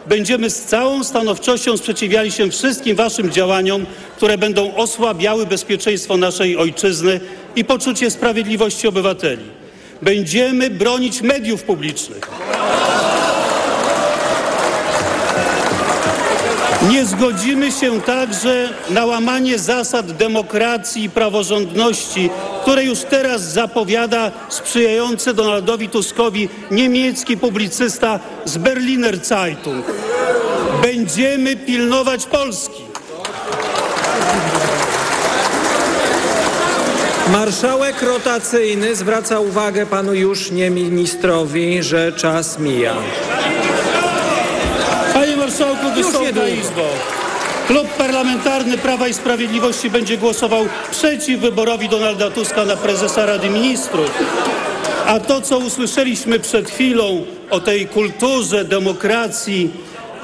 będziemy 0.06 0.50
z 0.50 0.62
całą 0.62 1.04
stanowczością 1.04 1.76
sprzeciwiali 1.76 2.32
się 2.32 2.50
wszystkim 2.50 2.96
waszym 2.96 3.30
działaniom, 3.30 3.86
które 4.16 4.38
będą 4.38 4.74
osłabiały 4.74 5.46
bezpieczeństwo 5.46 6.16
naszej 6.16 6.56
ojczyzny 6.56 7.20
i 7.58 7.64
poczucie 7.64 8.10
sprawiedliwości 8.10 8.88
obywateli. 8.88 9.44
Będziemy 10.02 10.70
bronić 10.70 11.22
mediów 11.22 11.62
publicznych. 11.62 12.20
Nie 16.90 17.06
zgodzimy 17.06 17.72
się 17.72 18.00
także 18.00 18.68
na 18.90 19.06
łamanie 19.06 19.58
zasad 19.58 20.12
demokracji 20.12 21.04
i 21.04 21.10
praworządności, 21.10 22.30
które 22.62 22.84
już 22.84 22.98
teraz 23.00 23.42
zapowiada 23.42 24.30
sprzyjający 24.48 25.34
Donaldowi 25.34 25.88
Tuskowi 25.88 26.48
niemiecki 26.70 27.36
publicysta 27.36 28.20
z 28.44 28.58
Berliner 28.58 29.24
Zeitung. 29.24 29.84
Będziemy 30.82 31.56
pilnować 31.56 32.26
Polski. 32.26 32.82
Marszałek 37.32 38.02
rotacyjny 38.02 38.96
zwraca 38.96 39.40
uwagę 39.40 39.86
panu 39.86 40.14
już 40.14 40.50
nie 40.50 40.70
ministrowi, 40.70 41.82
że 41.82 42.12
czas 42.12 42.58
mija. 42.58 42.94
Panie 45.14 45.36
Marszałku, 45.36 45.90
Wysoka. 45.94 46.48
Izbo, 46.48 46.88
Klub 47.66 47.88
Parlamentarny 47.88 48.78
Prawa 48.78 49.08
i 49.08 49.14
Sprawiedliwości 49.14 49.90
będzie 49.90 50.18
głosował 50.18 50.66
przeciw 50.90 51.40
wyborowi 51.40 51.88
Donalda 51.88 52.30
Tuska 52.30 52.64
na 52.64 52.76
prezesa 52.76 53.26
Rady 53.26 53.50
Ministrów. 53.50 54.10
A 55.06 55.20
to, 55.20 55.40
co 55.40 55.58
usłyszeliśmy 55.58 56.40
przed 56.40 56.70
chwilą 56.70 57.24
o 57.50 57.60
tej 57.60 57.86
kulturze 57.86 58.64
demokracji, 58.64 59.70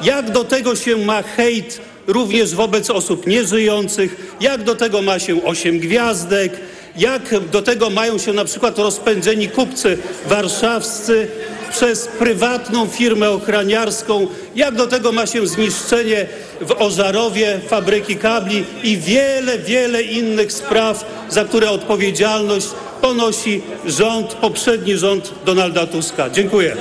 jak 0.02 0.30
do 0.30 0.44
tego 0.44 0.76
się 0.76 0.96
ma 0.96 1.22
hejt 1.22 1.80
również 2.06 2.54
wobec 2.54 2.90
osób 2.90 3.26
nieżyjących, 3.26 4.36
jak 4.40 4.62
do 4.62 4.74
tego 4.74 5.02
ma 5.02 5.18
się 5.18 5.44
osiem 5.44 5.78
gwiazdek, 5.78 6.60
jak 6.96 7.48
do 7.50 7.62
tego 7.62 7.90
mają 7.90 8.18
się 8.18 8.32
na 8.32 8.44
przykład 8.44 8.78
rozpędzeni 8.78 9.48
kupcy 9.48 9.98
warszawscy 10.26 11.28
przez 11.70 12.06
prywatną 12.06 12.86
firmę 12.86 13.30
ochraniarską, 13.30 14.26
jak 14.56 14.74
do 14.74 14.86
tego 14.86 15.12
ma 15.12 15.26
się 15.26 15.46
zniszczenie 15.46 16.26
w 16.60 16.72
Ożarowie 16.72 17.60
fabryki 17.68 18.16
kabli 18.16 18.64
i 18.82 18.96
wiele, 18.96 19.58
wiele 19.58 20.02
innych 20.02 20.52
spraw, 20.52 21.04
za 21.28 21.44
które 21.44 21.70
odpowiedzialność 21.70 22.66
ponosi 23.00 23.62
rząd, 23.86 24.34
poprzedni 24.34 24.96
rząd 24.96 25.32
Donalda 25.44 25.86
Tuska. 25.86 26.30
Dziękuję. 26.30 26.76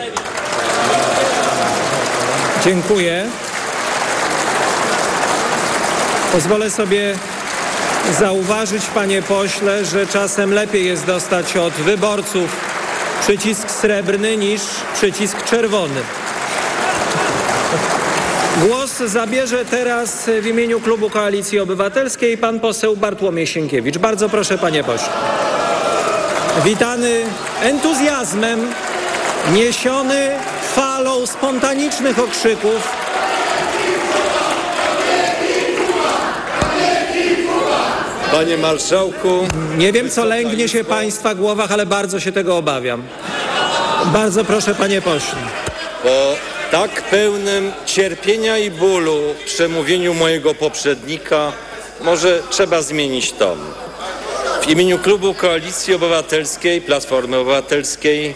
Dziękuję. 2.65 3.25
Pozwolę 6.31 6.71
sobie 6.71 7.15
zauważyć, 8.11 8.85
panie 8.85 9.21
pośle, 9.21 9.85
że 9.85 10.07
czasem 10.07 10.53
lepiej 10.53 10.85
jest 10.85 11.05
dostać 11.05 11.57
od 11.57 11.73
wyborców 11.73 12.57
przycisk 13.21 13.71
srebrny 13.71 14.37
niż 14.37 14.61
przycisk 14.93 15.43
czerwony. 15.43 16.01
Głos 18.57 18.97
zabierze 18.97 19.65
teraz 19.65 20.29
w 20.41 20.45
imieniu 20.45 20.79
klubu 20.79 21.09
Koalicji 21.09 21.59
Obywatelskiej 21.59 22.37
pan 22.37 22.59
poseł 22.59 22.95
Bartłomiej 22.95 23.47
Sienkiewicz. 23.47 23.97
Bardzo 23.97 24.29
proszę, 24.29 24.57
panie 24.57 24.83
pośle. 24.83 25.13
Witany 26.65 27.21
entuzjazmem, 27.61 28.67
niesiony 29.53 30.29
falą 30.75 31.25
spontanicznych 31.25 32.19
okrzyków. 32.19 33.02
Panie 38.33 38.57
marszałku, 38.57 39.47
Nie 39.77 39.91
wiem, 39.91 40.09
co 40.09 40.25
lęgnie 40.25 40.69
się 40.69 40.83
państwa 40.83 41.35
głowach, 41.35 41.71
ale 41.71 41.85
bardzo 41.85 42.19
się 42.19 42.31
tego 42.31 42.57
obawiam. 42.57 43.03
Bardzo 44.05 44.45
proszę, 44.45 44.75
panie 44.75 45.01
pośle. 45.01 45.39
po 46.03 46.35
tak 46.71 47.01
pełnym 47.01 47.71
cierpienia 47.85 48.57
i 48.57 48.71
bólu 48.71 49.19
przemówieniu 49.45 50.13
mojego 50.13 50.55
poprzednika, 50.55 51.51
może 52.01 52.41
trzeba 52.49 52.81
zmienić 52.81 53.31
ton. 53.31 53.57
W 54.61 54.69
imieniu 54.69 54.99
klubu 54.99 55.33
Koalicji 55.33 55.93
Obywatelskiej, 55.93 56.81
Platformy 56.81 57.37
Obywatelskiej, 57.37 58.35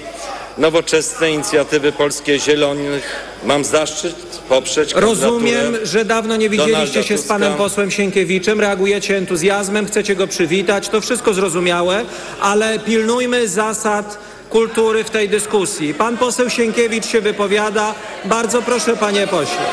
Nowoczesnej 0.57 1.33
Inicjatywy 1.33 1.91
Polskie 1.91 2.39
Zielonych 2.39 3.26
mam 3.43 3.65
zaszczyt 3.65 4.15
poprzeć 4.49 4.93
Rozumiem, 4.93 5.77
że 5.83 6.05
dawno 6.05 6.35
nie 6.35 6.49
widzieliście 6.49 7.03
się 7.03 7.17
z 7.17 7.27
panem 7.27 7.53
posłem 7.53 7.91
Sienkiewiczem, 7.91 8.61
reagujecie 8.61 9.17
entuzjazmem, 9.17 9.85
chcecie 9.85 10.15
go 10.15 10.27
przywitać, 10.27 10.89
to 10.89 11.01
wszystko 11.01 11.33
zrozumiałe, 11.33 12.05
ale 12.41 12.79
pilnujmy 12.79 13.47
zasad 13.47 14.17
kultury 14.49 15.03
w 15.03 15.09
tej 15.09 15.29
dyskusji. 15.29 15.93
Pan 15.93 16.17
poseł 16.17 16.49
Sienkiewicz 16.49 17.05
się 17.05 17.21
wypowiada. 17.21 17.95
Bardzo 18.25 18.61
proszę, 18.61 18.97
panie 18.97 19.27
pośle. 19.27 19.65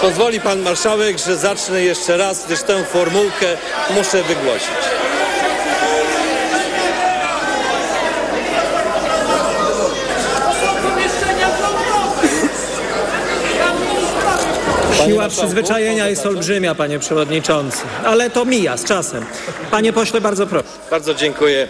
Pozwoli 0.00 0.40
pan 0.40 0.62
marszałek, 0.62 1.18
że 1.18 1.36
zacznę 1.36 1.84
jeszcze 1.84 2.16
raz, 2.16 2.46
gdyż 2.46 2.62
tę 2.62 2.84
formułkę 2.84 3.56
muszę 3.90 4.22
wygłosić. 4.22 4.93
Siła 15.06 15.28
przyzwyczajenia 15.28 16.08
jest 16.08 16.22
zacząć? 16.22 16.36
olbrzymia, 16.36 16.74
panie 16.74 16.98
przewodniczący, 16.98 17.78
ale 18.04 18.30
to 18.30 18.44
mija 18.44 18.76
z 18.76 18.84
czasem. 18.84 19.24
Panie 19.70 19.92
pośle, 19.92 20.20
bardzo 20.20 20.46
proszę. 20.46 20.64
Bardzo 20.90 21.14
dziękuję. 21.14 21.68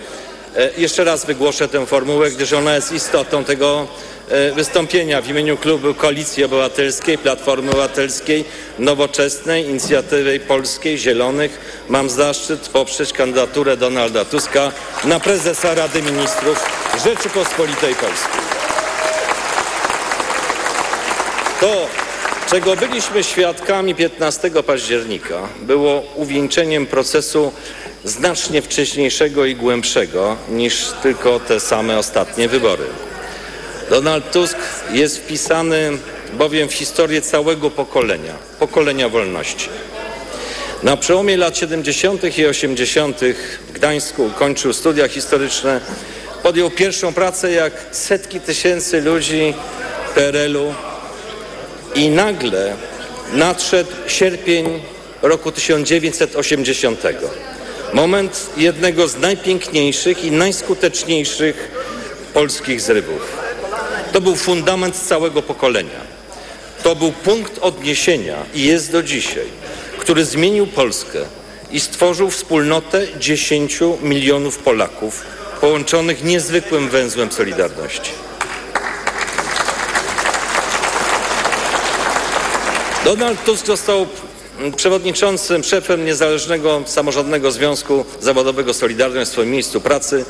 E, 0.56 0.70
Jeszcze 0.78 1.04
raz 1.04 1.26
wygłoszę 1.26 1.68
tę 1.68 1.86
formułę, 1.86 2.30
gdyż 2.30 2.52
ona 2.52 2.74
jest 2.74 2.92
istotą 2.92 3.44
tego 3.44 3.86
e, 4.30 4.52
wystąpienia 4.52 5.22
w 5.22 5.28
imieniu 5.28 5.56
klubu 5.56 5.94
Koalicji 5.94 6.44
Obywatelskiej, 6.44 7.18
Platformy 7.18 7.70
Obywatelskiej, 7.70 8.44
Nowoczesnej, 8.78 9.64
Inicjatywy 9.68 10.40
Polskiej, 10.40 10.98
Zielonych. 10.98 11.84
Mam 11.88 12.10
zaszczyt 12.10 12.68
poprzeć 12.68 13.12
kandydaturę 13.12 13.76
Donalda 13.76 14.24
Tuska 14.24 14.72
na 15.04 15.20
prezesa 15.20 15.74
Rady 15.74 16.02
Ministrów 16.02 16.64
Rzeczypospolitej 17.04 17.94
Polskiej. 17.94 18.44
To, 21.60 21.86
czego 22.54 22.76
byliśmy 22.76 23.24
świadkami 23.24 23.94
15 23.94 24.50
października, 24.50 25.48
było 25.62 26.02
uwieńczeniem 26.16 26.86
procesu 26.86 27.52
znacznie 28.04 28.62
wcześniejszego 28.62 29.44
i 29.44 29.56
głębszego 29.56 30.36
niż 30.50 30.92
tylko 31.02 31.40
te 31.40 31.60
same 31.60 31.98
ostatnie 31.98 32.48
wybory. 32.48 32.84
Donald 33.90 34.30
Tusk 34.30 34.56
jest 34.90 35.18
wpisany 35.18 35.90
bowiem 36.32 36.68
w 36.68 36.72
historię 36.72 37.22
całego 37.22 37.70
pokolenia, 37.70 38.34
pokolenia 38.58 39.08
wolności. 39.08 39.68
Na 40.82 40.96
przełomie 40.96 41.36
lat 41.36 41.58
70. 41.58 42.38
i 42.38 42.46
80. 42.46 43.20
w 43.68 43.72
Gdańsku 43.72 44.30
kończył 44.38 44.72
studia 44.72 45.08
historyczne, 45.08 45.80
podjął 46.42 46.70
pierwszą 46.70 47.12
pracę 47.12 47.52
jak 47.52 47.72
setki 47.90 48.40
tysięcy 48.40 49.00
ludzi 49.00 49.54
PRL-u 50.14 50.93
i 51.94 52.08
nagle 52.08 52.76
nadszedł 53.32 53.90
sierpień 54.08 54.82
roku 55.22 55.52
1980. 55.52 57.00
Moment 57.92 58.50
jednego 58.56 59.08
z 59.08 59.16
najpiękniejszych 59.16 60.24
i 60.24 60.30
najskuteczniejszych 60.30 61.70
polskich 62.34 62.80
zrywów. 62.80 63.36
To 64.12 64.20
był 64.20 64.36
fundament 64.36 64.96
całego 64.96 65.42
pokolenia. 65.42 66.14
To 66.82 66.96
był 66.96 67.12
punkt 67.12 67.58
odniesienia 67.58 68.36
i 68.54 68.62
jest 68.62 68.92
do 68.92 69.02
dzisiaj, 69.02 69.46
który 69.98 70.24
zmienił 70.24 70.66
Polskę 70.66 71.18
i 71.70 71.80
stworzył 71.80 72.30
wspólnotę 72.30 73.06
10 73.18 73.80
milionów 74.02 74.58
Polaków 74.58 75.22
połączonych 75.60 76.24
niezwykłym 76.24 76.88
węzłem 76.88 77.32
Solidarności. 77.32 78.10
Donald 83.04 83.44
Tusk 83.44 83.66
został 83.66 84.06
przewodniczącym, 84.76 85.64
szefem 85.64 86.04
Niezależnego 86.04 86.82
Samorządnego 86.86 87.52
Związku 87.52 88.04
Zawodowego 88.20 88.74
Solidarność 88.74 89.30
w 89.30 89.32
swoim 89.32 89.50
miejscu 89.50 89.80
pracy 89.80 90.24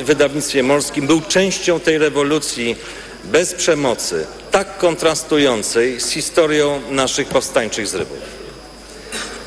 w 0.00 0.04
wydawnictwie 0.04 0.62
morskim. 0.62 1.06
Był 1.06 1.20
częścią 1.20 1.80
tej 1.80 1.98
rewolucji 1.98 2.76
bez 3.24 3.54
przemocy, 3.54 4.26
tak 4.50 4.78
kontrastującej 4.78 6.00
z 6.00 6.10
historią 6.10 6.80
naszych 6.90 7.28
powstańczych 7.28 7.88
zrywów. 7.88 8.18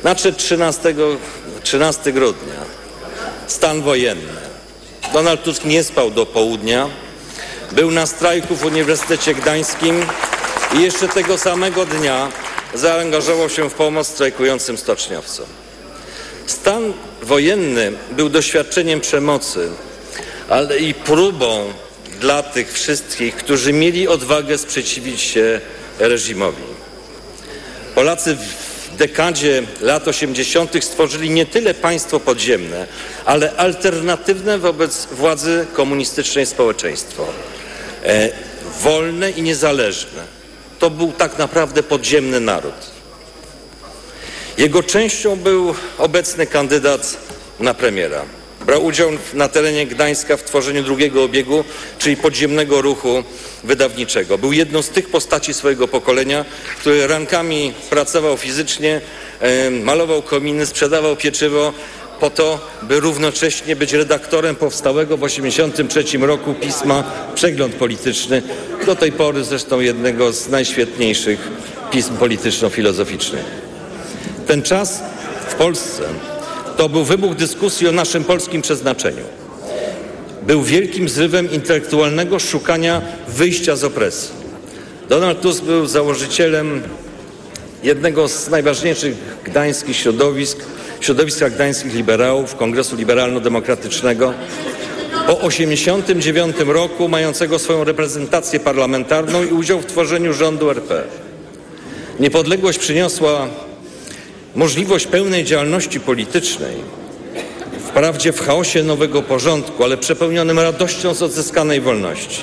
Nadszedł 0.03 0.38
13, 0.38 0.95
13 1.63 2.13
grudnia, 2.13 2.61
stan 3.47 3.82
wojenny. 3.82 4.34
Donald 5.13 5.43
Tusk 5.43 5.66
nie 5.66 5.84
spał 5.84 6.11
do 6.11 6.26
południa. 6.26 6.89
Był 7.72 7.91
na 7.91 8.05
strajku 8.05 8.55
w 8.55 8.66
Uniwersytecie 8.66 9.36
Gdańskim 9.36 10.05
I 10.74 10.82
jeszcze 10.82 11.07
tego 11.07 11.38
samego 11.38 11.86
dnia 11.86 12.32
zaangażował 12.74 13.49
się 13.49 13.70
w 13.70 13.74
pomoc 13.74 14.07
strajkującym 14.07 14.78
stoczniowcom. 14.78 15.45
Stan 16.45 16.93
wojenny 17.22 17.91
był 18.11 18.30
doświadczeniem 18.30 19.01
przemocy, 19.01 19.70
ale 20.49 20.80
i 20.80 20.93
próbą 20.93 21.74
dla 22.20 22.43
tych 22.43 22.74
wszystkich, 22.74 23.36
którzy 23.36 23.74
mieli 23.74 24.07
odwagę 24.07 24.57
sprzeciwić 24.57 25.22
się 25.22 25.61
reżimowi. 25.99 26.63
Polacy 27.95 28.36
w 28.36 28.95
dekadzie 28.97 29.63
lat 29.82 30.07
80. 30.07 30.84
stworzyli 30.84 31.30
nie 31.30 31.45
tyle 31.45 31.74
państwo 31.74 32.20
podziemne, 32.20 32.88
ale 33.26 33.55
alternatywne 33.55 34.57
wobec 34.57 35.05
władzy 35.05 35.66
komunistycznej 35.74 36.45
społeczeństwo. 36.45 37.28
E, 38.03 38.30
wolne 38.82 39.32
i 39.32 39.41
niezależne. 39.41 40.35
To 40.80 40.89
był 40.89 41.11
tak 41.11 41.38
naprawdę 41.38 41.84
podziemny 41.84 42.39
naród. 42.39 42.73
Jego 44.57 44.84
częścią 44.84 45.36
był 45.36 45.76
obecny 45.97 46.47
kandydat 46.47 47.17
na 47.59 47.73
premiera. 47.73 48.26
Brał 48.65 48.86
udział 48.86 49.09
na 49.34 49.47
terenie 49.47 49.88
Gdańska 49.88 50.38
w 50.38 50.43
tworzeniu 50.43 50.84
drugiego 50.84 51.23
obiegu, 51.23 51.63
czyli 51.99 52.17
podziemnego 52.17 52.82
ruchu 52.82 53.23
wydawniczego. 53.63 54.38
Był 54.38 54.53
jedną 54.53 54.82
z 54.82 54.89
tych 54.89 55.09
postaci 55.09 55.53
swojego 55.53 55.88
pokolenia, 55.88 56.45
który 56.80 57.07
rankami 57.07 57.73
pracował 57.89 58.38
fizycznie, 58.38 59.01
malował 59.84 60.21
kominy, 60.21 60.65
sprzedawał 60.65 61.15
pieczywo 61.15 61.73
po 62.20 62.30
to, 62.30 62.59
by 62.82 62.99
równocześnie 62.99 63.76
być 63.76 63.93
redaktorem 63.93 64.55
powstałego 64.55 65.18
w 65.18 65.22
1983 65.22 66.18
roku 66.18 66.53
pisma 66.53 67.03
Przegląd 67.36 67.76
Polityczny, 67.76 68.41
do 68.86 68.95
tej 68.95 69.11
pory 69.11 69.43
zresztą 69.43 69.80
jednego 69.80 70.34
z 70.34 70.49
najświetniejszych 70.49 71.51
pism 71.91 72.18
polityczno-filozoficznych. 72.18 73.45
Ten 74.47 74.61
czas 74.61 75.03
w 75.47 75.55
Polsce 75.55 76.03
to 76.78 76.89
był 76.89 77.03
wybuch 77.03 77.36
dyskusji 77.36 77.88
o 77.88 77.91
naszym 77.91 78.24
polskim 78.24 78.61
przeznaczeniu. 78.61 79.24
Był 80.47 80.63
wielkim 80.63 81.09
zrywem 81.09 81.51
intelektualnego 81.51 82.39
szukania 82.39 83.01
wyjścia 83.28 83.76
z 83.76 83.84
opresji. 83.84 84.30
Donald 85.09 85.41
Tusk 85.41 85.63
był 85.63 85.88
założycielem 85.88 86.82
jednego 87.84 88.28
z 88.28 88.49
najważniejszych 88.49 89.16
gdańskich 89.43 89.97
środowisk, 89.97 90.57
środowiska 91.06 91.49
gdańskich 91.49 91.93
liberałów, 91.93 92.56
Kongresu 92.56 92.95
Liberalno-Demokratycznego. 92.95 94.34
Po 95.28 95.34
1989 95.34 96.56
roku 96.68 97.10
mającego 97.10 97.60
swoją 97.60 97.84
reprezentację 97.84 98.60
parlamentarną 98.60 99.43
i 99.43 99.47
udział 99.47 99.82
w 99.82 99.86
tworzeniu 99.86 100.34
rządu 100.34 100.70
RP. 100.70 101.03
Niepodległość 102.20 102.80
przyniosła 102.80 103.47
możliwość 104.56 105.08
pełnej 105.08 105.43
działalności 105.43 105.99
politycznej, 105.99 106.76
wprawdzie 107.88 108.34
w 108.34 108.41
chaosie 108.41 108.84
nowego 108.84 109.22
porządku, 109.22 109.84
ale 109.84 109.97
przepełnionym 109.97 110.60
radością 110.60 111.14
z 111.14 111.22
odzyskanej 111.22 111.82
wolności. 111.82 112.41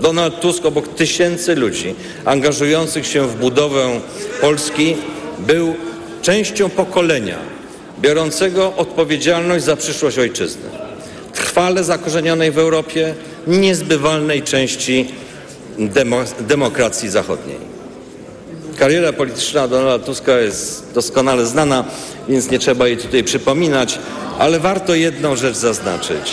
Donald 0.00 0.40
Tusk 0.40 0.64
obok 0.64 0.94
tysięcy 0.94 1.54
ludzi 1.54 1.94
angażujących 2.24 3.06
się 3.06 3.26
w 3.26 3.36
budowę 3.36 4.00
Polski 4.40 4.96
był 5.38 5.74
częścią 6.22 6.68
pokolenia 6.68 7.59
biorącego 8.00 8.72
odpowiedzialność 8.76 9.64
za 9.64 9.76
przyszłość 9.76 10.18
ojczyzny. 10.18 10.62
Trwale 11.34 11.84
zakorzenionej 11.84 12.50
w 12.50 12.58
Europie, 12.58 13.14
niezbywalnej 13.46 14.42
części 14.42 15.08
demo 15.78 16.16
demokracji 16.40 17.10
zachodniej. 17.10 17.70
Kariera 18.78 19.12
polityczna 19.12 19.68
Donalda 19.68 20.06
Tuska 20.06 20.38
jest 20.38 20.92
doskonale 20.94 21.46
znana, 21.46 21.84
więc 22.28 22.50
nie 22.50 22.58
trzeba 22.58 22.88
jej 22.88 22.96
tutaj 22.96 23.24
przypominać, 23.24 23.98
ale 24.38 24.60
warto 24.60 24.94
jedną 24.94 25.36
rzecz 25.36 25.56
zaznaczyć. 25.56 26.32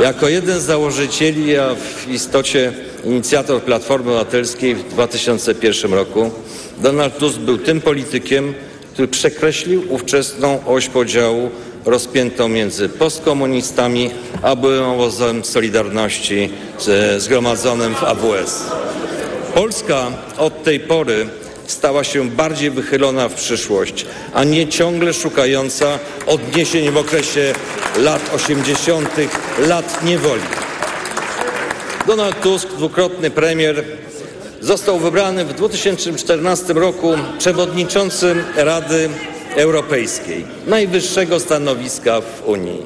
Jako 0.00 0.28
jeden 0.28 0.60
z 0.60 0.62
założycieli, 0.62 1.56
a 1.56 1.74
w 1.74 2.10
istocie 2.10 2.72
inicjator 3.04 3.62
Platformy 3.62 4.10
Obywatelskiej 4.10 4.74
w 4.74 4.88
2001 4.88 5.94
roku, 5.94 6.30
Donald 6.78 7.18
Tusk 7.18 7.38
był 7.38 7.58
tym 7.58 7.80
politykiem, 7.80 8.54
który 8.98 9.08
przekreślił 9.08 9.92
ówczesną 9.92 10.66
oś 10.66 10.88
podziału 10.88 11.50
rozpiętą 11.84 12.48
między 12.48 12.88
postkomunistami 12.88 14.10
a 14.42 14.56
byłym 14.56 14.84
obozem 14.84 15.44
Solidarności 15.44 16.50
zgromadzonym 17.18 17.94
w 17.94 18.04
AWS. 18.04 18.62
Polska 19.54 20.06
od 20.38 20.62
tej 20.62 20.80
pory 20.80 21.26
stała 21.66 22.04
się 22.04 22.30
bardziej 22.30 22.70
wychylona 22.70 23.28
w 23.28 23.34
przyszłość, 23.34 24.06
a 24.34 24.44
nie 24.44 24.68
ciągle 24.68 25.14
szukająca 25.14 25.98
odniesień 26.26 26.90
w 26.90 26.96
okresie 26.96 27.52
lat 27.98 28.34
80., 28.34 29.10
lat 29.58 30.04
niewoli. 30.04 30.42
Donald 32.06 32.40
Tusk, 32.40 32.68
dwukrotny 32.68 33.30
premier, 33.30 33.84
został 34.60 34.98
wybrany 34.98 35.44
w 35.44 35.52
2014 35.52 36.72
roku 36.72 37.12
przewodniczącym 37.38 38.44
Rady 38.56 39.08
Europejskiej, 39.56 40.44
najwyższego 40.66 41.40
stanowiska 41.40 42.20
w 42.20 42.48
Unii. 42.48 42.82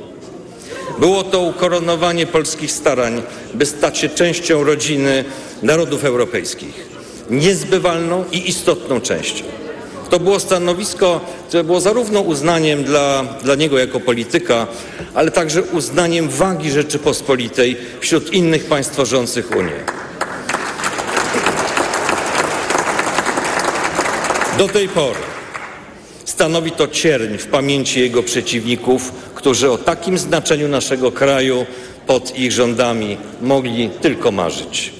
Było 0.98 1.24
to 1.24 1.40
ukoronowanie 1.40 2.26
polskich 2.26 2.72
starań, 2.72 3.22
by 3.54 3.66
stać 3.66 3.98
się 3.98 4.08
częścią 4.08 4.64
rodziny 4.64 5.24
narodów 5.62 6.04
europejskich 6.04 6.92
niezbywalną 7.30 8.24
i 8.32 8.48
istotną 8.48 9.00
częścią. 9.00 9.44
To 10.10 10.20
było 10.20 10.40
stanowisko, 10.40 11.20
które 11.48 11.64
było 11.64 11.80
zarówno 11.80 12.20
uznaniem 12.20 12.84
dla, 12.84 13.24
dla 13.42 13.54
niego 13.54 13.78
jako 13.78 14.00
polityka, 14.00 14.66
ale 15.14 15.30
także 15.30 15.62
uznaniem 15.62 16.28
wagi 16.28 16.70
Rzeczypospolitej 16.70 17.76
wśród 18.00 18.32
innych 18.32 18.64
państw 18.64 18.92
tworzących 18.92 19.56
Unię. 19.56 20.01
Do 24.58 24.68
tej 24.68 24.88
pory 24.88 25.18
stanowi 26.24 26.70
to 26.70 26.88
cierń 26.88 27.38
w 27.38 27.46
pamięci 27.46 28.00
jego 28.00 28.22
przeciwników, 28.22 29.12
którzy 29.34 29.70
o 29.70 29.78
takim 29.78 30.18
znaczeniu 30.18 30.68
naszego 30.68 31.12
kraju 31.12 31.66
pod 32.06 32.38
ich 32.38 32.52
rządami 32.52 33.18
mogli 33.40 33.90
tylko 34.00 34.32
marzyć. 34.32 34.92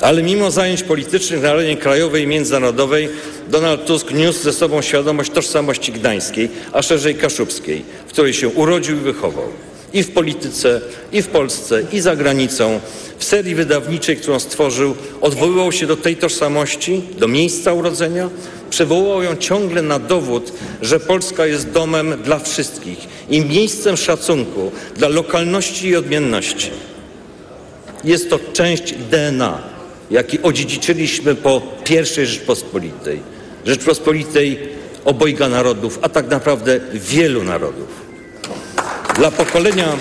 Ale 0.00 0.22
mimo 0.22 0.50
zajęć 0.50 0.82
politycznych 0.82 1.42
na 1.42 1.50
arenie 1.50 1.76
krajowej 1.76 2.22
i 2.22 2.26
międzynarodowej 2.26 3.08
Donald 3.48 3.86
Tusk 3.86 4.10
niósł 4.10 4.42
ze 4.42 4.52
sobą 4.52 4.82
świadomość 4.82 5.30
tożsamości 5.30 5.92
gdańskiej, 5.92 6.48
a 6.72 6.82
szerzej 6.82 7.14
kaszubskiej, 7.14 7.84
w 8.06 8.12
której 8.12 8.34
się 8.34 8.48
urodził 8.48 8.96
i 8.96 9.00
wychował. 9.00 9.44
I 9.92 10.02
w 10.02 10.10
polityce, 10.10 10.80
i 11.12 11.22
w 11.22 11.28
Polsce, 11.28 11.82
i 11.92 12.00
za 12.00 12.16
granicą. 12.16 12.80
W 13.18 13.24
serii 13.24 13.54
wydawniczej, 13.54 14.16
którą 14.16 14.40
stworzył, 14.40 14.94
odwoływał 15.20 15.72
się 15.72 15.86
do 15.86 15.96
tej 15.96 16.16
tożsamości, 16.16 17.02
do 17.18 17.28
miejsca 17.28 17.72
urodzenia, 17.72 18.30
przywoływał 18.70 19.22
ją 19.22 19.36
ciągle 19.36 19.82
na 19.82 19.98
dowód, 19.98 20.52
że 20.82 21.00
Polska 21.00 21.46
jest 21.46 21.70
domem 21.70 22.22
dla 22.24 22.38
wszystkich 22.38 22.98
i 23.30 23.40
miejscem 23.40 23.96
szacunku 23.96 24.72
dla 24.96 25.08
lokalności 25.08 25.88
i 25.88 25.96
odmienności. 25.96 26.70
Jest 28.04 28.30
to 28.30 28.38
część 28.52 28.94
DNA 29.10 29.72
jaki 30.12 30.42
odziedziczyliśmy 30.42 31.34
po 31.34 31.62
I 31.90 32.04
Rzeczpospolitej. 32.04 33.20
Rzeczpospolitej 33.66 34.58
obojga 35.04 35.48
narodów, 35.48 35.98
a 36.02 36.08
tak 36.08 36.28
naprawdę 36.28 36.80
wielu 36.94 37.44
narodów. 37.44 38.01
Dla 39.16 39.30
pokolenia 39.30 39.96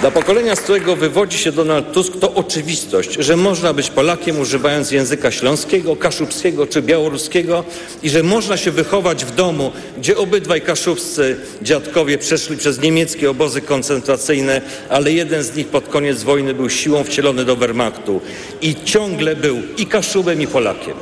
dla 0.00 0.10
pokolenia, 0.10 0.56
z 0.56 0.60
którego 0.60 0.96
wywodzi 0.96 1.38
się 1.38 1.52
Donald 1.52 1.92
Tusk, 1.92 2.12
to 2.20 2.34
oczywistość, 2.34 3.16
że 3.18 3.36
można 3.36 3.72
być 3.72 3.90
Polakiem 3.90 4.40
używając 4.40 4.90
języka 4.90 5.30
śląskiego, 5.30 5.96
kaszubskiego 5.96 6.66
czy 6.66 6.82
białoruskiego 6.82 7.64
i 8.02 8.10
że 8.10 8.22
można 8.22 8.56
się 8.56 8.70
wychować 8.70 9.24
w 9.24 9.34
domu, 9.34 9.72
gdzie 9.98 10.16
obydwaj 10.16 10.60
kaszubscy 10.60 11.36
dziadkowie 11.62 12.18
przeszli 12.18 12.56
przez 12.56 12.80
niemieckie 12.80 13.30
obozy 13.30 13.60
koncentracyjne, 13.60 14.60
ale 14.88 15.12
jeden 15.12 15.42
z 15.42 15.56
nich 15.56 15.68
pod 15.68 15.88
koniec 15.88 16.22
wojny 16.22 16.54
był 16.54 16.70
siłą 16.70 17.04
wcielony 17.04 17.44
do 17.44 17.56
Wehrmachtu 17.56 18.20
i 18.62 18.76
ciągle 18.84 19.36
był 19.36 19.62
i 19.78 19.86
Kaszubem 19.86 20.42
i 20.42 20.46
Polakiem. 20.46 20.94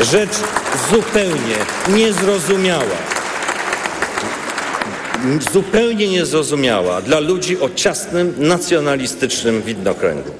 Rzecz 0.00 0.34
zupełnie 0.90 1.56
niezrozumiała 1.88 3.09
zupełnie 5.52 6.08
niezrozumiała 6.08 7.02
dla 7.02 7.20
ludzi 7.20 7.60
o 7.60 7.70
ciasnym, 7.74 8.34
nacjonalistycznym 8.38 9.62
widnokręgu. 9.62 10.30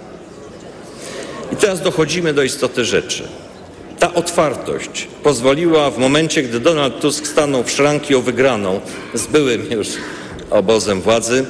I 1.52 1.56
teraz 1.56 1.82
dochodzimy 1.82 2.34
do 2.34 2.42
istoty 2.42 2.84
rzeczy. 2.84 3.22
Ta 3.98 4.14
otwartość 4.14 5.08
pozwoliła 5.22 5.90
w 5.90 5.98
momencie, 5.98 6.42
gdy 6.42 6.60
Donald 6.60 7.00
Tusk 7.00 7.26
stanął 7.26 7.64
w 7.64 7.70
szranki 7.70 8.14
o 8.14 8.22
wygraną 8.22 8.80
z 9.14 9.26
byłym 9.26 9.70
już 9.70 9.88
obozem 10.50 11.00
władzy, 11.00 11.44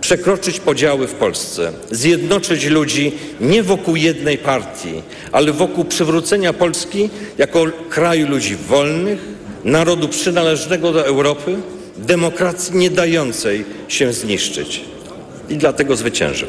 przekroczyć 0.00 0.60
podziały 0.60 1.06
w 1.06 1.14
Polsce, 1.14 1.72
zjednoczyć 1.90 2.64
ludzi 2.64 3.12
nie 3.40 3.62
wokół 3.62 3.96
jednej 3.96 4.38
partii, 4.38 5.02
ale 5.32 5.52
wokół 5.52 5.84
przywrócenia 5.84 6.52
Polski 6.52 7.10
jako 7.38 7.64
kraju 7.90 8.28
ludzi 8.28 8.56
wolnych, 8.56 9.18
narodu 9.64 10.08
przynależnego 10.08 10.92
do 10.92 11.06
Europy, 11.06 11.56
demokracji 11.96 12.76
nie 12.76 12.90
dającej 12.90 13.64
się 13.88 14.12
zniszczyć. 14.12 14.80
I 15.48 15.56
dlatego 15.56 15.96
zwyciężył. 15.96 16.48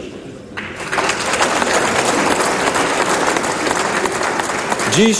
Dziś 4.95 5.17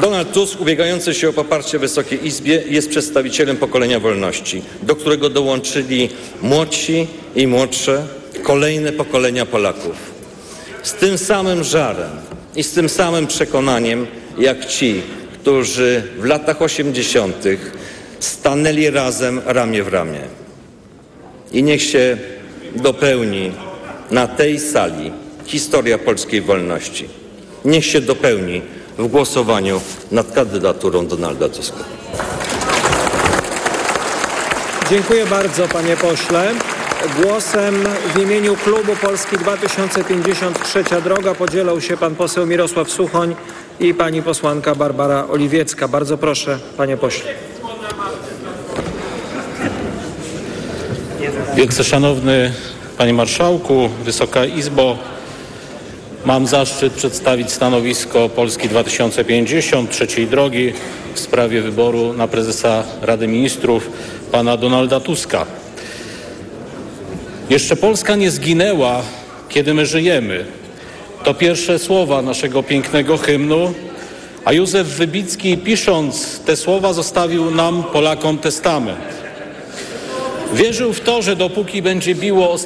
Donald 0.00 0.32
Tusk, 0.32 0.60
ubiegający 0.60 1.14
się 1.14 1.28
o 1.28 1.32
poparcie 1.32 1.78
Wysokiej 1.78 2.26
Izbie, 2.26 2.62
jest 2.66 2.90
przedstawicielem 2.90 3.56
pokolenia 3.56 4.00
wolności, 4.00 4.62
do 4.82 4.96
którego 4.96 5.30
dołączyli 5.30 6.08
młodsi 6.42 7.06
i 7.36 7.46
młodsze, 7.46 8.06
kolejne 8.42 8.92
pokolenia 8.92 9.46
Polaków. 9.46 9.96
Z 10.82 10.92
tym 10.92 11.18
samym 11.18 11.64
żarem 11.64 12.10
i 12.56 12.62
z 12.62 12.72
tym 12.72 12.88
samym 12.88 13.26
przekonaniem, 13.26 14.06
jak 14.38 14.66
ci, 14.66 15.02
którzy 15.40 16.02
w 16.18 16.24
latach 16.24 16.62
80. 16.62 17.36
stanęli 18.24 18.90
razem 18.90 19.40
ramię 19.46 19.82
w 19.82 19.88
ramię. 19.88 20.20
I 21.52 21.62
niech 21.62 21.82
się 21.82 22.16
dopełni 22.76 23.52
na 24.10 24.26
tej 24.26 24.60
sali 24.60 25.12
historia 25.46 25.98
polskiej 25.98 26.40
wolności. 26.40 27.08
Niech 27.64 27.86
się 27.86 28.00
dopełni 28.00 28.62
w 28.98 29.06
głosowaniu 29.06 29.80
nad 30.10 30.32
kandydaturą 30.32 31.06
Donalda 31.06 31.48
Tuska. 31.48 31.84
Dziękuję 34.90 35.26
bardzo, 35.26 35.68
panie 35.68 35.96
pośle. 35.96 36.52
Głosem 37.22 37.84
w 38.14 38.18
imieniu 38.18 38.56
klubu 38.56 38.96
Polski 38.96 39.36
2053 39.36 40.84
Droga 41.04 41.34
podzielą 41.34 41.80
się 41.80 41.96
pan 41.96 42.14
poseł 42.14 42.46
Mirosław 42.46 42.90
Suchoń 42.90 43.34
i 43.80 43.94
pani 43.94 44.22
posłanka 44.22 44.74
Barbara 44.74 45.26
Oliwiecka. 45.28 45.88
Bardzo 45.88 46.18
proszę, 46.18 46.58
panie 46.76 46.96
pośle. 46.96 47.51
Wielce 51.56 51.84
Szanowny 51.84 52.52
Panie 52.98 53.12
Marszałku, 53.12 53.88
Wysoka 54.04 54.44
Izbo, 54.44 54.98
mam 56.24 56.46
zaszczyt 56.46 56.92
przedstawić 56.92 57.52
stanowisko 57.52 58.28
Polski 58.28 58.68
2050 58.68 59.90
trzeciej 59.90 60.26
drogi 60.26 60.72
w 61.14 61.20
sprawie 61.20 61.62
wyboru 61.62 62.12
na 62.12 62.28
prezesa 62.28 62.84
Rady 63.02 63.28
Ministrów 63.28 63.90
pana 64.32 64.56
Donalda 64.56 65.00
Tuska. 65.00 65.46
Jeszcze 67.50 67.76
Polska 67.76 68.16
nie 68.16 68.30
zginęła, 68.30 69.02
kiedy 69.48 69.74
my 69.74 69.86
żyjemy. 69.86 70.44
To 71.24 71.34
pierwsze 71.34 71.78
słowa 71.78 72.22
naszego 72.22 72.62
pięknego 72.62 73.18
hymnu, 73.18 73.74
a 74.44 74.52
Józef 74.52 74.86
Wybicki 74.86 75.58
pisząc 75.58 76.40
te 76.40 76.56
słowa 76.56 76.92
zostawił 76.92 77.50
nam, 77.50 77.84
Polakom, 77.92 78.38
testament. 78.38 78.98
Wierzył 80.54 80.92
w 80.92 81.00
to, 81.00 81.22
że 81.22 81.36
dopóki 81.36 81.82
będzie 81.82 82.14
biło 82.14 82.50
ostatnie 82.50 82.62